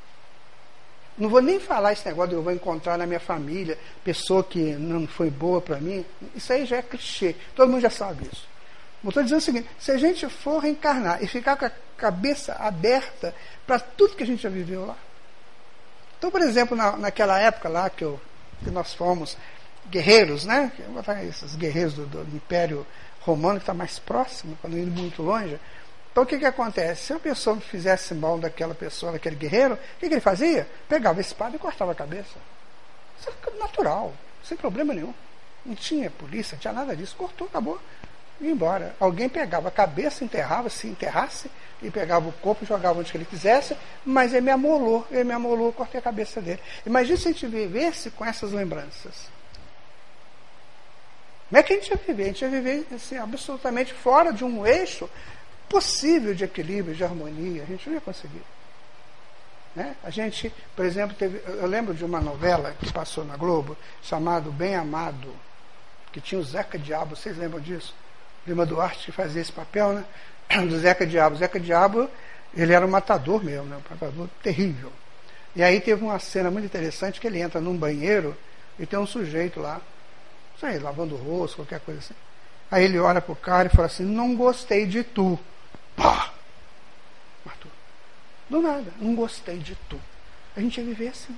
Não 1.18 1.28
vou 1.28 1.42
nem 1.42 1.58
falar 1.58 1.92
esse 1.92 2.06
negócio 2.06 2.30
de 2.30 2.34
eu 2.36 2.42
vou 2.42 2.52
encontrar 2.52 2.96
na 2.96 3.04
minha 3.06 3.18
família 3.18 3.76
pessoa 4.04 4.44
que 4.44 4.58
não 4.76 5.06
foi 5.06 5.28
boa 5.28 5.60
para 5.60 5.78
mim. 5.80 6.04
Isso 6.34 6.52
aí 6.52 6.64
já 6.64 6.76
é 6.76 6.82
clichê. 6.82 7.34
Todo 7.56 7.68
mundo 7.68 7.80
já 7.80 7.90
sabe 7.90 8.28
isso. 8.32 8.46
Eu 9.02 9.08
estou 9.08 9.22
dizendo 9.22 9.38
o 9.38 9.42
seguinte: 9.42 9.68
se 9.78 9.90
a 9.90 9.98
gente 9.98 10.28
for 10.28 10.60
reencarnar 10.60 11.22
e 11.22 11.26
ficar 11.26 11.56
com 11.56 11.64
a 11.64 11.72
cabeça 11.96 12.54
aberta 12.54 13.34
para 13.66 13.80
tudo 13.80 14.14
que 14.14 14.22
a 14.22 14.26
gente 14.26 14.42
já 14.42 14.48
viveu 14.48 14.86
lá. 14.86 14.96
Então, 16.18 16.30
por 16.30 16.40
exemplo, 16.40 16.76
na, 16.76 16.96
naquela 16.96 17.38
época 17.38 17.68
lá 17.68 17.90
que, 17.90 18.04
eu, 18.04 18.20
que 18.62 18.70
nós 18.70 18.94
fomos 18.94 19.36
guerreiros, 19.90 20.44
né? 20.44 20.70
Esses 21.28 21.56
guerreiros 21.56 21.94
do, 21.94 22.06
do 22.06 22.36
Império 22.36 22.86
Romano, 23.20 23.56
que 23.56 23.62
está 23.62 23.74
mais 23.74 23.98
próximo, 23.98 24.56
quando 24.60 24.78
indo 24.78 24.90
muito 24.90 25.22
longe. 25.22 25.58
Então 26.18 26.24
o 26.24 26.26
que, 26.26 26.38
que 26.38 26.46
acontece? 26.46 27.06
Se 27.06 27.12
a 27.12 27.18
pessoa 27.20 27.60
fizesse 27.60 28.12
mal 28.12 28.40
daquela 28.40 28.74
pessoa, 28.74 29.12
daquele 29.12 29.36
guerreiro, 29.36 29.74
o 29.74 29.78
que, 30.00 30.08
que 30.08 30.14
ele 30.14 30.20
fazia? 30.20 30.66
Pegava 30.88 31.20
a 31.20 31.20
espada 31.20 31.54
e 31.54 31.60
cortava 31.60 31.92
a 31.92 31.94
cabeça. 31.94 32.34
Isso 33.20 33.30
é 33.30 33.56
natural, 33.56 34.12
sem 34.42 34.56
problema 34.56 34.92
nenhum. 34.92 35.14
Não 35.64 35.76
tinha 35.76 36.10
polícia, 36.10 36.56
não 36.56 36.60
tinha 36.60 36.72
nada 36.72 36.96
disso. 36.96 37.14
Cortou, 37.16 37.46
acabou. 37.46 37.80
E 38.40 38.48
embora. 38.50 38.96
Alguém 38.98 39.28
pegava 39.28 39.68
a 39.68 39.70
cabeça, 39.70 40.24
enterrava, 40.24 40.68
se 40.68 40.88
enterrasse, 40.88 41.48
e 41.80 41.88
pegava 41.88 42.28
o 42.28 42.32
corpo 42.32 42.64
e 42.64 42.66
jogava 42.66 42.98
onde 42.98 43.16
ele 43.16 43.24
quisesse, 43.24 43.76
mas 44.04 44.32
ele 44.32 44.40
me 44.40 44.50
amolou, 44.50 45.06
ele 45.12 45.22
me 45.22 45.34
amolou, 45.34 45.72
cortei 45.72 46.00
a 46.00 46.02
cabeça 46.02 46.40
dele. 46.40 46.58
Imagina 46.84 47.16
se 47.16 47.28
a 47.28 47.30
gente 47.30 47.46
vivesse 47.46 48.10
com 48.10 48.24
essas 48.24 48.50
lembranças. 48.50 49.30
Como 51.48 51.60
é 51.60 51.62
que 51.62 51.72
a 51.72 51.76
gente 51.76 51.90
ia 51.90 51.96
viver? 51.96 52.24
A 52.24 52.26
gente 52.26 52.42
ia 52.42 52.50
viver 52.50 52.86
assim, 52.92 53.16
absolutamente 53.16 53.94
fora 53.94 54.32
de 54.32 54.44
um 54.44 54.66
eixo 54.66 55.08
possível 55.68 56.34
de 56.34 56.44
equilíbrio, 56.44 56.94
de 56.94 57.04
harmonia. 57.04 57.62
A 57.62 57.66
gente 57.66 57.86
não 57.88 57.94
ia 57.94 58.00
conseguir. 58.00 58.42
Né? 59.74 59.94
A 60.02 60.10
gente, 60.10 60.52
por 60.74 60.84
exemplo, 60.84 61.14
teve, 61.16 61.40
eu 61.46 61.66
lembro 61.66 61.94
de 61.94 62.04
uma 62.04 62.20
novela 62.20 62.74
que 62.80 62.92
passou 62.92 63.24
na 63.24 63.36
Globo, 63.36 63.76
chamado 64.02 64.50
Bem 64.50 64.74
Amado, 64.74 65.32
que 66.12 66.20
tinha 66.20 66.40
o 66.40 66.44
Zeca 66.44 66.78
Diabo, 66.78 67.14
vocês 67.14 67.36
lembram 67.36 67.60
disso? 67.60 67.94
Lima 68.46 68.64
Duarte 68.64 69.06
que 69.06 69.12
fazia 69.12 69.42
esse 69.42 69.52
papel, 69.52 69.92
né? 69.92 70.04
Do 70.66 70.78
Zeca 70.78 71.06
Diabo. 71.06 71.36
O 71.36 71.38
Zeca 71.38 71.60
Diabo, 71.60 72.08
ele 72.56 72.72
era 72.72 72.84
um 72.84 72.90
matador 72.90 73.44
mesmo, 73.44 73.66
né? 73.66 73.76
um 73.76 73.94
matador 73.94 74.28
terrível. 74.42 74.90
E 75.54 75.62
aí 75.62 75.80
teve 75.80 76.02
uma 76.02 76.18
cena 76.18 76.50
muito 76.50 76.64
interessante 76.64 77.20
que 77.20 77.26
ele 77.26 77.40
entra 77.40 77.60
num 77.60 77.76
banheiro 77.76 78.36
e 78.78 78.86
tem 78.86 78.98
um 78.98 79.06
sujeito 79.06 79.60
lá, 79.60 79.80
sei, 80.58 80.78
lavando 80.78 81.14
o 81.14 81.18
rosto, 81.18 81.56
qualquer 81.56 81.80
coisa 81.80 82.00
assim. 82.00 82.14
Aí 82.70 82.84
ele 82.84 82.98
olha 82.98 83.20
pro 83.20 83.34
cara 83.34 83.68
e 83.68 83.74
fala 83.74 83.86
assim, 83.86 84.04
não 84.04 84.36
gostei 84.36 84.86
de 84.86 85.02
tu. 85.02 85.38
Pá! 85.98 86.32
Matou. 87.44 87.70
Do 88.48 88.62
nada, 88.62 88.90
não 88.98 89.14
gostei 89.14 89.58
de 89.58 89.74
tu. 89.88 90.00
A 90.56 90.60
gente 90.60 90.78
ia 90.78 90.86
viver 90.86 91.08
assim. 91.08 91.36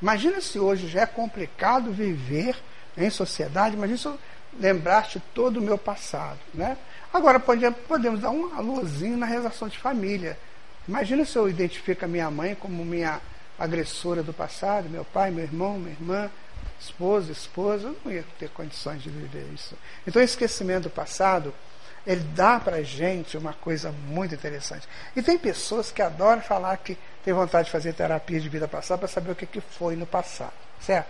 Imagina 0.00 0.40
se 0.40 0.58
hoje 0.58 0.86
já 0.86 1.00
é 1.00 1.06
complicado 1.06 1.90
viver 1.90 2.56
em 2.96 3.10
sociedade, 3.10 3.74
imagina 3.74 3.98
se 3.98 4.06
eu 4.06 4.18
lembraste 4.60 5.20
todo 5.34 5.58
o 5.58 5.62
meu 5.62 5.78
passado. 5.78 6.38
Né? 6.52 6.76
Agora 7.12 7.40
podemos, 7.40 7.78
podemos 7.88 8.20
dar 8.20 8.30
um 8.30 8.54
alôzinho 8.54 9.16
na 9.16 9.26
relação 9.26 9.68
de 9.68 9.78
família. 9.78 10.38
Imagina 10.86 11.24
se 11.24 11.36
eu 11.36 11.48
identifico 11.48 12.04
a 12.04 12.08
minha 12.08 12.30
mãe 12.30 12.54
como 12.54 12.84
minha 12.84 13.20
agressora 13.58 14.22
do 14.22 14.32
passado, 14.32 14.88
meu 14.88 15.04
pai, 15.04 15.30
meu 15.30 15.44
irmão, 15.44 15.78
minha 15.78 15.92
irmã, 15.92 16.30
esposa, 16.78 17.32
esposa, 17.32 17.88
eu 17.88 17.96
não 18.04 18.12
ia 18.12 18.24
ter 18.38 18.50
condições 18.50 19.02
de 19.02 19.08
viver 19.08 19.46
isso. 19.54 19.74
Então, 20.06 20.22
esquecimento 20.22 20.84
do 20.84 20.90
passado 20.90 21.54
ele 22.06 22.22
dá 22.34 22.60
para 22.60 22.82
gente 22.82 23.36
uma 23.36 23.52
coisa 23.52 23.90
muito 23.90 24.34
interessante. 24.34 24.88
E 25.14 25.22
tem 25.22 25.36
pessoas 25.36 25.90
que 25.90 26.00
adoram 26.00 26.40
falar 26.40 26.76
que 26.76 26.96
tem 27.24 27.34
vontade 27.34 27.66
de 27.66 27.72
fazer 27.72 27.92
terapia 27.92 28.40
de 28.40 28.48
vida 28.48 28.68
passada 28.68 28.98
para 28.98 29.08
saber 29.08 29.32
o 29.32 29.34
que, 29.34 29.46
que 29.46 29.60
foi 29.60 29.96
no 29.96 30.06
passado, 30.06 30.52
certo? 30.80 31.08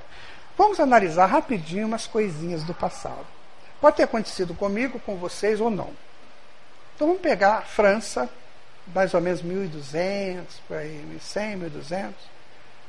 Vamos 0.56 0.80
analisar 0.80 1.26
rapidinho 1.26 1.86
umas 1.86 2.06
coisinhas 2.06 2.62
do 2.64 2.72
passado. 2.72 3.26
Pode 3.78 3.96
ter 3.96 4.04
acontecido 4.04 4.54
comigo, 4.54 4.98
com 5.00 5.16
vocês 5.16 5.60
ou 5.60 5.70
não. 5.70 5.90
Então 6.94 7.08
vamos 7.08 7.20
pegar 7.20 7.58
a 7.58 7.62
França, 7.62 8.26
mais 8.94 9.12
ou 9.12 9.20
menos 9.20 9.42
1200, 9.42 10.56
por 10.66 10.78
aí, 10.78 11.04
1100, 11.10 11.56
1200, 11.56 12.14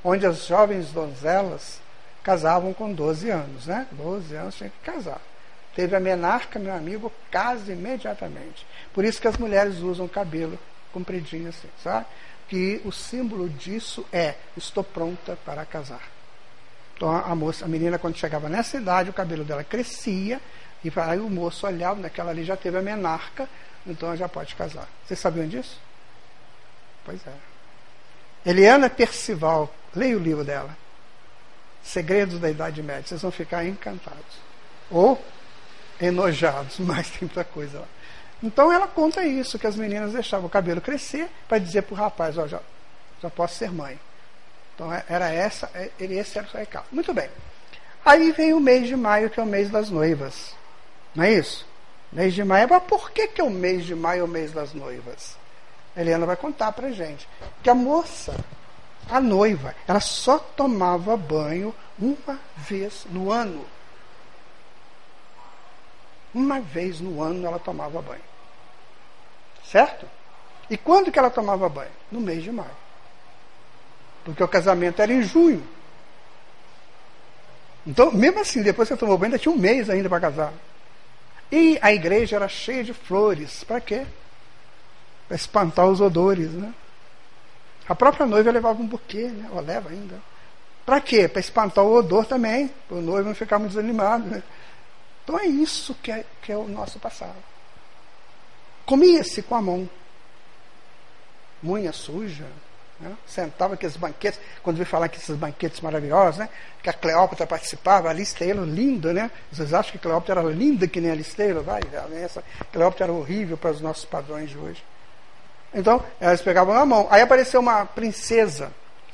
onde 0.01 0.25
as 0.25 0.45
jovens 0.45 0.91
donzelas 0.91 1.81
casavam 2.23 2.73
com 2.73 2.93
12 2.93 3.29
anos, 3.29 3.65
né? 3.65 3.85
12 3.91 4.33
anos 4.35 4.55
tinha 4.55 4.69
que 4.69 4.79
casar. 4.79 5.19
Teve 5.77 5.95
a 5.95 5.99
menarca, 5.99 6.57
meu 6.57 6.73
amigo, 6.73 7.13
casa 7.29 7.71
imediatamente. 7.71 8.65
Por 8.91 9.05
isso 9.05 9.21
que 9.21 9.27
as 9.27 9.37
mulheres 9.37 9.77
usam 9.77 10.07
cabelo 10.07 10.57
compridinho 10.91 11.49
assim, 11.49 11.69
sabe? 11.83 12.07
Que 12.49 12.81
o 12.83 12.91
símbolo 12.91 13.47
disso 13.47 14.03
é 14.11 14.33
estou 14.57 14.83
pronta 14.83 15.37
para 15.45 15.63
casar. 15.67 16.01
Então 16.95 17.15
a 17.15 17.35
moça, 17.35 17.63
a 17.63 17.67
menina 17.67 17.99
quando 17.99 18.17
chegava 18.17 18.49
nessa 18.49 18.77
idade, 18.77 19.11
o 19.11 19.13
cabelo 19.13 19.43
dela 19.43 19.63
crescia 19.63 20.41
e 20.83 20.91
aí 20.95 21.19
o 21.19 21.29
moço 21.29 21.67
olhava, 21.67 21.99
naquela 22.01 22.31
ali 22.31 22.43
já 22.43 22.57
teve 22.57 22.75
a 22.75 22.81
menarca, 22.81 23.47
então 23.85 24.09
ela 24.09 24.17
já 24.17 24.27
pode 24.27 24.55
casar. 24.55 24.87
Vocês 25.05 25.19
sabiam 25.19 25.47
disso? 25.47 25.79
Pois 27.05 27.19
é. 27.27 28.49
Eliana 28.49 28.89
Percival, 28.89 29.71
leia 29.95 30.17
o 30.17 30.19
livro 30.19 30.43
dela. 30.43 30.75
Segredos 31.83 32.39
da 32.39 32.49
Idade 32.49 32.81
Média, 32.81 33.03
vocês 33.05 33.21
vão 33.21 33.29
ficar 33.29 33.63
encantados. 33.63 34.47
Ou 34.89 35.23
enojados, 35.99 36.79
mas 36.81 37.09
tem 37.09 37.21
muita 37.21 37.43
coisa 37.43 37.79
lá. 37.79 37.87
Então 38.41 38.71
ela 38.71 38.87
conta 38.87 39.25
isso, 39.25 39.57
que 39.57 39.65
as 39.65 39.75
meninas 39.75 40.13
deixavam 40.13 40.45
o 40.45 40.49
cabelo 40.49 40.79
crescer 40.79 41.27
para 41.47 41.57
dizer 41.57 41.81
para 41.83 41.93
o 41.93 41.97
rapaz, 41.97 42.37
ó, 42.37 42.47
já, 42.47 42.59
já 43.21 43.29
posso 43.29 43.55
ser 43.55 43.71
mãe. 43.71 43.99
Então 44.75 44.93
é, 44.93 45.03
era 45.09 45.29
essa, 45.31 45.69
é, 45.73 45.89
ele 45.99 46.17
esse 46.17 46.37
era 46.37 46.47
o 46.47 46.57
recado. 46.57 46.85
Muito 46.91 47.13
bem. 47.13 47.29
Aí 48.05 48.31
vem 48.31 48.53
o 48.53 48.59
mês 48.59 48.87
de 48.87 48.95
maio, 48.95 49.29
que 49.29 49.39
é 49.39 49.43
o 49.43 49.47
mês 49.47 49.69
das 49.69 49.89
noivas. 49.89 50.55
Não 51.15 51.23
é 51.23 51.33
isso? 51.33 51.67
Mês 52.11 52.33
de 52.33 52.43
maio, 52.43 52.67
mas 52.69 52.83
por 52.83 53.11
que, 53.11 53.27
que 53.27 53.41
é 53.41 53.43
o 53.43 53.49
mês 53.49 53.85
de 53.85 53.95
maio 53.95 54.25
o 54.25 54.27
mês 54.27 54.51
das 54.51 54.73
noivas? 54.73 55.35
A 55.95 56.01
Helena 56.01 56.25
vai 56.25 56.35
contar 56.35 56.71
pra 56.71 56.91
gente. 56.91 57.27
Que 57.63 57.69
a 57.71 57.75
moça, 57.75 58.35
a 59.09 59.19
noiva, 59.19 59.75
ela 59.87 59.99
só 59.99 60.37
tomava 60.37 61.17
banho 61.17 61.73
uma 61.99 62.39
vez 62.55 63.05
no 63.09 63.31
ano. 63.31 63.65
Uma 66.37 66.59
vez 66.59 66.99
no 67.01 67.19
ano 67.19 67.47
ela 67.47 67.57
tomava 67.57 67.99
banho. 67.99 68.21
Certo? 69.65 70.07
E 70.69 70.77
quando 70.77 71.11
que 71.11 71.17
ela 71.17 71.31
tomava 71.31 71.67
banho? 71.67 71.89
No 72.11 72.19
mês 72.21 72.43
de 72.43 72.51
maio. 72.51 72.69
porque 74.23 74.43
o 74.43 74.47
casamento 74.47 75.01
era 75.01 75.11
em 75.11 75.23
junho. 75.23 75.65
Então, 77.87 78.11
mesmo 78.11 78.39
assim, 78.39 78.61
depois 78.61 78.87
que 78.87 78.93
você 78.93 78.99
tomou 78.99 79.17
banho, 79.17 79.29
ainda 79.29 79.39
tinha 79.39 79.51
um 79.51 79.57
mês 79.57 79.89
ainda 79.89 80.07
para 80.07 80.19
casar. 80.19 80.53
E 81.51 81.79
a 81.81 81.91
igreja 81.91 82.35
era 82.35 82.47
cheia 82.47 82.83
de 82.83 82.93
flores. 82.93 83.63
Para 83.63 83.81
quê? 83.81 84.05
Para 85.27 85.35
espantar 85.35 85.87
os 85.87 85.99
odores, 86.01 86.51
né? 86.51 86.71
A 87.89 87.95
própria 87.95 88.27
noiva 88.27 88.51
levava 88.51 88.79
um 88.79 88.85
buquê, 88.85 89.23
né? 89.23 89.49
Ou 89.51 89.61
leva 89.61 89.89
ainda. 89.89 90.21
Para 90.85 91.01
quê? 91.01 91.27
Para 91.27 91.39
espantar 91.39 91.83
o 91.83 91.95
odor 91.95 92.27
também, 92.27 92.69
para 92.87 92.97
o 92.97 93.01
noivo 93.01 93.29
não 93.29 93.35
ficar 93.35 93.57
muito 93.57 93.71
desanimado. 93.71 94.29
Né? 94.29 94.43
Então 95.27 95.37
é 95.37 95.45
isso 95.45 95.93
que 95.95 96.09
é, 96.09 96.23
que 96.41 96.53
é 96.53 96.55
o 96.55 96.69
nosso 96.69 96.99
passado. 96.99 97.35
Comia-se 98.85 99.41
com 99.41 99.55
a 99.55 99.61
mão. 99.61 99.89
Unha 101.61 101.91
suja. 101.91 102.45
Né? 102.97 103.13
Sentava 103.27 103.73
aqueles 103.73 103.97
banquetes, 103.97 104.39
quando 104.63 104.77
vi 104.77 104.85
falar 104.85 105.09
que 105.09 105.17
esses 105.17 105.35
banquetes 105.35 105.81
maravilhosos, 105.81 106.37
né? 106.37 106.47
que 106.81 106.89
a 106.89 106.93
Cleópatra 106.93 107.45
participava, 107.45 108.09
a 108.09 108.13
Listeilo, 108.13 108.63
linda, 108.63 109.11
né? 109.11 109.29
Vocês 109.51 109.73
acham 109.73 109.91
que 109.91 109.99
Cleópatra 109.99 110.39
era 110.39 110.49
linda 110.49 110.87
que 110.87 111.01
nem 111.01 111.11
a 111.11 111.15
Listeilo? 111.15 111.61
Vai, 111.61 111.81
essa 112.23 112.41
Cleópatra 112.71 113.07
era 113.07 113.13
horrível 113.13 113.57
para 113.57 113.71
os 113.71 113.81
nossos 113.81 114.05
padrões 114.05 114.49
de 114.49 114.57
hoje. 114.57 114.81
Então, 115.73 116.01
elas 116.21 116.41
pegavam 116.41 116.73
na 116.73 116.85
mão. 116.85 117.05
Aí 117.11 117.21
apareceu 117.21 117.59
uma 117.59 117.85
princesa 117.85 118.71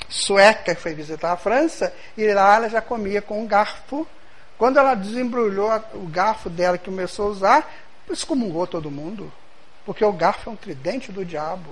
sueca 0.08 0.76
que 0.76 0.82
foi 0.82 0.94
visitar 0.94 1.32
a 1.32 1.38
França, 1.38 1.92
e 2.16 2.32
lá 2.32 2.56
ela 2.56 2.70
já 2.70 2.82
comia 2.84 3.20
com 3.20 3.42
um 3.42 3.48
garfo. 3.48 4.08
Quando 4.64 4.80
ela 4.80 4.96
desembrulhou 4.96 5.70
o 5.94 6.08
garfo 6.08 6.50
dela 6.50 6.78
que 6.78 6.86
começou 6.86 7.28
a 7.28 7.32
usar, 7.32 7.74
excomungou 8.10 8.66
todo 8.66 8.90
mundo. 8.90 9.30
Porque 9.86 10.06
o 10.06 10.14
garfo 10.14 10.50
é 10.50 10.54
um 10.54 10.56
tridente 10.56 11.12
do 11.12 11.26
diabo. 11.26 11.70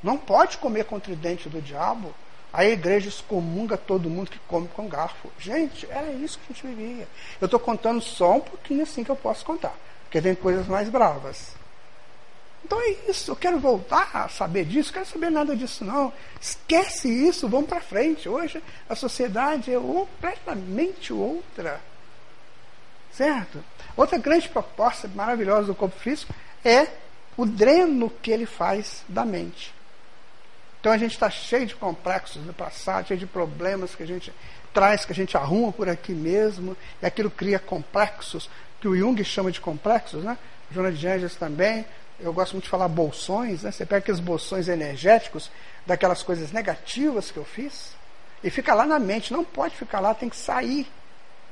Não 0.00 0.16
pode 0.16 0.58
comer 0.58 0.84
com 0.84 0.94
o 0.94 1.00
tridente 1.00 1.48
do 1.48 1.60
diabo. 1.60 2.14
A 2.52 2.64
igreja 2.64 3.08
excomunga 3.08 3.76
todo 3.76 4.08
mundo 4.08 4.30
que 4.30 4.38
come 4.46 4.68
com 4.68 4.86
garfo. 4.86 5.28
Gente, 5.40 5.88
era 5.90 6.12
isso 6.12 6.38
que 6.38 6.52
a 6.52 6.54
gente 6.54 6.66
vivia. 6.68 7.08
Eu 7.40 7.46
estou 7.46 7.58
contando 7.58 8.00
só 8.00 8.36
um 8.36 8.40
pouquinho 8.40 8.84
assim 8.84 9.02
que 9.02 9.10
eu 9.10 9.16
posso 9.16 9.44
contar. 9.44 9.74
Porque 10.04 10.22
tem 10.22 10.36
coisas 10.36 10.68
mais 10.68 10.88
bravas. 10.88 11.56
Então 12.64 12.80
é 12.80 13.10
isso, 13.10 13.30
eu 13.30 13.36
quero 13.36 13.58
voltar 13.58 14.10
a 14.14 14.28
saber 14.28 14.64
disso, 14.64 14.92
quero 14.92 15.06
saber 15.06 15.30
nada 15.30 15.54
disso 15.54 15.84
não. 15.84 16.12
Esquece 16.40 17.08
isso, 17.08 17.48
vamos 17.48 17.68
para 17.68 17.80
frente. 17.80 18.28
Hoje 18.28 18.62
a 18.88 18.94
sociedade 18.94 19.72
é 19.72 19.78
completamente 19.78 21.12
outra. 21.12 21.80
Certo? 23.12 23.62
Outra 23.96 24.16
grande 24.16 24.48
proposta 24.48 25.08
maravilhosa 25.14 25.66
do 25.66 25.74
corpo 25.74 25.98
físico 25.98 26.32
é 26.64 26.86
o 27.36 27.44
dreno 27.44 28.10
que 28.22 28.30
ele 28.30 28.46
faz 28.46 29.04
da 29.08 29.24
mente. 29.24 29.74
Então 30.80 30.92
a 30.92 30.98
gente 30.98 31.12
está 31.12 31.30
cheio 31.30 31.66
de 31.66 31.76
complexos 31.76 32.42
do 32.42 32.52
passado, 32.52 33.08
cheio 33.08 33.20
de 33.20 33.26
problemas 33.26 33.94
que 33.94 34.02
a 34.02 34.06
gente 34.06 34.32
traz, 34.72 35.04
que 35.04 35.12
a 35.12 35.14
gente 35.14 35.36
arruma 35.36 35.72
por 35.72 35.88
aqui 35.88 36.12
mesmo, 36.12 36.76
e 37.00 37.06
aquilo 37.06 37.30
cria 37.30 37.58
complexos, 37.58 38.48
que 38.80 38.88
o 38.88 38.96
Jung 38.96 39.22
chama 39.22 39.52
de 39.52 39.60
complexos, 39.60 40.24
né? 40.24 40.36
Jonas 40.72 40.98
de 40.98 41.06
Angeles 41.06 41.36
também, 41.36 41.84
eu 42.22 42.32
gosto 42.32 42.52
muito 42.52 42.64
de 42.64 42.70
falar 42.70 42.88
bolsões, 42.88 43.62
né? 43.62 43.70
Você 43.70 43.84
pega 43.84 43.98
aqueles 43.98 44.20
bolsões 44.20 44.68
energéticos 44.68 45.50
daquelas 45.86 46.22
coisas 46.22 46.52
negativas 46.52 47.30
que 47.30 47.36
eu 47.36 47.44
fiz 47.44 47.94
e 48.42 48.50
fica 48.50 48.74
lá 48.74 48.86
na 48.86 48.98
mente. 48.98 49.32
Não 49.32 49.44
pode 49.44 49.76
ficar 49.76 50.00
lá, 50.00 50.14
tem 50.14 50.28
que 50.28 50.36
sair. 50.36 50.86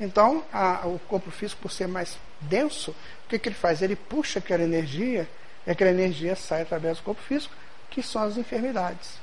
Então, 0.01 0.45
a, 0.53 0.87
o 0.87 0.99
corpo 1.09 1.31
físico, 1.31 1.63
por 1.63 1.71
ser 1.71 1.87
mais 1.87 2.17
denso, 2.41 2.93
o 2.93 3.29
que, 3.29 3.39
que 3.39 3.49
ele 3.49 3.57
faz? 3.57 3.83
Ele 3.83 3.97
puxa 3.97 4.39
aquela 4.39 4.63
energia 4.63 5.29
e 5.67 5.71
aquela 5.71 5.91
energia 5.91 6.35
sai 6.35 6.63
através 6.63 6.99
do 6.99 7.03
corpo 7.03 7.21
físico, 7.21 7.55
que 7.91 8.03
são 8.03 8.23
as 8.23 8.37
enfermidades. 8.37 9.19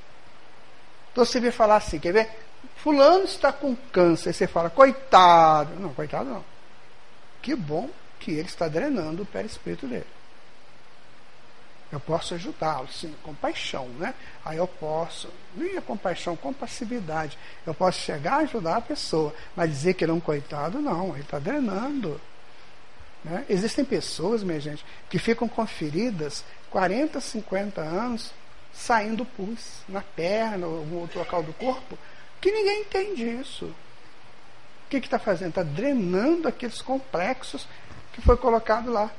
Então, 1.11 1.25
você 1.25 1.39
vê 1.39 1.51
falar 1.51 1.77
assim, 1.77 1.97
quer 1.97 2.13
ver? 2.13 2.29
Fulano 2.75 3.25
está 3.25 3.51
com 3.51 3.75
câncer. 3.91 4.33
Você 4.33 4.45
fala, 4.45 4.69
coitado. 4.69 5.79
Não, 5.79 5.93
coitado 5.93 6.29
não. 6.29 6.45
Que 7.41 7.55
bom 7.55 7.89
que 8.19 8.31
ele 8.31 8.47
está 8.47 8.67
drenando 8.67 9.23
o 9.23 9.25
perispírito 9.25 9.87
dele. 9.87 10.05
Eu 11.91 11.99
posso 12.01 12.33
ajudá-lo, 12.33 12.87
sim, 12.91 13.15
compaixão, 13.23 13.87
né? 13.97 14.13
Aí 14.43 14.57
eu 14.57 14.67
posso, 14.67 15.29
nem 15.55 15.77
a 15.77 15.81
compaixão, 15.81 16.35
compassividade. 16.35 17.37
Eu 17.65 17.73
posso 17.73 17.99
chegar 17.99 18.33
a 18.33 18.37
ajudar 18.39 18.77
a 18.77 18.81
pessoa, 18.81 19.33
mas 19.55 19.69
dizer 19.69 19.93
que 19.93 20.03
ele 20.03 20.11
é 20.11 20.15
um 20.15 20.19
coitado, 20.19 20.81
não, 20.81 21.13
ele 21.13 21.21
está 21.21 21.39
drenando. 21.39 22.19
Né? 23.23 23.45
Existem 23.49 23.85
pessoas, 23.85 24.43
minha 24.43 24.59
gente, 24.59 24.85
que 25.09 25.17
ficam 25.17 25.47
com 25.47 25.65
feridas 25.65 26.43
40, 26.69 27.21
50 27.21 27.81
anos, 27.81 28.33
saindo 28.73 29.25
pus 29.25 29.81
na 29.87 30.01
perna 30.01 30.67
ou 30.67 30.79
algum 30.79 30.97
outro 30.97 31.19
local 31.19 31.41
do 31.41 31.53
corpo, 31.53 31.97
que 32.41 32.51
ninguém 32.51 32.81
entende 32.81 33.23
isso. 33.23 33.65
O 33.65 34.89
que 34.89 34.97
está 34.97 35.17
fazendo? 35.19 35.49
Está 35.49 35.63
drenando 35.63 36.47
aqueles 36.47 36.81
complexos 36.81 37.67
que 38.13 38.21
foi 38.21 38.37
colocado 38.37 38.91
lá. 38.91 39.11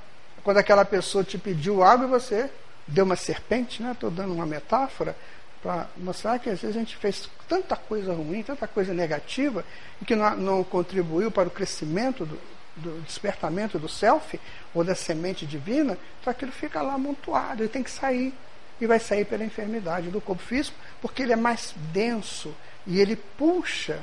Quando 0.49 0.57
aquela 0.57 0.83
pessoa 0.83 1.23
te 1.23 1.37
pediu 1.37 1.83
água 1.83 2.07
e 2.07 2.09
você 2.09 2.49
deu 2.87 3.05
uma 3.05 3.17
serpente, 3.17 3.83
né? 3.83 3.93
Estou 3.93 4.11
dando 4.11 4.33
uma 4.33 4.47
metáfora 4.47 5.15
para 5.63 5.87
mostrar 5.99 6.39
que 6.39 6.49
às 6.49 6.63
vezes 6.63 6.75
a 6.75 6.79
gente 6.79 6.97
fez 6.97 7.29
tanta 7.47 7.77
coisa 7.77 8.15
ruim, 8.15 8.43
tanta 8.43 8.67
coisa 8.67 8.95
negativa, 8.95 9.63
e 10.01 10.07
que 10.07 10.17
não, 10.17 10.35
não 10.39 10.65
contribuiu 10.65 11.31
para 11.31 11.49
o 11.49 11.51
crescimento 11.51 12.25
do, 12.25 12.41
do, 12.77 12.99
despertamento 13.03 13.79
do 13.79 13.91
self 13.91 14.41
ou 14.73 14.83
da 14.83 14.95
semente 14.95 15.45
divina, 15.45 15.99
então 16.19 16.31
aquilo 16.31 16.51
fica 16.51 16.81
lá 16.81 16.95
amontoado, 16.95 17.63
ele 17.63 17.69
tem 17.69 17.83
que 17.83 17.91
sair. 17.91 18.33
E 18.81 18.87
vai 18.87 18.99
sair 18.99 19.27
pela 19.27 19.45
enfermidade 19.45 20.09
do 20.09 20.19
corpo 20.19 20.43
físico, 20.43 20.79
porque 21.03 21.25
ele 21.25 21.35
é 21.35 21.37
mais 21.37 21.75
denso 21.93 22.55
e 22.87 22.99
ele 22.99 23.17
puxa 23.17 24.03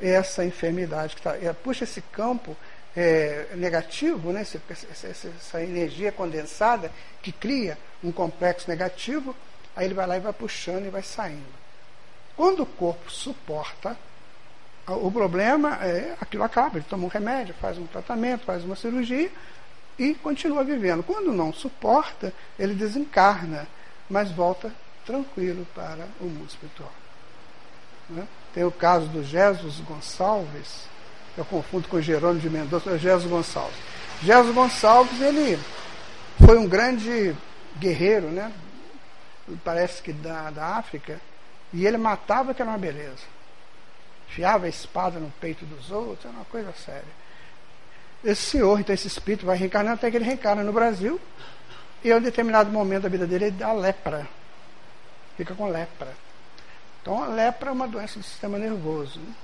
essa 0.00 0.42
enfermidade, 0.42 1.16
que 1.16 1.20
tá, 1.20 1.34
puxa 1.62 1.84
esse 1.84 2.00
campo 2.00 2.56
é, 2.96 3.48
negativo, 3.54 4.32
né, 4.32 4.42
essa, 4.42 4.60
essa, 4.90 5.28
essa, 5.28 5.62
energia 5.62 6.12
condensada 6.12 6.90
que 7.22 7.32
cria 7.32 7.78
um 8.02 8.12
complexo 8.12 8.68
negativo, 8.68 9.34
aí 9.74 9.86
ele 9.86 9.94
vai 9.94 10.06
lá 10.06 10.16
e 10.16 10.20
vai 10.20 10.32
puxando 10.32 10.86
e 10.86 10.90
vai 10.90 11.02
saindo. 11.02 11.62
Quando 12.36 12.62
o 12.62 12.66
corpo 12.66 13.10
suporta, 13.10 13.96
o 14.86 15.10
problema 15.10 15.78
é 15.82 16.16
aquilo 16.20 16.42
acaba, 16.42 16.78
ele 16.78 16.86
toma 16.88 17.04
um 17.04 17.08
remédio, 17.08 17.54
faz 17.54 17.78
um 17.78 17.86
tratamento, 17.86 18.44
faz 18.44 18.64
uma 18.64 18.76
cirurgia 18.76 19.30
e 19.98 20.14
continua 20.14 20.64
vivendo. 20.64 21.02
Quando 21.02 21.32
não 21.32 21.52
suporta, 21.52 22.32
ele 22.58 22.74
desencarna, 22.74 23.66
mas 24.08 24.30
volta 24.30 24.72
tranquilo 25.06 25.66
para 25.74 26.06
o 26.20 26.24
mundo 26.24 26.48
espiritual. 26.48 26.92
Né? 28.08 28.26
Tem 28.52 28.64
o 28.64 28.72
caso 28.72 29.06
do 29.08 29.22
Jesus 29.22 29.80
Gonçalves, 29.80 30.86
eu 31.36 31.44
confundo 31.44 31.88
com 31.88 32.00
Jerônimo 32.00 32.40
de 32.40 32.50
Mendonça, 32.50 32.90
é 32.90 32.98
Jesus 32.98 33.30
Gonçalves. 33.30 33.76
Jesus 34.22 34.54
Gonçalves, 34.54 35.20
ele 35.20 35.58
foi 36.44 36.58
um 36.58 36.68
grande 36.68 37.34
guerreiro, 37.78 38.28
né? 38.28 38.52
Parece 39.64 40.02
que 40.02 40.12
da, 40.12 40.50
da 40.50 40.76
África, 40.76 41.20
e 41.72 41.86
ele 41.86 41.96
matava 41.96 42.54
que 42.54 42.60
era 42.60 42.70
uma 42.70 42.78
beleza. 42.78 43.24
Fiava 44.28 44.66
a 44.66 44.68
espada 44.68 45.18
no 45.18 45.30
peito 45.40 45.64
dos 45.64 45.90
outros, 45.90 46.24
era 46.24 46.34
uma 46.34 46.44
coisa 46.44 46.72
séria. 46.72 47.22
Esse 48.24 48.42
senhor, 48.42 48.78
então 48.78 48.94
esse 48.94 49.08
espírito 49.08 49.44
vai 49.44 49.56
reencarnando 49.56 49.94
até 49.94 50.10
que 50.10 50.16
ele 50.16 50.24
reencarna 50.24 50.62
no 50.62 50.72
Brasil, 50.72 51.20
e 52.04 52.10
em 52.10 52.14
um 52.14 52.20
determinado 52.20 52.70
momento 52.70 53.02
da 53.02 53.08
vida 53.08 53.26
dele 53.26 53.46
ele 53.46 53.56
dá 53.56 53.72
lepra. 53.72 54.28
Fica 55.36 55.54
com 55.54 55.68
lepra. 55.68 56.12
Então 57.00 57.22
a 57.22 57.26
lepra 57.26 57.70
é 57.70 57.72
uma 57.72 57.88
doença 57.88 58.18
do 58.18 58.24
sistema 58.24 58.58
nervoso. 58.58 59.18
Né? 59.18 59.34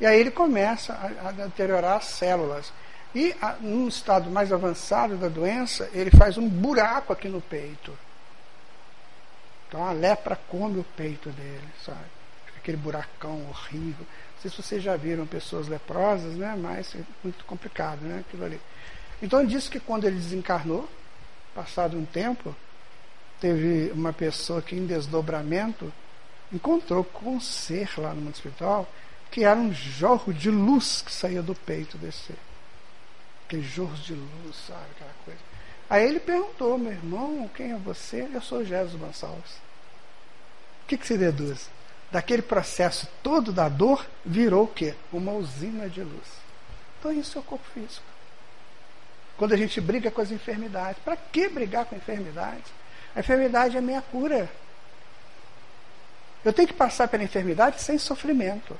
E 0.00 0.06
aí 0.06 0.20
ele 0.20 0.30
começa 0.30 0.92
a, 0.92 1.28
a 1.28 1.32
deteriorar 1.32 1.98
as 1.98 2.06
células. 2.06 2.72
E 3.14 3.34
a, 3.40 3.54
num 3.60 3.86
estado 3.86 4.28
mais 4.28 4.52
avançado 4.52 5.16
da 5.16 5.28
doença, 5.28 5.88
ele 5.92 6.10
faz 6.10 6.36
um 6.36 6.48
buraco 6.48 7.12
aqui 7.12 7.28
no 7.28 7.40
peito. 7.40 7.96
Então 9.68 9.86
a 9.86 9.92
lepra 9.92 10.38
come 10.48 10.80
o 10.80 10.84
peito 10.96 11.30
dele, 11.30 11.68
sabe? 11.84 12.04
Aquele 12.56 12.76
buracão 12.76 13.46
horrível. 13.48 14.04
Não 14.34 14.42
sei 14.42 14.50
se 14.50 14.62
vocês 14.62 14.82
já 14.82 14.96
viram 14.96 15.26
pessoas 15.26 15.68
leprosas, 15.68 16.34
né? 16.34 16.56
Mas 16.58 16.94
é 16.94 17.00
muito 17.22 17.44
complicado, 17.44 18.00
né? 18.02 18.24
Aquilo 18.26 18.44
ali. 18.44 18.60
Então 19.22 19.40
ele 19.40 19.48
disse 19.48 19.70
que 19.70 19.78
quando 19.78 20.06
ele 20.06 20.16
desencarnou, 20.16 20.88
passado 21.54 21.96
um 21.96 22.04
tempo, 22.04 22.54
teve 23.40 23.92
uma 23.92 24.12
pessoa 24.12 24.60
que 24.60 24.74
em 24.74 24.86
desdobramento 24.86 25.92
encontrou 26.52 27.04
com 27.04 27.36
um 27.36 27.40
ser 27.40 27.88
lá 27.98 28.12
no 28.12 28.22
mundo 28.22 28.34
espiritual 28.34 28.88
que 29.34 29.42
era 29.42 29.58
um 29.58 29.72
jorro 29.72 30.32
de 30.32 30.48
luz 30.48 31.02
que 31.02 31.12
saía 31.12 31.42
do 31.42 31.56
peito 31.56 31.98
desse. 31.98 32.32
Aquele 33.44 33.64
jorro 33.64 33.96
de 33.96 34.14
luz, 34.14 34.54
sabe? 34.68 34.84
Aquela 34.94 35.10
coisa. 35.24 35.40
Aí 35.90 36.06
ele 36.06 36.20
perguntou, 36.20 36.78
meu 36.78 36.92
irmão, 36.92 37.50
quem 37.52 37.72
é 37.72 37.76
você? 37.76 38.28
Eu 38.32 38.40
sou 38.40 38.64
Jesus 38.64 38.94
Gonçalves. 38.94 39.54
O 40.84 40.86
que, 40.86 40.96
que 40.96 41.04
se 41.04 41.18
deduz? 41.18 41.68
Daquele 42.12 42.42
processo 42.42 43.08
todo 43.24 43.52
da 43.52 43.68
dor, 43.68 44.06
virou 44.24 44.66
o 44.66 44.68
quê? 44.68 44.94
Uma 45.12 45.32
usina 45.32 45.88
de 45.88 46.04
luz. 46.04 46.28
Então 47.00 47.10
isso 47.10 47.36
é 47.36 47.40
o 47.40 47.44
corpo 47.44 47.66
físico. 47.74 48.06
Quando 49.36 49.52
a 49.52 49.56
gente 49.56 49.80
briga 49.80 50.12
com 50.12 50.20
as 50.20 50.30
enfermidades. 50.30 51.02
Para 51.04 51.16
que 51.16 51.48
brigar 51.48 51.86
com 51.86 51.96
a 51.96 51.98
enfermidade? 51.98 52.62
A 53.16 53.18
enfermidade 53.18 53.74
é 53.74 53.80
a 53.80 53.82
minha 53.82 54.00
cura. 54.00 54.48
Eu 56.44 56.52
tenho 56.52 56.68
que 56.68 56.74
passar 56.74 57.08
pela 57.08 57.24
enfermidade 57.24 57.82
sem 57.82 57.98
sofrimento. 57.98 58.78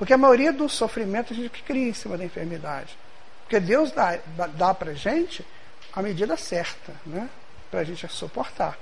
Porque 0.00 0.14
a 0.14 0.16
maioria 0.16 0.50
do 0.50 0.66
sofrimento 0.66 1.34
a 1.34 1.36
gente 1.36 1.62
cria 1.62 1.90
em 1.90 1.92
cima 1.92 2.16
da 2.16 2.24
enfermidade. 2.24 2.96
Porque 3.42 3.60
Deus 3.60 3.92
dá, 3.92 4.18
dá 4.56 4.72
para 4.72 4.92
a 4.92 4.94
gente 4.94 5.44
a 5.92 6.00
medida 6.00 6.38
certa, 6.38 6.94
né? 7.04 7.28
Para 7.70 7.80
a 7.80 7.84
gente 7.84 8.08
suportar. 8.08 8.78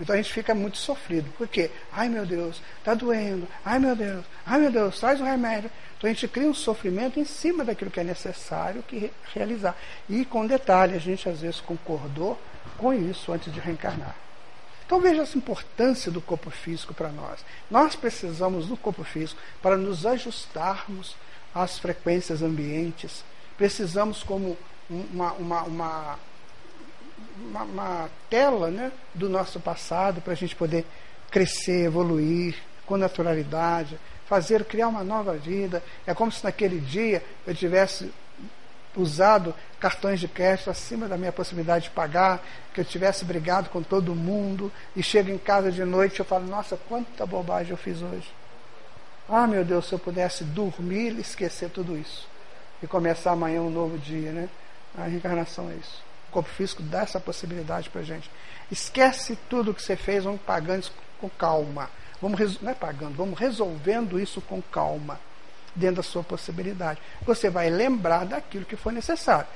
Então 0.00 0.14
a 0.14 0.16
gente 0.16 0.32
fica 0.32 0.56
muito 0.56 0.76
sofrido. 0.76 1.30
Por 1.38 1.46
quê? 1.46 1.70
Ai 1.92 2.08
meu 2.08 2.26
Deus, 2.26 2.60
está 2.76 2.92
doendo. 2.92 3.46
Ai 3.64 3.78
meu 3.78 3.94
Deus, 3.94 4.24
ai 4.44 4.58
meu 4.58 4.72
Deus, 4.72 4.98
traz 4.98 5.20
o 5.20 5.24
remédio. 5.24 5.70
Então 5.96 6.10
a 6.10 6.12
gente 6.12 6.26
cria 6.26 6.48
um 6.48 6.54
sofrimento 6.54 7.20
em 7.20 7.24
cima 7.24 7.64
daquilo 7.64 7.92
que 7.92 8.00
é 8.00 8.04
necessário 8.04 8.82
que 8.82 9.12
realizar. 9.32 9.76
E 10.08 10.24
com 10.24 10.44
detalhe, 10.44 10.96
a 10.96 10.98
gente 10.98 11.28
às 11.28 11.40
vezes 11.40 11.60
concordou 11.60 12.36
com 12.76 12.92
isso 12.92 13.30
antes 13.30 13.52
de 13.52 13.60
reencarnar. 13.60 14.16
Então 14.88 15.02
veja 15.02 15.20
essa 15.20 15.36
importância 15.36 16.10
do 16.10 16.18
corpo 16.18 16.48
físico 16.48 16.94
para 16.94 17.10
nós. 17.10 17.44
Nós 17.70 17.94
precisamos 17.94 18.68
do 18.68 18.74
corpo 18.74 19.04
físico 19.04 19.38
para 19.60 19.76
nos 19.76 20.06
ajustarmos 20.06 21.14
às 21.54 21.78
frequências 21.78 22.40
ambientes. 22.40 23.22
Precisamos 23.58 24.22
como 24.22 24.56
uma, 24.88 25.32
uma, 25.34 25.62
uma, 25.64 26.18
uma, 27.38 28.10
tela 28.30 28.70
né, 28.70 28.90
do 29.14 29.28
nosso 29.28 29.60
passado 29.60 30.22
para 30.22 30.32
a 30.32 30.36
gente 30.36 30.56
poder 30.56 30.86
crescer, 31.30 31.84
evoluir 31.84 32.56
com 32.86 32.96
naturalidade, 32.96 34.00
fazer, 34.26 34.64
criar 34.64 34.88
uma 34.88 35.04
nova 35.04 35.34
vida. 35.34 35.82
É 36.06 36.14
como 36.14 36.32
se 36.32 36.42
naquele 36.42 36.80
dia 36.80 37.22
eu 37.46 37.54
tivesse 37.54 38.10
usado 39.00 39.54
cartões 39.78 40.20
de 40.20 40.28
crédito 40.28 40.70
acima 40.70 41.08
da 41.08 41.16
minha 41.16 41.32
possibilidade 41.32 41.84
de 41.84 41.90
pagar, 41.90 42.42
que 42.74 42.80
eu 42.80 42.84
tivesse 42.84 43.24
brigado 43.24 43.70
com 43.70 43.82
todo 43.82 44.14
mundo 44.14 44.72
e 44.96 45.02
chego 45.02 45.30
em 45.30 45.38
casa 45.38 45.70
de 45.70 45.84
noite 45.84 46.18
e 46.18 46.20
eu 46.20 46.24
falo, 46.24 46.46
nossa, 46.46 46.76
quanta 46.88 47.24
bobagem 47.24 47.70
eu 47.70 47.76
fiz 47.76 48.02
hoje. 48.02 48.30
Ah, 49.28 49.46
meu 49.46 49.64
Deus, 49.64 49.86
se 49.86 49.92
eu 49.92 49.98
pudesse 49.98 50.42
dormir 50.42 51.14
e 51.16 51.20
esquecer 51.20 51.70
tudo 51.70 51.96
isso 51.96 52.26
e 52.82 52.86
começar 52.86 53.32
amanhã 53.32 53.60
um 53.60 53.70
novo 53.70 53.98
dia, 53.98 54.32
né? 54.32 54.48
A 54.96 55.04
reencarnação 55.04 55.70
é 55.70 55.74
isso. 55.74 56.02
O 56.28 56.32
corpo 56.32 56.48
físico 56.48 56.82
dá 56.82 57.02
essa 57.02 57.20
possibilidade 57.20 57.90
para 57.90 58.02
gente. 58.02 58.30
Esquece 58.70 59.38
tudo 59.48 59.74
que 59.74 59.82
você 59.82 59.96
fez, 59.96 60.24
vamos 60.24 60.40
pagando 60.40 60.80
isso 60.80 60.92
com 61.20 61.28
calma. 61.28 61.90
Vamos, 62.20 62.60
não 62.60 62.72
é 62.72 62.74
pagando, 62.74 63.14
vamos 63.14 63.38
resolvendo 63.38 64.18
isso 64.18 64.40
com 64.40 64.60
calma 64.60 65.20
dentro 65.78 65.96
da 65.96 66.02
sua 66.02 66.22
possibilidade. 66.22 67.00
Você 67.24 67.48
vai 67.48 67.70
lembrar 67.70 68.26
daquilo 68.26 68.64
que 68.64 68.76
foi 68.76 68.92
necessário. 68.92 69.46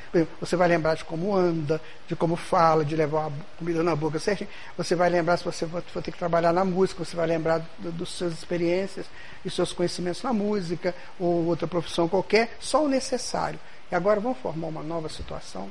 Você 0.41 0.57
vai 0.57 0.69
lembrar 0.69 0.95
de 0.95 1.05
como 1.05 1.35
anda, 1.35 1.81
de 2.07 2.17
como 2.17 2.37
fala, 2.37 2.85
de 2.85 2.97
levar 2.97 3.27
a 3.27 3.31
comida 3.59 3.83
na 3.83 3.95
boca 3.95 4.19
certinho. 4.19 4.49
Você 4.77 4.95
vai 4.95 5.11
lembrar 5.11 5.37
se 5.37 5.45
você 5.45 5.67
for, 5.67 5.83
ter 5.83 6.13
que 6.13 6.19
trabalhar 6.19 6.53
na 6.53 6.65
música, 6.65 7.05
você 7.05 7.17
vai 7.17 7.27
lembrar 7.27 7.61
das 7.79 8.09
suas 8.09 8.33
experiências 8.33 9.07
e 9.45 9.51
seus 9.51 9.73
conhecimentos 9.73 10.23
na 10.23 10.33
música 10.33 10.95
ou 11.19 11.45
outra 11.47 11.67
profissão 11.67 12.09
qualquer, 12.09 12.57
só 12.61 12.85
o 12.85 12.89
necessário. 12.89 13.59
E 13.91 13.95
agora 13.95 14.21
vamos 14.21 14.39
formar 14.39 14.69
uma 14.69 14.83
nova 14.83 15.09
situação, 15.09 15.71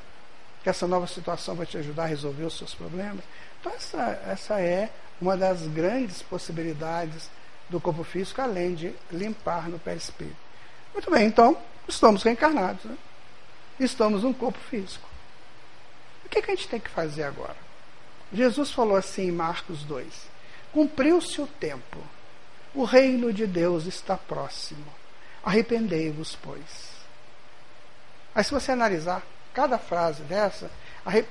que 0.61 0.69
essa 0.69 0.85
nova 0.85 1.07
situação 1.07 1.55
vai 1.55 1.65
te 1.65 1.77
ajudar 1.77 2.03
a 2.03 2.07
resolver 2.07 2.43
os 2.43 2.57
seus 2.57 2.75
problemas. 2.75 3.23
Então 3.59 3.71
essa, 3.73 4.21
essa 4.27 4.61
é 4.61 4.89
uma 5.19 5.37
das 5.37 5.61
grandes 5.67 6.21
possibilidades 6.21 7.29
do 7.71 7.79
corpo 7.79 8.03
físico, 8.03 8.41
além 8.41 8.75
de 8.75 8.93
limpar 9.11 9.69
no 9.69 9.79
perispírito. 9.79 10.35
Muito 10.93 11.09
bem, 11.09 11.25
então, 11.25 11.57
estamos 11.87 12.21
reencarnados. 12.21 12.83
Né? 12.83 12.97
Estamos 13.79 14.23
num 14.23 14.33
corpo 14.33 14.59
físico. 14.59 15.07
O 16.25 16.29
que, 16.29 16.41
que 16.41 16.51
a 16.51 16.55
gente 16.55 16.67
tem 16.67 16.79
que 16.79 16.89
fazer 16.89 17.23
agora? 17.23 17.55
Jesus 18.31 18.71
falou 18.71 18.97
assim 18.97 19.29
em 19.29 19.31
Marcos 19.31 19.83
2: 19.83 20.05
Cumpriu-se 20.73 21.41
o 21.41 21.47
tempo, 21.47 21.97
o 22.75 22.83
reino 22.83 23.33
de 23.33 23.47
Deus 23.47 23.85
está 23.85 24.17
próximo. 24.17 24.85
Arrependei-vos, 25.43 26.37
pois. 26.41 26.91
Aí, 28.35 28.43
se 28.43 28.51
você 28.51 28.73
analisar 28.73 29.23
cada 29.53 29.77
frase 29.77 30.21
dessa, 30.23 30.69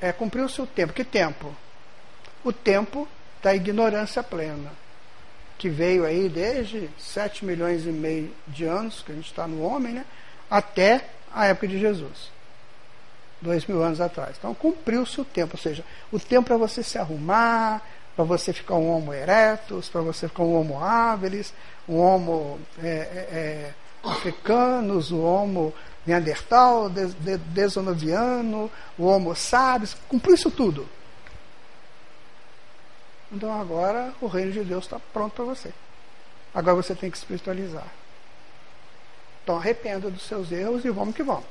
é, 0.00 0.12
cumpriu-se 0.12 0.60
o 0.60 0.66
tempo. 0.66 0.92
Que 0.92 1.04
tempo? 1.04 1.54
O 2.42 2.52
tempo 2.52 3.06
da 3.42 3.54
ignorância 3.54 4.22
plena 4.22 4.72
que 5.60 5.68
veio 5.68 6.06
aí 6.06 6.26
desde 6.26 6.88
7 6.98 7.44
milhões 7.44 7.84
e 7.84 7.90
meio 7.90 8.32
de 8.48 8.64
anos, 8.64 9.02
que 9.02 9.12
a 9.12 9.14
gente 9.14 9.26
está 9.26 9.46
no 9.46 9.62
homem, 9.62 9.92
né, 9.92 10.06
até 10.50 11.04
a 11.30 11.48
época 11.48 11.68
de 11.68 11.78
Jesus. 11.78 12.30
Dois 13.42 13.66
mil 13.66 13.82
anos 13.82 14.00
atrás. 14.00 14.36
Então 14.38 14.54
cumpriu-se 14.54 15.20
o 15.20 15.24
tempo, 15.24 15.58
ou 15.58 15.62
seja, 15.62 15.84
o 16.10 16.18
tempo 16.18 16.46
para 16.46 16.56
você 16.56 16.82
se 16.82 16.96
arrumar, 16.96 17.82
para 18.16 18.24
você 18.24 18.54
ficar 18.54 18.76
um 18.76 18.90
homo 18.90 19.12
erectus, 19.12 19.90
para 19.90 20.00
você 20.00 20.28
ficar 20.28 20.44
um 20.44 20.54
homo 20.54 20.82
habilis, 20.82 21.52
um 21.86 21.98
homo 21.98 22.58
é, 22.82 22.88
é, 22.88 23.28
é 23.30 23.74
africanos, 24.02 25.12
um 25.12 25.22
homo 25.22 25.74
neandertal, 26.06 26.88
des, 26.88 27.12
des, 27.12 27.38
desonoviano, 27.48 28.70
o 28.98 29.04
homo 29.04 29.36
sapiens, 29.36 29.94
cumpriu 30.08 30.34
isso 30.34 30.50
tudo. 30.50 30.88
Então 33.32 33.58
agora 33.60 34.12
o 34.20 34.26
reino 34.26 34.52
de 34.52 34.64
Deus 34.64 34.84
está 34.84 34.98
pronto 35.12 35.34
para 35.34 35.44
você. 35.44 35.72
Agora 36.54 36.76
você 36.76 36.94
tem 36.94 37.10
que 37.10 37.16
espiritualizar. 37.16 37.86
Então 39.42 39.56
arrependa 39.56 40.10
dos 40.10 40.22
seus 40.22 40.50
erros 40.50 40.84
e 40.84 40.90
vamos 40.90 41.14
que 41.14 41.22
vamos. 41.22 41.44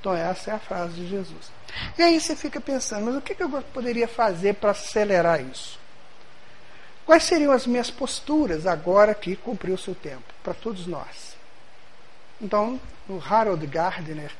Então 0.00 0.14
essa 0.14 0.52
é 0.52 0.54
a 0.54 0.58
frase 0.58 0.94
de 0.94 1.08
Jesus. 1.08 1.50
E 1.98 2.02
aí 2.02 2.20
você 2.20 2.36
fica 2.36 2.60
pensando, 2.60 3.06
mas 3.06 3.16
o 3.16 3.20
que, 3.20 3.40
eu 3.42 3.50
poderia 3.74 4.06
fazer 4.06 4.54
para 4.54 4.70
acelerar 4.70 5.40
isso? 5.40 5.78
Quais 7.04 7.24
seriam 7.24 7.52
as 7.52 7.66
minhas 7.66 7.90
posturas 7.90 8.66
agora 8.66 9.14
que 9.14 9.34
cumpriu 9.34 9.74
o 9.74 9.78
seu 9.78 9.94
tempo, 9.94 10.22
para 10.42 10.54
todos 10.54 10.86
nós? 10.86 11.36
Então, 12.40 12.78
o 13.08 13.18
Harold 13.18 13.66
Gardner, 13.66 14.30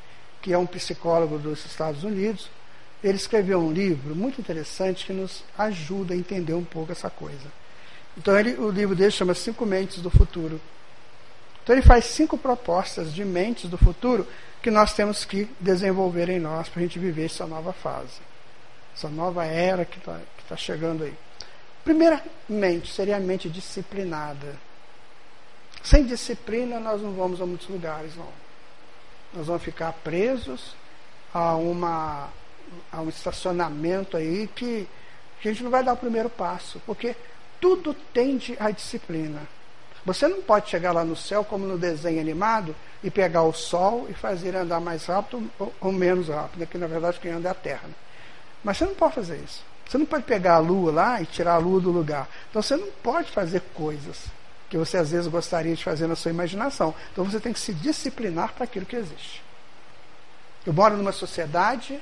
que 0.42 0.52
é 0.52 0.58
um 0.58 0.66
psicólogo 0.66 1.38
dos 1.38 1.64
Estados 1.64 2.04
Unidos, 2.04 2.50
ele 3.02 3.16
escreveu 3.16 3.60
um 3.60 3.72
livro 3.72 4.14
muito 4.14 4.40
interessante 4.40 5.06
que 5.06 5.12
nos 5.12 5.44
ajuda 5.56 6.14
a 6.14 6.16
entender 6.16 6.54
um 6.54 6.64
pouco 6.64 6.92
essa 6.92 7.08
coisa. 7.08 7.46
Então 8.16 8.36
ele, 8.38 8.54
o 8.54 8.70
livro 8.70 8.96
dele 8.96 9.10
chama 9.10 9.34
Cinco 9.34 9.64
Mentes 9.64 10.00
do 10.00 10.10
Futuro. 10.10 10.60
Então 11.62 11.76
ele 11.76 11.84
faz 11.84 12.06
cinco 12.06 12.38
propostas 12.38 13.12
de 13.12 13.24
mentes 13.26 13.68
do 13.68 13.76
futuro 13.76 14.26
que 14.62 14.70
nós 14.70 14.94
temos 14.94 15.26
que 15.26 15.46
desenvolver 15.60 16.30
em 16.30 16.40
nós 16.40 16.66
para 16.66 16.80
a 16.80 16.82
gente 16.82 16.98
viver 16.98 17.26
essa 17.26 17.46
nova 17.46 17.74
fase, 17.74 18.20
essa 18.96 19.10
nova 19.10 19.44
era 19.44 19.84
que 19.84 19.98
está 19.98 20.18
tá 20.48 20.56
chegando 20.56 21.04
aí. 21.04 21.14
Primeira 21.84 22.24
mente 22.48 22.90
seria 22.90 23.18
a 23.18 23.20
mente 23.20 23.50
disciplinada. 23.50 24.56
Sem 25.82 26.06
disciplina 26.06 26.80
nós 26.80 27.02
não 27.02 27.12
vamos 27.12 27.38
a 27.40 27.44
muitos 27.44 27.68
lugares, 27.68 28.16
não. 28.16 28.32
Nós 29.34 29.46
vamos 29.46 29.62
ficar 29.62 29.92
presos 29.92 30.74
a 31.34 31.54
uma 31.54 32.30
a 32.92 33.00
um 33.00 33.08
estacionamento 33.08 34.16
aí 34.16 34.48
que 34.54 34.88
a 35.40 35.48
gente 35.48 35.62
não 35.62 35.70
vai 35.70 35.84
dar 35.84 35.92
o 35.92 35.96
primeiro 35.96 36.28
passo, 36.28 36.80
porque 36.84 37.14
tudo 37.60 37.94
tende 38.12 38.56
à 38.58 38.70
disciplina. 38.70 39.40
Você 40.04 40.26
não 40.26 40.40
pode 40.40 40.70
chegar 40.70 40.92
lá 40.92 41.04
no 41.04 41.14
céu, 41.14 41.44
como 41.44 41.66
no 41.66 41.76
desenho 41.76 42.20
animado, 42.20 42.74
e 43.02 43.10
pegar 43.10 43.42
o 43.42 43.52
sol 43.52 44.06
e 44.08 44.14
fazer 44.14 44.56
andar 44.56 44.80
mais 44.80 45.04
rápido 45.06 45.50
ou, 45.80 45.92
menos 45.92 46.28
rápido, 46.28 46.66
que 46.66 46.78
na 46.78 46.86
verdade 46.86 47.20
quem 47.20 47.30
anda 47.30 47.48
é 47.48 47.52
a 47.52 47.54
Terra. 47.54 47.86
Né? 47.86 47.94
Mas 48.64 48.78
você 48.78 48.86
não 48.86 48.94
pode 48.94 49.14
fazer 49.14 49.36
isso. 49.36 49.62
Você 49.86 49.98
não 49.98 50.06
pode 50.06 50.24
pegar 50.24 50.54
a 50.54 50.58
lua 50.58 50.92
lá 50.92 51.22
e 51.22 51.26
tirar 51.26 51.54
a 51.54 51.58
lua 51.58 51.80
do 51.80 51.90
lugar. 51.90 52.28
Então 52.50 52.60
você 52.60 52.76
não 52.76 52.88
pode 53.02 53.30
fazer 53.30 53.62
coisas 53.74 54.26
que 54.68 54.76
você 54.76 54.98
às 54.98 55.10
vezes 55.10 55.26
gostaria 55.28 55.74
de 55.74 55.82
fazer 55.82 56.06
na 56.06 56.16
sua 56.16 56.30
imaginação. 56.30 56.94
Então 57.12 57.24
você 57.24 57.40
tem 57.40 57.52
que 57.52 57.60
se 57.60 57.72
disciplinar 57.72 58.52
para 58.52 58.64
aquilo 58.64 58.84
que 58.84 58.96
existe. 58.96 59.42
Eu 60.66 60.72
moro 60.72 60.96
numa 60.96 61.12
sociedade 61.12 61.98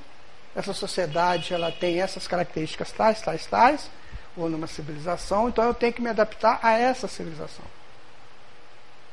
essa 0.57 0.73
sociedade 0.73 1.53
ela 1.53 1.71
tem 1.71 2.01
essas 2.01 2.27
características 2.27 2.91
tais, 2.91 3.21
tais, 3.21 3.47
tais, 3.47 3.91
ou 4.35 4.49
numa 4.49 4.67
civilização, 4.67 5.49
então 5.49 5.65
eu 5.65 5.75
tenho 5.75 5.93
que 5.93 6.01
me 6.01 6.09
adaptar 6.09 6.59
a 6.63 6.73
essa 6.73 7.07
civilização. 7.07 7.65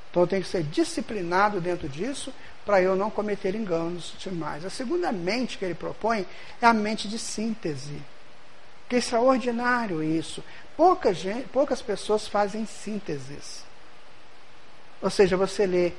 Então 0.09 0.23
eu 0.23 0.27
tenho 0.27 0.41
que 0.41 0.47
ser 0.47 0.63
disciplinado 0.63 1.59
dentro 1.59 1.89
disso 1.89 2.33
para 2.65 2.81
eu 2.81 2.95
não 2.95 3.09
cometer 3.09 3.55
enganos 3.55 4.13
demais. 4.19 4.63
A 4.63 4.69
segunda 4.69 5.11
mente 5.11 5.57
que 5.57 5.65
ele 5.65 5.73
propõe 5.73 6.25
é 6.61 6.65
a 6.65 6.73
mente 6.73 7.09
de 7.09 7.19
síntese. 7.19 8.01
Que 8.87 8.95
é 8.95 8.99
extraordinário 8.99 10.03
isso. 10.03 10.43
Pouca 10.77 11.13
gente, 11.13 11.47
poucas 11.49 11.81
pessoas 11.81 12.27
fazem 12.27 12.65
sínteses. 12.65 13.63
Ou 15.01 15.09
seja, 15.09 15.35
você 15.35 15.65
lê 15.65 15.91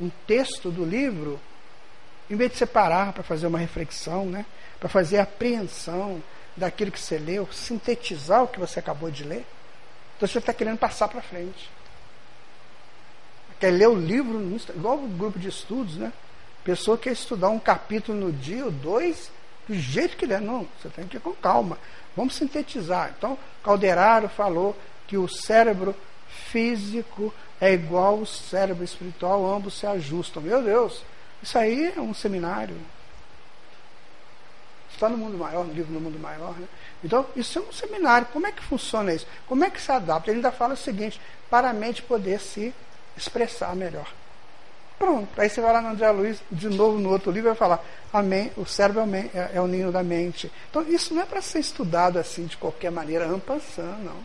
um 0.00 0.10
texto 0.26 0.70
do 0.70 0.84
livro, 0.84 1.40
em 2.30 2.36
vez 2.36 2.52
de 2.52 2.58
separar 2.58 3.12
para 3.12 3.24
fazer 3.24 3.48
uma 3.48 3.58
reflexão, 3.58 4.24
né? 4.24 4.46
para 4.78 4.88
fazer 4.88 5.18
a 5.18 5.24
apreensão 5.24 6.22
daquilo 6.56 6.92
que 6.92 7.00
você 7.00 7.18
leu, 7.18 7.48
sintetizar 7.52 8.44
o 8.44 8.48
que 8.48 8.58
você 8.58 8.78
acabou 8.78 9.10
de 9.10 9.24
ler. 9.24 9.44
Então 10.16 10.28
você 10.28 10.38
está 10.38 10.54
querendo 10.54 10.78
passar 10.78 11.08
para 11.08 11.20
frente. 11.20 11.70
Quer 13.58 13.72
ler 13.72 13.88
o 13.88 13.94
livro, 13.94 14.40
igual 14.74 14.96
o 14.96 15.08
grupo 15.08 15.38
de 15.38 15.48
estudos, 15.48 15.96
né? 15.96 16.12
Pessoa 16.64 16.96
quer 16.96 17.12
estudar 17.12 17.50
um 17.50 17.58
capítulo 17.58 18.18
no 18.18 18.32
dia 18.32 18.64
ou 18.64 18.70
dois, 18.70 19.30
do 19.66 19.74
jeito 19.74 20.16
que 20.16 20.26
der. 20.26 20.40
Não, 20.40 20.66
você 20.80 20.88
tem 20.88 21.06
que 21.06 21.16
ir 21.16 21.20
com 21.20 21.32
calma. 21.32 21.78
Vamos 22.16 22.34
sintetizar. 22.34 23.14
Então, 23.16 23.38
Calderaro 23.62 24.28
falou 24.28 24.76
que 25.06 25.16
o 25.16 25.28
cérebro 25.28 25.94
físico 26.28 27.34
é 27.60 27.72
igual 27.72 28.20
ao 28.20 28.26
cérebro 28.26 28.84
espiritual, 28.84 29.46
ambos 29.46 29.78
se 29.78 29.86
ajustam. 29.86 30.42
Meu 30.42 30.62
Deus, 30.62 31.02
isso 31.42 31.58
aí 31.58 31.92
é 31.96 32.00
um 32.00 32.14
seminário. 32.14 32.76
Está 34.92 35.08
no 35.08 35.16
mundo 35.16 35.38
maior, 35.38 35.64
no 35.64 35.72
livro 35.72 35.92
No 35.92 36.00
Mundo 36.00 36.18
Maior. 36.18 36.58
Né? 36.58 36.68
Então, 37.02 37.24
isso 37.34 37.58
é 37.58 37.62
um 37.62 37.72
seminário. 37.72 38.28
Como 38.32 38.46
é 38.46 38.52
que 38.52 38.62
funciona 38.62 39.14
isso? 39.14 39.26
Como 39.46 39.64
é 39.64 39.70
que 39.70 39.80
se 39.80 39.90
adapta? 39.90 40.30
Ele 40.30 40.38
ainda 40.38 40.52
fala 40.52 40.74
o 40.74 40.76
seguinte: 40.76 41.18
para 41.48 41.70
a 41.70 41.72
mente 41.72 42.02
poder 42.02 42.38
se 42.38 42.74
expressar 43.16 43.74
melhor. 43.74 44.06
Pronto. 44.98 45.40
Aí 45.40 45.48
você 45.48 45.62
vai 45.62 45.72
lá 45.72 45.80
no 45.80 45.88
André 45.88 46.10
Luiz, 46.10 46.42
de 46.52 46.68
novo 46.68 46.98
no 46.98 47.08
outro 47.08 47.30
livro, 47.30 47.48
vai 47.48 47.56
falar: 47.56 47.82
amém, 48.12 48.52
o 48.58 48.66
cérebro 48.66 49.02
é, 49.14 49.18
é, 49.34 49.50
é, 49.54 49.60
o 49.62 49.66
ninho 49.66 49.90
da 49.90 50.02
mente. 50.02 50.52
Então, 50.68 50.82
isso 50.82 51.14
não 51.14 51.22
é 51.22 51.24
para 51.24 51.40
ser 51.40 51.60
estudado 51.60 52.18
assim, 52.18 52.44
de 52.44 52.58
qualquer 52.58 52.90
maneira, 52.90 53.26
ampassando, 53.26 54.04
não. 54.04 54.18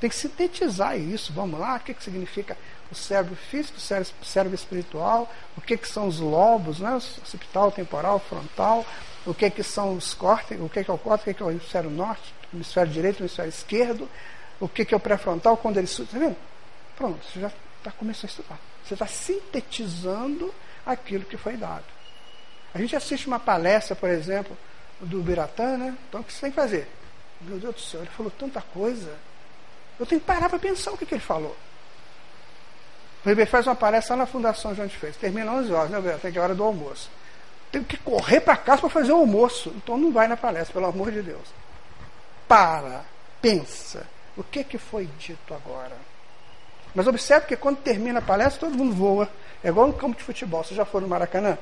Tem 0.00 0.08
que 0.08 0.16
sintetizar 0.16 0.98
isso. 0.98 1.30
Vamos 1.34 1.60
lá, 1.60 1.76
o 1.76 1.80
que, 1.80 1.92
que 1.92 2.02
significa 2.02 2.56
o 2.90 2.94
cérebro 2.94 3.34
físico, 3.34 3.78
o 3.78 4.24
cérebro, 4.24 4.54
espiritual, 4.54 5.32
o 5.56 5.60
que, 5.60 5.76
que 5.76 5.88
são 5.88 6.06
os 6.06 6.20
lobos, 6.20 6.80
né? 6.80 6.94
occipital, 6.94 7.72
temporal, 7.72 8.18
frontal, 8.18 8.84
o 9.26 9.34
que, 9.34 9.50
que 9.50 9.62
são 9.62 9.96
os 9.96 10.14
córtex, 10.14 10.60
o 10.60 10.68
que, 10.68 10.84
que 10.84 10.90
é 10.90 10.94
o 10.94 10.98
córtex, 10.98 11.22
o 11.22 11.24
que, 11.24 11.34
que 11.34 11.42
é 11.42 11.46
o 11.46 11.50
hemisfério 11.50 11.90
norte, 11.90 12.34
hemisfério 12.52 12.92
direito, 12.92 13.20
hemisfério 13.20 13.48
esquerdo, 13.48 14.08
o 14.60 14.68
que, 14.68 14.84
que 14.84 14.94
é 14.94 14.96
o 14.96 15.00
pré-frontal, 15.00 15.56
quando 15.56 15.78
ele. 15.78 15.86
Está 15.86 16.18
vendo? 16.18 16.36
Pronto, 16.96 17.18
você 17.24 17.40
já 17.40 17.50
está 17.78 17.90
começando 17.90 18.24
a 18.24 18.28
estudar. 18.28 18.58
Você 18.84 18.94
está 18.94 19.06
sintetizando 19.06 20.54
aquilo 20.86 21.24
que 21.24 21.36
foi 21.36 21.56
dado. 21.56 21.84
A 22.74 22.78
gente 22.78 22.94
assiste 22.94 23.26
uma 23.26 23.38
palestra, 23.38 23.96
por 23.96 24.10
exemplo, 24.10 24.56
do 25.00 25.22
Biratã, 25.22 25.76
né? 25.76 25.96
Então 26.08 26.20
o 26.20 26.24
que 26.24 26.32
você 26.32 26.40
tem 26.42 26.50
que 26.50 26.56
fazer? 26.56 26.88
Meu 27.40 27.58
Deus 27.58 27.74
do 27.74 27.80
céu, 27.80 28.00
ele 28.00 28.10
falou 28.10 28.30
tanta 28.30 28.60
coisa. 28.60 29.16
Eu 29.98 30.06
tenho 30.06 30.20
que 30.20 30.26
parar 30.26 30.48
para 30.48 30.58
pensar 30.58 30.92
o 30.92 30.98
que, 30.98 31.06
que 31.06 31.14
ele 31.14 31.20
falou. 31.20 31.56
O 33.24 33.28
Ribeiro 33.28 33.50
faz 33.50 33.66
uma 33.66 33.74
palestra 33.74 34.14
lá 34.14 34.22
na 34.22 34.26
Fundação 34.26 34.74
João 34.74 34.86
de 34.86 34.96
Fez. 34.96 35.16
Termina 35.16 35.50
11 35.50 35.72
horas, 35.72 35.90
né, 35.90 36.00
Beto? 36.00 36.20
Tem 36.20 36.36
é 36.36 36.40
hora 36.40 36.54
do 36.54 36.62
almoço. 36.62 37.10
Tenho 37.72 37.84
que 37.84 37.96
correr 37.96 38.40
para 38.40 38.56
casa 38.56 38.82
para 38.82 38.90
fazer 38.90 39.12
o 39.12 39.16
almoço. 39.16 39.72
Então 39.76 39.96
não 39.96 40.12
vai 40.12 40.28
na 40.28 40.36
palestra, 40.36 40.74
pelo 40.74 40.86
amor 40.86 41.10
de 41.10 41.22
Deus. 41.22 41.48
Para, 42.46 43.02
pensa. 43.40 44.06
O 44.36 44.42
que, 44.42 44.62
que 44.62 44.76
foi 44.76 45.08
dito 45.18 45.54
agora? 45.54 45.96
Mas 46.94 47.06
observe 47.06 47.46
que 47.46 47.56
quando 47.56 47.78
termina 47.78 48.18
a 48.18 48.22
palestra, 48.22 48.60
todo 48.60 48.76
mundo 48.76 48.94
voa. 48.94 49.28
É 49.62 49.68
igual 49.68 49.86
no 49.86 49.94
campo 49.94 50.16
de 50.16 50.22
futebol. 50.22 50.62
Você 50.62 50.74
já 50.74 50.84
foi 50.84 51.00
no 51.00 51.08
Maracanã? 51.08 51.56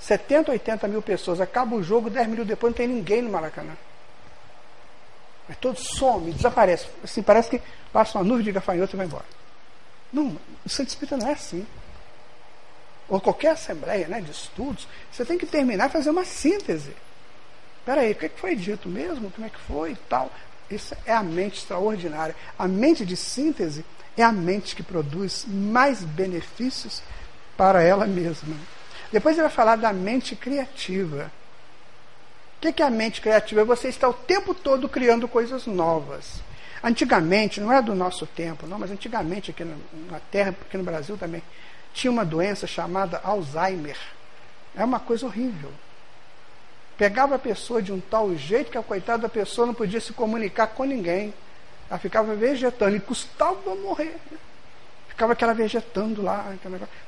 70, 0.00 0.52
80 0.52 0.88
mil 0.88 1.02
pessoas. 1.02 1.38
Acaba 1.38 1.76
o 1.76 1.82
jogo, 1.82 2.08
10 2.08 2.26
minutos 2.28 2.48
depois 2.48 2.72
não 2.72 2.76
tem 2.76 2.88
ninguém 2.88 3.20
no 3.20 3.30
Maracanã. 3.30 3.76
Mas 5.46 5.58
todo 5.58 5.78
some, 5.78 6.32
desaparece. 6.32 6.86
Assim, 7.04 7.22
parece 7.22 7.50
que 7.50 7.62
passa 7.92 8.16
uma 8.16 8.24
nuvem 8.24 8.42
de 8.42 8.52
gafanhoto 8.52 8.96
e 8.96 8.96
vai 8.96 9.06
embora. 9.06 9.41
Não, 10.12 10.38
o 10.64 10.68
Santo 10.68 10.88
Espírito 10.88 11.16
não 11.16 11.28
é 11.28 11.32
assim. 11.32 11.66
Ou 13.08 13.20
qualquer 13.20 13.52
assembleia 13.52 14.08
né, 14.08 14.20
de 14.20 14.30
estudos, 14.30 14.86
você 15.10 15.24
tem 15.24 15.38
que 15.38 15.46
terminar 15.46 15.88
e 15.88 15.92
fazer 15.92 16.10
uma 16.10 16.24
síntese. 16.24 16.94
Espera 17.78 18.02
aí, 18.02 18.12
o 18.12 18.14
que 18.14 18.28
foi 18.28 18.54
dito 18.54 18.88
mesmo? 18.88 19.30
Como 19.30 19.46
é 19.46 19.50
que 19.50 19.58
foi 19.60 19.92
e 19.92 19.96
tal? 20.08 20.30
Isso 20.70 20.96
é 21.04 21.12
a 21.12 21.22
mente 21.22 21.58
extraordinária. 21.58 22.34
A 22.58 22.68
mente 22.68 23.04
de 23.04 23.16
síntese 23.16 23.84
é 24.16 24.22
a 24.22 24.32
mente 24.32 24.76
que 24.76 24.82
produz 24.82 25.44
mais 25.48 26.02
benefícios 26.02 27.02
para 27.56 27.82
ela 27.82 28.06
mesma. 28.06 28.56
Depois 29.10 29.36
ele 29.36 29.46
vai 29.46 29.54
falar 29.54 29.76
da 29.76 29.92
mente 29.92 30.34
criativa. 30.34 31.30
O 32.56 32.72
que 32.72 32.82
é 32.82 32.86
a 32.86 32.90
mente 32.90 33.20
criativa? 33.20 33.64
Você 33.64 33.88
está 33.88 34.08
o 34.08 34.14
tempo 34.14 34.54
todo 34.54 34.88
criando 34.88 35.26
coisas 35.26 35.66
novas. 35.66 36.40
Antigamente, 36.82 37.60
não 37.60 37.72
é 37.72 37.80
do 37.80 37.94
nosso 37.94 38.26
tempo, 38.26 38.66
não, 38.66 38.78
mas 38.78 38.90
antigamente 38.90 39.52
aqui 39.52 39.64
na 39.64 40.18
Terra, 40.30 40.50
aqui 40.50 40.76
no 40.76 40.82
Brasil 40.82 41.16
também, 41.16 41.42
tinha 41.92 42.10
uma 42.10 42.24
doença 42.24 42.66
chamada 42.66 43.20
Alzheimer. 43.22 43.96
É 44.74 44.84
uma 44.84 44.98
coisa 44.98 45.26
horrível. 45.26 45.70
Pegava 46.96 47.36
a 47.36 47.38
pessoa 47.38 47.80
de 47.80 47.92
um 47.92 48.00
tal 48.00 48.34
jeito 48.34 48.70
que 48.70 48.78
a 48.78 48.82
coitada 48.82 49.22
da 49.22 49.28
pessoa 49.28 49.66
não 49.66 49.74
podia 49.74 50.00
se 50.00 50.12
comunicar 50.12 50.68
com 50.68 50.84
ninguém. 50.84 51.32
Ela 51.88 51.98
ficava 51.98 52.34
vegetando 52.34 52.96
e 52.96 53.00
custava 53.00 53.74
morrer. 53.76 54.16
Ficava 55.08 55.34
aquela 55.34 55.52
vegetando 55.52 56.22
lá. 56.22 56.52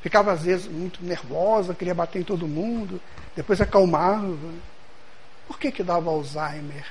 Ficava 0.01 0.33
às 0.33 0.43
vezes 0.43 0.69
muito 0.69 1.05
nervosa, 1.05 1.75
queria 1.75 1.95
bater 1.95 2.21
em 2.21 2.25
todo 2.25 2.47
mundo, 2.47 3.01
depois 3.35 3.61
acalmava. 3.61 4.37
Por 5.49 5.59
que, 5.59 5.73
que 5.73 5.83
dava 5.83 6.11
Alzheimer? 6.11 6.87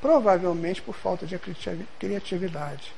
Provavelmente 0.00 0.80
por 0.80 0.94
falta 0.94 1.26
de 1.26 1.38
criatividade. 1.98 2.92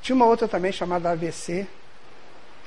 Tinha 0.00 0.16
uma 0.16 0.26
outra 0.26 0.48
também 0.48 0.72
chamada 0.72 1.10
AVC, 1.10 1.66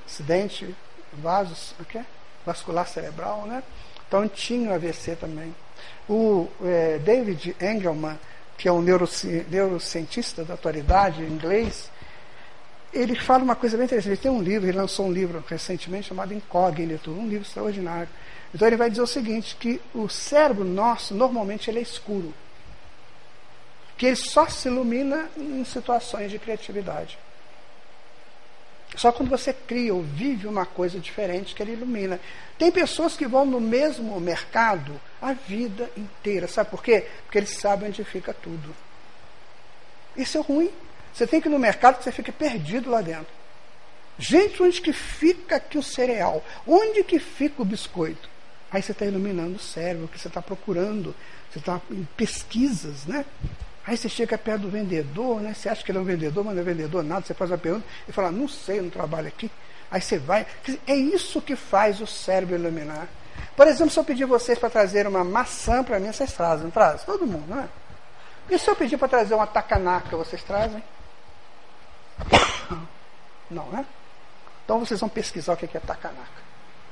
acidente 0.05 0.75
vasos, 1.13 1.73
okay? 1.79 2.03
vascular 2.45 2.87
cerebral, 2.87 3.45
né? 3.45 3.63
Então 4.07 4.27
tinha 4.27 4.71
o 4.71 4.73
AVC 4.73 5.15
também. 5.15 5.55
O 6.09 6.47
é, 6.63 6.99
David 6.99 7.55
Engelman, 7.61 8.19
que 8.57 8.67
é 8.67 8.71
um 8.71 8.81
neuroci 8.81 9.45
neurocientista 9.49 10.43
da 10.43 10.55
atualidade 10.55 11.23
inglês, 11.23 11.89
ele 12.93 13.15
fala 13.15 13.43
uma 13.43 13.55
coisa 13.55 13.77
bem 13.77 13.85
interessante. 13.85 14.11
Ele 14.11 14.21
tem 14.21 14.31
um 14.31 14.41
livro, 14.41 14.67
ele 14.67 14.77
lançou 14.77 15.07
um 15.07 15.11
livro 15.11 15.43
recentemente 15.47 16.09
chamado 16.09 16.33
Incógnito, 16.33 17.11
um 17.11 17.27
livro 17.27 17.47
extraordinário. 17.47 18.09
Então 18.53 18.67
ele 18.67 18.75
vai 18.75 18.89
dizer 18.89 19.01
o 19.01 19.07
seguinte, 19.07 19.55
que 19.55 19.79
o 19.93 20.09
cérebro 20.09 20.65
nosso, 20.65 21.13
normalmente, 21.15 21.69
ele 21.69 21.79
é 21.79 21.81
escuro. 21.81 22.33
Que 24.01 24.07
ele 24.07 24.15
só 24.15 24.47
se 24.47 24.67
ilumina 24.67 25.29
em 25.37 25.63
situações 25.63 26.31
de 26.31 26.39
criatividade. 26.39 27.19
Só 28.95 29.11
quando 29.11 29.29
você 29.29 29.53
cria 29.53 29.93
ou 29.93 30.01
vive 30.01 30.47
uma 30.47 30.65
coisa 30.65 30.99
diferente 30.99 31.53
que 31.53 31.61
ele 31.61 31.73
ilumina. 31.73 32.19
Tem 32.57 32.71
pessoas 32.71 33.15
que 33.15 33.27
vão 33.27 33.45
no 33.45 33.61
mesmo 33.61 34.19
mercado 34.19 34.99
a 35.21 35.33
vida 35.33 35.87
inteira. 35.95 36.47
Sabe 36.47 36.71
por 36.71 36.81
quê? 36.81 37.05
Porque 37.25 37.37
eles 37.37 37.51
sabem 37.51 37.89
onde 37.89 38.03
fica 38.03 38.33
tudo. 38.33 38.75
Isso 40.17 40.35
é 40.39 40.41
ruim. 40.41 40.71
Você 41.13 41.27
tem 41.27 41.39
que 41.39 41.47
ir 41.47 41.51
no 41.51 41.59
mercado 41.59 41.99
que 41.99 42.03
você 42.03 42.11
fica 42.11 42.31
perdido 42.31 42.89
lá 42.89 43.03
dentro. 43.03 43.31
Gente, 44.17 44.63
onde 44.63 44.81
que 44.81 44.93
fica 44.93 45.57
aqui 45.57 45.77
o 45.77 45.83
cereal? 45.83 46.43
Onde 46.65 47.03
que 47.03 47.19
fica 47.19 47.61
o 47.61 47.65
biscoito? 47.65 48.27
Aí 48.71 48.81
você 48.81 48.93
está 48.93 49.05
iluminando 49.05 49.57
o 49.57 49.59
cérebro, 49.59 50.07
que 50.07 50.17
você 50.17 50.27
está 50.27 50.41
procurando, 50.41 51.13
você 51.51 51.59
está 51.59 51.79
em 51.91 52.03
pesquisas, 52.17 53.05
né? 53.05 53.23
Aí 53.85 53.97
você 53.97 54.07
chega 54.07 54.37
perto 54.37 54.61
do 54.61 54.69
vendedor, 54.69 55.41
né? 55.41 55.53
Você 55.53 55.67
acha 55.67 55.83
que 55.83 55.91
ele 55.91 55.97
é 55.97 56.01
um 56.01 56.05
vendedor, 56.05 56.43
mas 56.43 56.53
não 56.53 56.61
é 56.61 56.65
vendedor 56.65 57.03
nada, 57.03 57.25
você 57.25 57.33
faz 57.33 57.49
uma 57.49 57.57
pergunta 57.57 57.85
e 58.07 58.11
fala, 58.11 58.31
não 58.31 58.47
sei, 58.47 58.79
eu 58.79 58.83
não 58.83 58.89
trabalho 58.89 59.27
aqui. 59.27 59.49
Aí 59.89 59.99
você 59.99 60.17
vai. 60.17 60.45
É 60.87 60.95
isso 60.95 61.41
que 61.41 61.55
faz 61.55 61.99
o 61.99 62.07
cérebro 62.07 62.55
iluminar. 62.55 63.07
Por 63.55 63.67
exemplo, 63.67 63.91
se 63.91 63.99
eu 63.99 64.03
pedir 64.03 64.25
vocês 64.25 64.57
para 64.57 64.69
trazer 64.69 65.07
uma 65.07 65.23
maçã 65.23 65.83
para 65.83 65.99
mim, 65.99 66.11
vocês 66.11 66.31
trazem, 66.31 66.65
não 66.65 66.71
trazem? 66.71 67.05
Todo 67.05 67.25
mundo, 67.27 67.45
não 67.47 67.59
é? 67.59 67.67
E 68.49 68.57
se 68.57 68.69
eu 68.69 68.75
pedir 68.75 68.97
para 68.97 69.07
trazer 69.07 69.33
uma 69.33 69.47
tacanaca, 69.47 70.15
vocês 70.15 70.43
trazem? 70.43 70.83
Não, 73.49 73.65
né? 73.67 73.85
Então 74.63 74.79
vocês 74.79 74.99
vão 74.99 75.09
pesquisar 75.09 75.53
o 75.53 75.57
que 75.57 75.65
é 75.65 75.79
tacanaca. 75.79 76.41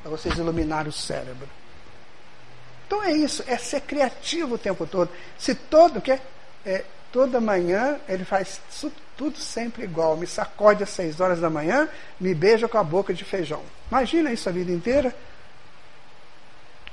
Para 0.01 0.11
vocês 0.11 0.37
iluminarem 0.37 0.89
o 0.89 0.93
cérebro. 0.93 1.47
Então 2.85 3.03
é 3.03 3.11
isso, 3.11 3.43
é 3.47 3.57
ser 3.57 3.81
criativo 3.81 4.55
o 4.55 4.57
tempo 4.57 4.85
todo. 4.85 5.09
Se 5.37 5.53
todo, 5.53 6.01
que 6.01 6.19
é, 6.69 6.85
toda 7.11 7.41
manhã 7.41 7.99
ele 8.07 8.23
faz 8.23 8.61
tudo 9.17 9.37
sempre 9.37 9.83
igual. 9.83 10.15
Me 10.15 10.27
sacode 10.27 10.83
às 10.83 10.89
seis 10.89 11.19
horas 11.19 11.39
da 11.39 11.49
manhã, 11.49 11.89
me 12.19 12.33
beija 12.35 12.67
com 12.67 12.77
a 12.77 12.83
boca 12.83 13.11
de 13.13 13.25
feijão. 13.25 13.63
Imagina 13.89 14.31
isso 14.31 14.47
a 14.47 14.51
vida 14.51 14.71
inteira. 14.71 15.15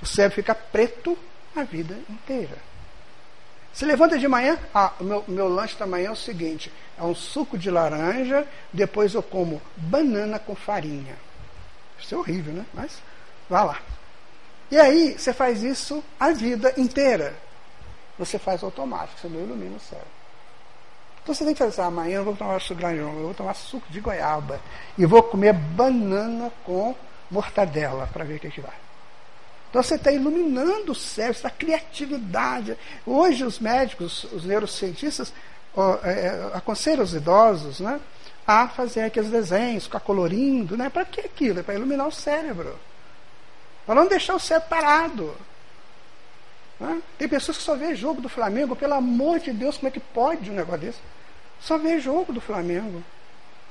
O 0.00 0.06
cérebro 0.06 0.36
fica 0.36 0.54
preto 0.54 1.16
a 1.54 1.62
vida 1.62 1.96
inteira. 2.08 2.56
Se 3.72 3.84
levanta 3.84 4.18
de 4.18 4.26
manhã, 4.26 4.58
ah, 4.74 4.94
meu, 4.98 5.22
meu 5.28 5.48
lanche 5.48 5.76
da 5.78 5.86
manhã 5.86 6.08
é 6.08 6.12
o 6.12 6.16
seguinte: 6.16 6.72
é 6.98 7.02
um 7.02 7.14
suco 7.14 7.58
de 7.58 7.70
laranja, 7.70 8.46
depois 8.72 9.12
eu 9.12 9.22
como 9.22 9.60
banana 9.76 10.38
com 10.38 10.54
farinha. 10.54 11.14
Isso 11.98 12.14
é 12.14 12.18
horrível, 12.18 12.54
né? 12.54 12.64
Mas 12.72 13.02
vá 13.48 13.62
lá. 13.64 13.80
E 14.70 14.78
aí, 14.78 15.16
você 15.18 15.32
faz 15.32 15.62
isso 15.62 16.02
a 16.18 16.30
vida 16.30 16.72
inteira. 16.78 17.34
Você 18.18 18.38
faz 18.38 18.62
automático, 18.62 19.20
você 19.20 19.28
não 19.28 19.40
ilumina 19.40 19.76
o 19.76 19.80
cérebro. 19.80 20.16
Então 21.22 21.34
você 21.34 21.44
tem 21.44 21.54
que 21.54 21.62
ah, 21.62 21.86
amanhã 21.86 22.18
eu 22.18 22.24
vou 22.24 22.36
tomar 22.36 22.60
suco 22.60 22.80
de 22.80 22.96
eu 22.96 23.10
vou 23.10 23.34
tomar 23.34 23.54
suco 23.54 23.86
de 23.90 24.00
goiaba. 24.00 24.60
E 24.96 25.04
vou 25.04 25.22
comer 25.24 25.52
banana 25.52 26.52
com 26.64 26.94
mortadela, 27.28 28.08
para 28.12 28.24
ver 28.24 28.36
o 28.36 28.40
que, 28.40 28.48
que 28.48 28.60
vai. 28.60 28.86
Então 29.68 29.82
você 29.82 29.96
está 29.96 30.12
iluminando 30.12 30.92
o 30.92 30.94
cérebro, 30.94 31.36
está 31.36 31.50
criatividade. 31.50 32.78
Hoje 33.04 33.44
os 33.44 33.58
médicos, 33.58 34.24
os 34.32 34.44
neurocientistas, 34.44 35.32
ó, 35.74 35.98
é, 36.04 36.12
é, 36.12 36.50
aconselham 36.54 37.02
os 37.02 37.12
idosos 37.12 37.80
né, 37.80 38.00
a 38.46 38.68
fazer 38.68 39.02
aqueles 39.02 39.28
desenhos, 39.28 39.84
ficar 39.84 40.00
colorindo. 40.00 40.76
Né? 40.76 40.88
Para 40.88 41.04
que 41.04 41.20
aquilo? 41.20 41.58
É 41.58 41.62
para 41.62 41.74
iluminar 41.74 42.06
o 42.06 42.12
cérebro. 42.12 42.78
Para 43.84 43.96
não 43.96 44.06
deixar 44.06 44.36
o 44.36 44.40
cérebro 44.40 44.68
parado. 44.68 45.34
Né? 46.78 47.02
Tem 47.18 47.28
pessoas 47.28 47.56
que 47.56 47.62
só 47.62 47.74
vê 47.74 47.94
jogo 47.94 48.20
do 48.20 48.28
Flamengo, 48.28 48.76
pelo 48.76 48.94
amor 48.94 49.40
de 49.40 49.52
Deus, 49.52 49.76
como 49.76 49.88
é 49.88 49.90
que 49.90 50.00
pode 50.00 50.50
um 50.50 50.54
negócio 50.54 50.80
desse? 50.80 50.98
Só 51.60 51.78
vê 51.78 51.98
jogo 51.98 52.32
do 52.32 52.40
Flamengo. 52.40 53.02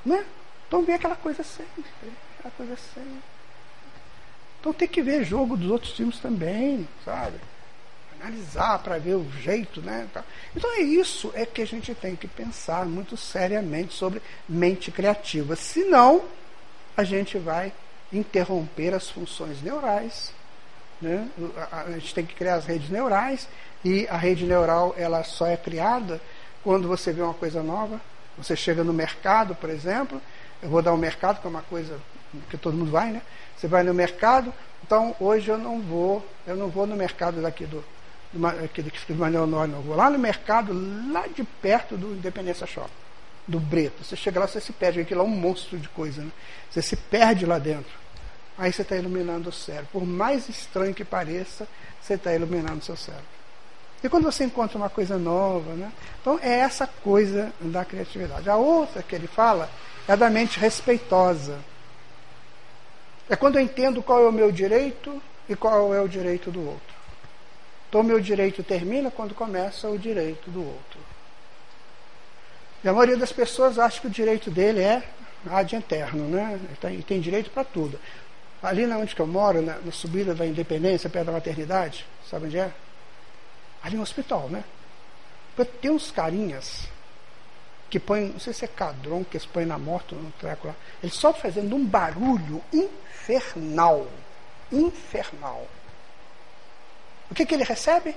Né? 0.04 0.24
Então 0.66 0.84
vem 0.84 0.94
aquela 0.94 1.16
coisa 1.16 1.42
sempre. 1.42 1.84
Aquela 2.38 2.52
coisa 2.56 2.76
sempre. 2.94 3.20
Então 4.60 4.72
tem 4.72 4.88
que 4.88 5.02
ver 5.02 5.24
jogo 5.24 5.56
dos 5.56 5.70
outros 5.70 5.92
times 5.92 6.18
também, 6.18 6.88
sabe? 7.04 7.38
Analisar 8.20 8.80
para 8.80 8.98
ver 8.98 9.14
o 9.14 9.30
jeito, 9.40 9.80
né? 9.80 10.08
Então 10.56 10.72
é 10.74 10.80
isso 10.80 11.30
é 11.34 11.46
que 11.46 11.62
a 11.62 11.66
gente 11.66 11.94
tem 11.94 12.16
que 12.16 12.26
pensar 12.26 12.84
muito 12.84 13.16
seriamente 13.16 13.94
sobre 13.94 14.20
mente 14.48 14.90
criativa. 14.90 15.54
Senão, 15.54 16.24
a 16.96 17.04
gente 17.04 17.38
vai 17.38 17.72
interromper 18.12 18.94
as 18.94 19.08
funções 19.08 19.62
neurais. 19.62 20.32
Né? 21.00 21.28
A 21.70 21.90
gente 21.92 22.14
tem 22.14 22.24
que 22.24 22.34
criar 22.34 22.54
as 22.54 22.64
redes 22.64 22.88
neurais 22.88 23.48
e 23.84 24.06
a 24.08 24.16
rede 24.16 24.44
neural 24.44 24.94
ela 24.96 25.22
só 25.24 25.46
é 25.46 25.56
criada 25.56 26.20
quando 26.64 26.88
você 26.88 27.12
vê 27.12 27.22
uma 27.22 27.34
coisa 27.34 27.62
nova. 27.62 28.00
Você 28.38 28.56
chega 28.56 28.82
no 28.82 28.92
mercado, 28.92 29.54
por 29.54 29.70
exemplo, 29.70 30.20
eu 30.62 30.68
vou 30.68 30.82
dar 30.82 30.92
um 30.92 30.98
mercado, 30.98 31.40
que 31.40 31.46
é 31.46 31.50
uma 31.50 31.62
coisa 31.62 31.98
que 32.50 32.56
todo 32.56 32.76
mundo 32.76 32.90
vai, 32.90 33.10
né? 33.10 33.22
Você 33.56 33.66
vai 33.66 33.82
no 33.82 33.94
mercado, 33.94 34.52
então 34.84 35.14
hoje 35.18 35.48
eu 35.48 35.56
não 35.56 35.80
vou, 35.80 36.26
eu 36.46 36.56
não 36.56 36.68
vou 36.68 36.86
no 36.86 36.96
mercado 36.96 37.40
daqui 37.40 37.64
do, 37.64 37.82
aquele 38.64 38.90
que 38.90 38.98
fica 38.98 39.14
Manuel 39.14 39.46
Nório, 39.46 39.72
não. 39.72 39.78
Eu 39.80 39.84
vou 39.84 39.96
lá 39.96 40.10
no 40.10 40.18
mercado, 40.18 40.72
lá 41.12 41.26
de 41.26 41.44
perto 41.44 41.96
do 41.96 42.12
Independência 42.12 42.66
Shopping, 42.66 42.90
do 43.46 43.58
Breto. 43.58 44.04
Você 44.04 44.16
chega 44.16 44.40
lá, 44.40 44.46
você 44.46 44.60
se 44.60 44.72
perde, 44.72 45.00
aquilo 45.00 45.20
é 45.20 45.24
um 45.24 45.28
monstro 45.28 45.78
de 45.78 45.88
coisa, 45.88 46.22
né? 46.22 46.30
Você 46.70 46.82
se 46.82 46.96
perde 46.96 47.46
lá 47.46 47.58
dentro. 47.58 47.92
Aí 48.58 48.72
você 48.72 48.82
está 48.82 48.96
iluminando 48.96 49.50
o 49.50 49.52
cérebro. 49.52 49.88
Por 49.92 50.06
mais 50.06 50.48
estranho 50.48 50.94
que 50.94 51.04
pareça, 51.04 51.68
você 52.00 52.14
está 52.14 52.34
iluminando 52.34 52.78
o 52.78 52.84
seu 52.84 52.96
cérebro. 52.96 53.26
E 54.02 54.08
quando 54.08 54.24
você 54.24 54.44
encontra 54.44 54.78
uma 54.78 54.90
coisa 54.90 55.18
nova, 55.18 55.72
né? 55.74 55.92
Então 56.20 56.38
é 56.42 56.58
essa 56.60 56.86
coisa 56.86 57.52
da 57.60 57.84
criatividade. 57.84 58.48
A 58.48 58.56
outra 58.56 59.02
que 59.02 59.14
ele 59.14 59.26
fala 59.26 59.70
é 60.06 60.16
da 60.16 60.30
mente 60.30 60.58
respeitosa. 60.58 61.58
É 63.28 63.36
quando 63.36 63.56
eu 63.56 63.62
entendo 63.62 64.02
qual 64.02 64.22
é 64.22 64.28
o 64.28 64.32
meu 64.32 64.52
direito 64.52 65.20
e 65.48 65.56
qual 65.56 65.94
é 65.94 66.00
o 66.00 66.08
direito 66.08 66.50
do 66.50 66.64
outro. 66.64 66.96
Então, 67.88 68.00
o 68.00 68.04
meu 68.04 68.20
direito 68.20 68.62
termina 68.62 69.10
quando 69.10 69.34
começa 69.34 69.88
o 69.88 69.98
direito 69.98 70.50
do 70.50 70.64
outro. 70.64 71.00
E 72.82 72.88
a 72.88 72.92
maioria 72.92 73.16
das 73.16 73.32
pessoas 73.32 73.78
acha 73.78 74.00
que 74.00 74.06
o 74.06 74.10
direito 74.10 74.50
dele 74.50 74.80
é 74.80 75.02
ad 75.48 75.74
eterno, 75.74 76.28
né? 76.28 76.60
Tem, 76.80 77.00
tem 77.00 77.20
direito 77.20 77.50
para 77.50 77.64
tudo. 77.64 77.98
Ali 78.62 78.86
na 78.86 78.98
onde 78.98 79.14
que 79.14 79.20
eu 79.20 79.26
moro, 79.26 79.60
na, 79.60 79.78
na, 79.78 79.92
subida 79.92 80.34
da 80.34 80.46
Independência, 80.46 81.10
perto 81.10 81.26
da 81.26 81.32
maternidade, 81.32 82.06
sabe 82.28 82.46
onde 82.46 82.58
é? 82.58 82.72
Ali 83.82 83.96
no 83.96 84.02
hospital, 84.02 84.48
né? 84.48 84.64
Tem 85.80 85.90
uns 85.90 86.10
carinhas 86.10 86.88
que 87.88 88.00
põem, 88.00 88.30
não 88.30 88.40
sei 88.40 88.52
se 88.52 88.64
é 88.64 88.68
cadrão 88.68 89.22
que 89.24 89.36
eles 89.36 89.46
põem 89.46 89.64
na 89.64 89.78
moto, 89.78 90.14
no 90.14 90.30
treco 90.32 90.68
lá. 90.68 90.74
Eles 91.02 91.14
só 91.14 91.32
fazendo 91.32 91.76
um 91.76 91.84
barulho 91.84 92.62
infernal. 92.72 94.06
Infernal. 94.72 95.66
O 97.30 97.34
que, 97.34 97.46
que 97.46 97.54
ele 97.54 97.64
recebe? 97.64 98.16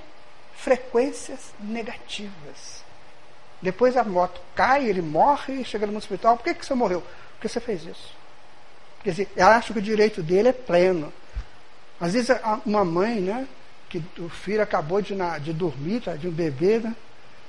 Frequências 0.54 1.52
negativas. 1.60 2.84
Depois 3.62 3.96
a 3.96 4.04
moto 4.04 4.40
cai, 4.54 4.86
ele 4.86 5.02
morre, 5.02 5.64
chega 5.64 5.86
no 5.86 5.96
hospital. 5.96 6.36
Por 6.36 6.44
que, 6.44 6.54
que 6.54 6.66
você 6.66 6.74
morreu? 6.74 7.02
Porque 7.32 7.48
você 7.48 7.60
fez 7.60 7.84
isso. 7.84 8.14
Quer 9.02 9.10
dizer, 9.10 9.28
ela 9.36 9.56
acha 9.56 9.72
que 9.72 9.78
o 9.78 9.82
direito 9.82 10.22
dele 10.22 10.48
é 10.48 10.52
pleno. 10.52 11.12
Às 12.00 12.12
vezes 12.12 12.30
uma 12.64 12.84
mãe, 12.84 13.20
né, 13.20 13.46
que 13.88 14.02
o 14.18 14.28
filho 14.28 14.62
acabou 14.62 15.02
de, 15.02 15.14
de 15.42 15.52
dormir, 15.52 16.00
tá, 16.00 16.16
de 16.16 16.28
um 16.28 16.32
bebê, 16.32 16.78
né, 16.78 16.94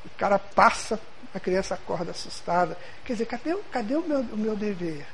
o 0.06 0.10
cara 0.18 0.40
passa, 0.40 1.00
a 1.34 1.40
criança 1.40 1.76
acorda 1.76 2.12
assustada. 2.12 2.78
Quer 3.06 3.14
dizer, 3.14 3.26
cadê, 3.26 3.56
cadê 3.72 3.96
o, 3.96 4.02
meu, 4.02 4.20
o 4.20 4.38
meu 4.38 4.56
dever? 4.56 5.06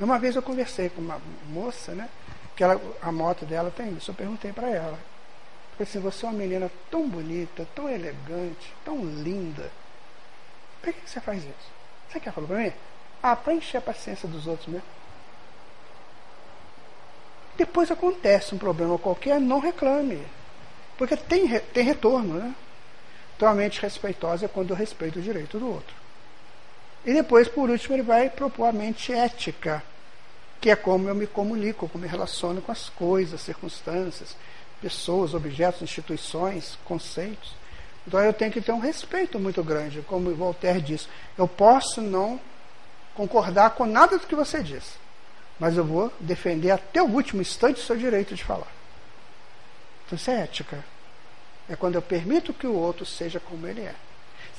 Uma 0.00 0.18
vez 0.18 0.34
eu 0.34 0.42
conversei 0.42 0.88
com 0.88 1.02
uma 1.02 1.20
moça, 1.48 1.92
né? 1.92 2.08
Que 2.56 2.64
ela, 2.64 2.80
a 3.02 3.12
moto 3.12 3.44
dela 3.44 3.70
tem 3.70 3.92
isso. 3.92 4.10
Eu 4.10 4.14
perguntei 4.14 4.50
para 4.50 4.70
ela. 4.70 4.98
Falei 5.72 5.82
assim, 5.82 6.00
você 6.00 6.24
é 6.24 6.28
uma 6.28 6.38
menina 6.38 6.70
tão 6.90 7.06
bonita, 7.06 7.68
tão 7.74 7.88
elegante, 7.88 8.74
tão 8.82 9.04
linda. 9.04 9.70
Por 10.80 10.92
que 10.92 11.00
você 11.08 11.20
faz 11.20 11.42
isso? 11.42 11.70
Sabe 12.08 12.18
o 12.18 12.20
que 12.20 12.28
ela 12.28 12.34
falou 12.34 12.48
para 12.48 12.58
mim? 12.58 12.72
Ah, 13.22 13.36
para 13.36 13.54
encher 13.54 13.78
a 13.78 13.82
paciência 13.82 14.28
dos 14.28 14.46
outros 14.46 14.68
mesmo. 14.68 14.86
Depois 17.56 17.90
acontece 17.90 18.54
um 18.54 18.58
problema 18.58 18.98
qualquer, 18.98 19.38
não 19.38 19.58
reclame. 19.58 20.26
Porque 20.96 21.16
tem, 21.16 21.46
tem 21.58 21.84
retorno, 21.84 22.34
né? 22.34 22.54
Então 23.36 23.48
a 23.48 23.54
mente 23.54 23.80
respeitosa 23.80 24.46
é 24.46 24.48
quando 24.48 24.70
eu 24.70 24.76
respeito 24.76 25.18
o 25.18 25.22
direito 25.22 25.58
do 25.58 25.68
outro. 25.68 25.94
E 27.04 27.12
depois, 27.12 27.48
por 27.48 27.70
último, 27.70 27.96
ele 27.96 28.02
vai 28.02 28.28
propor 28.28 28.66
a 28.66 28.72
mente 28.72 29.12
ética, 29.12 29.82
que 30.60 30.70
é 30.70 30.76
como 30.76 31.08
eu 31.08 31.14
me 31.14 31.26
comunico, 31.26 31.88
como 31.88 32.02
me 32.02 32.10
relaciono 32.10 32.60
com 32.60 32.70
as 32.70 32.90
coisas, 32.90 33.40
circunstâncias, 33.40 34.36
pessoas, 34.80 35.34
objetos, 35.34 35.82
instituições, 35.82 36.78
conceitos. 36.84 37.54
Então 38.06 38.20
eu 38.20 38.32
tenho 38.32 38.52
que 38.52 38.60
ter 38.60 38.72
um 38.72 38.78
respeito 38.78 39.38
muito 39.38 39.62
grande, 39.62 40.02
como 40.02 40.34
Voltaire 40.34 40.80
diz. 40.80 41.08
Eu 41.36 41.46
posso 41.46 42.00
não 42.00 42.40
concordar 43.20 43.70
com 43.70 43.84
nada 43.84 44.16
do 44.16 44.26
que 44.26 44.34
você 44.34 44.62
diz, 44.62 44.94
mas 45.58 45.76
eu 45.76 45.84
vou 45.84 46.10
defender 46.20 46.70
até 46.70 47.02
o 47.02 47.06
último 47.06 47.42
instante 47.42 47.78
o 47.78 47.84
seu 47.84 47.96
direito 47.96 48.34
de 48.34 48.42
falar. 48.42 48.72
Então 50.06 50.16
isso 50.16 50.30
é 50.30 50.40
ética. 50.40 50.82
É 51.68 51.76
quando 51.76 51.96
eu 51.96 52.02
permito 52.02 52.54
que 52.54 52.66
o 52.66 52.72
outro 52.72 53.04
seja 53.04 53.38
como 53.38 53.66
ele 53.66 53.82
é. 53.82 53.94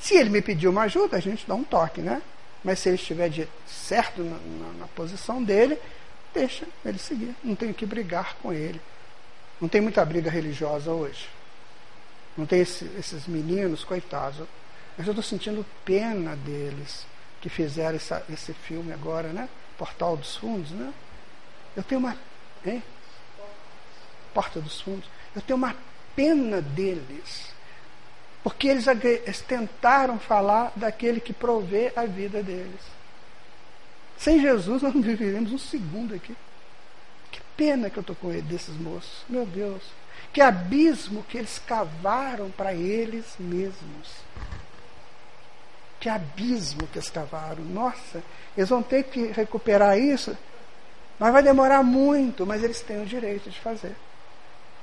Se 0.00 0.14
ele 0.14 0.30
me 0.30 0.40
pedir 0.40 0.68
uma 0.68 0.82
ajuda, 0.82 1.16
a 1.16 1.20
gente 1.20 1.44
dá 1.46 1.56
um 1.56 1.64
toque, 1.64 2.00
né? 2.00 2.22
Mas 2.62 2.78
se 2.78 2.88
ele 2.88 2.96
estiver 2.96 3.28
de 3.28 3.48
certo 3.66 4.22
na, 4.22 4.36
na, 4.36 4.72
na 4.78 4.86
posição 4.86 5.42
dele, 5.42 5.76
deixa 6.32 6.64
ele 6.84 6.98
seguir. 6.98 7.34
Não 7.42 7.56
tenho 7.56 7.74
que 7.74 7.84
brigar 7.84 8.36
com 8.36 8.52
ele. 8.52 8.80
Não 9.60 9.68
tem 9.68 9.80
muita 9.80 10.04
briga 10.04 10.30
religiosa 10.30 10.92
hoje. 10.92 11.28
Não 12.36 12.46
tem 12.46 12.60
esse, 12.60 12.88
esses 12.96 13.26
meninos, 13.26 13.82
coitados. 13.82 14.46
Mas 14.96 15.06
eu 15.06 15.10
estou 15.10 15.24
sentindo 15.24 15.66
pena 15.84 16.36
deles 16.36 17.04
que 17.42 17.50
fizeram 17.50 17.96
essa, 17.96 18.24
esse 18.30 18.54
filme 18.54 18.92
agora, 18.92 19.28
né? 19.28 19.48
Portal 19.76 20.16
dos 20.16 20.36
Fundos, 20.36 20.70
né? 20.70 20.94
Eu 21.76 21.82
tenho 21.82 21.98
uma. 22.00 22.16
Hein? 22.64 22.82
Porta 24.32 24.60
dos 24.60 24.80
Fundos. 24.80 25.08
Eu 25.36 25.42
tenho 25.42 25.58
uma 25.58 25.76
pena 26.16 26.62
deles 26.62 27.52
porque 28.42 28.66
eles, 28.68 28.86
eles 28.86 29.40
tentaram 29.40 30.18
falar 30.18 30.72
daquele 30.74 31.20
que 31.20 31.32
provê 31.32 31.92
a 31.94 32.04
vida 32.04 32.42
deles. 32.42 32.80
Sem 34.18 34.40
Jesus 34.40 34.82
nós 34.82 34.94
não 34.94 35.02
viveremos 35.02 35.52
um 35.52 35.58
segundo 35.58 36.14
aqui. 36.14 36.36
Que 37.30 37.40
pena 37.56 37.88
que 37.88 37.98
eu 37.98 38.02
estou 38.02 38.16
com 38.16 38.30
ele, 38.30 38.42
desses 38.42 38.76
moços. 38.76 39.24
Meu 39.28 39.46
Deus. 39.46 39.82
Que 40.32 40.40
abismo 40.40 41.22
que 41.24 41.38
eles 41.38 41.60
cavaram 41.64 42.50
para 42.50 42.74
eles 42.74 43.36
mesmos. 43.38 44.22
Que 46.02 46.08
abismo 46.08 46.88
que 46.88 46.98
eles 46.98 47.08
cavaram. 47.08 47.62
Nossa, 47.62 48.20
eles 48.56 48.68
vão 48.68 48.82
ter 48.82 49.04
que 49.04 49.26
recuperar 49.26 49.96
isso. 49.96 50.36
Mas 51.16 51.32
vai 51.32 51.44
demorar 51.44 51.84
muito, 51.84 52.44
mas 52.44 52.64
eles 52.64 52.80
têm 52.80 53.00
o 53.00 53.06
direito 53.06 53.48
de 53.48 53.60
fazer. 53.60 53.94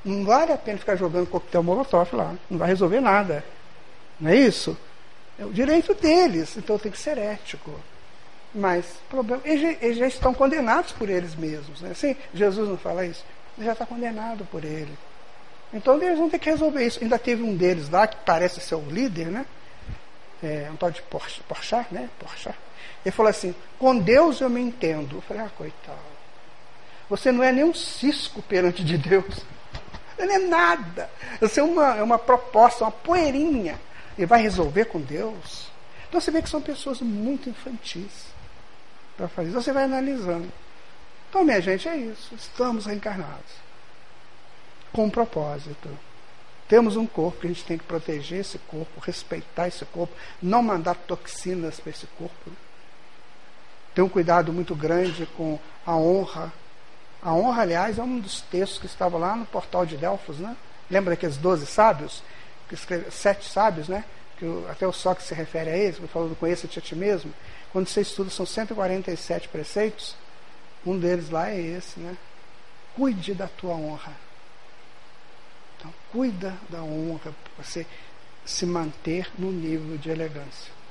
Não 0.05 0.24
vale 0.24 0.53
a 0.53 0.57
pena 0.57 0.78
ficar 0.78 0.95
jogando 0.95 1.28
coquetel 1.28 1.61
molotov 1.61 2.15
lá. 2.15 2.36
Não 2.49 2.57
vai 2.57 2.70
resolver 2.70 3.01
nada. 3.01 3.43
Não 4.17 4.32
é 4.32 4.36
isso? 4.38 4.78
É 5.38 5.43
o 5.43 5.51
direito 5.51 5.93
deles. 5.93 6.55
Então 6.55 6.80
tem 6.80 6.89
que 6.89 6.97
ser 6.97 7.17
ético. 7.17 7.70
Mas 8.55 8.86
problema, 9.09 9.41
eles, 9.43 9.78
eles 9.82 9.97
já 9.97 10.07
estão 10.07 10.34
condenados 10.34 10.93
por 10.93 11.09
eles 11.09 11.36
mesmos. 11.36 11.82
Né? 11.82 11.91
Assim, 11.91 12.15
Jesus 12.34 12.70
não 12.70 12.78
fala 12.78 13.05
isso. 13.05 13.26
Ele 13.57 13.65
já 13.65 13.74
está 13.74 13.86
condenado 13.86 14.47
por 14.49 14.63
ele. 14.63 14.97
Então 15.74 16.01
eles 16.01 16.17
vão 16.17 16.30
ter 16.30 16.39
que 16.39 16.49
resolver 16.49 16.88
isso. 16.88 17.03
Ainda 17.03 17.20
teve 17.20 17.43
um 17.43 17.57
deles 17.57 17.89
lá 17.89 18.07
que 18.07 18.15
parece 18.26 18.61
ser 18.61 18.76
o 18.76 18.89
líder, 18.89 19.28
né? 19.28 19.45
É, 20.42 20.70
um 20.72 20.76
tal 20.76 20.90
de 20.92 21.02
Porchat, 21.02 21.94
né? 21.94 22.10
Porchat. 22.20 22.58
Ele 23.06 23.12
falou 23.12 23.30
assim: 23.30 23.54
com 23.78 23.98
Deus 23.98 24.42
eu 24.42 24.50
me 24.50 24.62
entendo. 24.62 25.18
Eu 25.18 25.22
falei: 25.22 25.44
ah, 25.44 25.52
coitado. 25.58 25.98
Você 27.10 27.32
não 27.32 27.44
é 27.44 27.52
nem 27.52 27.64
um 27.64 27.74
cisco 27.74 28.42
perante 28.42 28.84
de 28.84 28.98
Deus. 28.98 29.46
Não 30.18 30.36
é 30.36 30.40
nada. 30.40 31.10
Você 31.40 31.60
é 31.60 31.64
uma, 31.64 31.96
é 31.96 32.04
uma 32.04 32.20
proposta, 32.20 32.84
uma 32.84 32.92
poeirinha. 32.92 33.80
E 34.18 34.26
vai 34.26 34.42
resolver 34.42 34.86
com 34.86 35.00
Deus. 35.00 35.70
Então 36.08 36.20
você 36.20 36.30
vê 36.30 36.42
que 36.42 36.50
são 36.50 36.62
pessoas 36.62 37.00
muito 37.00 37.50
infantis 37.50 38.28
para 39.16 39.30
fazer. 39.30 39.50
Então 39.50 39.62
você 39.62 39.72
vai 39.72 39.86
analisando. 39.86 40.52
Então, 41.30 41.44
minha 41.46 41.62
gente, 41.62 41.88
é 41.88 41.96
isso. 41.96 42.34
Estamos 42.36 42.86
reencarnados. 42.86 43.54
Com 44.92 45.06
um 45.06 45.10
propósito. 45.10 45.90
Temos 46.70 46.95
um 46.95 47.07
corpo, 47.07 47.39
a 47.43 47.47
gente 47.47 47.65
tem 47.65 47.80
que 47.80 47.84
proteger 47.84 48.41
esse 48.41 48.59
corpo, 48.59 49.01
respeitar 49.01 49.67
esse 49.67 49.84
corpo, 49.86 50.13
não 50.39 50.61
mandar 50.61 50.93
toxinas 50.93 51.80
para 51.80 51.89
esse 51.89 52.05
corpo. 52.15 52.51
Ter 53.95 54.03
um 54.03 54.07
cuidado 54.07 54.53
muito 54.53 54.76
grande 54.76 55.26
com 55.36 55.59
a 55.84 55.95
honra. 55.95 56.53
A 57.24 57.34
honra, 57.34 57.63
aliás, 57.63 57.97
é 57.97 58.03
um 58.03 58.20
dos 58.20 58.41
textos 58.41 58.78
que 58.78 58.86
estava 58.86 59.17
lá 59.17 59.36
no 59.36 59.47
portal 59.47 59.84
de 59.84 59.97
Delfos, 59.97 60.38
né? 60.38 60.55
Lembra 60.91 61.15
aqueles 61.15 61.38
doze 61.38 61.65
sábios? 61.65 62.22
Que 62.67 62.76
escreve, 62.76 63.09
sete 63.09 63.49
sábios, 63.49 63.88
né? 63.88 64.05
Que 64.38 64.45
até 64.70 64.86
o 64.86 64.93
Sócrates 64.93 65.28
se 65.28 65.34
refere 65.34 65.72
a 65.72 65.76
eles, 65.76 65.99
falando 66.13 66.36
conheça-te 66.36 66.78
a 66.78 66.82
ti 66.84 66.95
mesmo. 66.95 67.34
Quando 67.72 67.88
você 67.88 68.01
estuda, 68.01 68.30
são 68.30 68.45
147 68.45 69.49
preceitos. 69.49 70.15
Um 70.86 70.99
deles 70.99 71.32
lá 71.32 71.49
é 71.49 71.59
esse, 71.59 71.99
né? 71.99 72.15
Cuide 72.95 73.34
da 73.34 73.47
tua 73.47 73.74
honra 73.74 74.28
cuida 76.12 76.57
da 76.70 76.82
honra 76.82 77.32
para 77.32 77.64
você 77.64 77.86
se 78.45 78.66
manter 78.66 79.30
no 79.38 79.51
nível 79.51 79.97
de 79.97 80.10
elegância. 80.10 80.78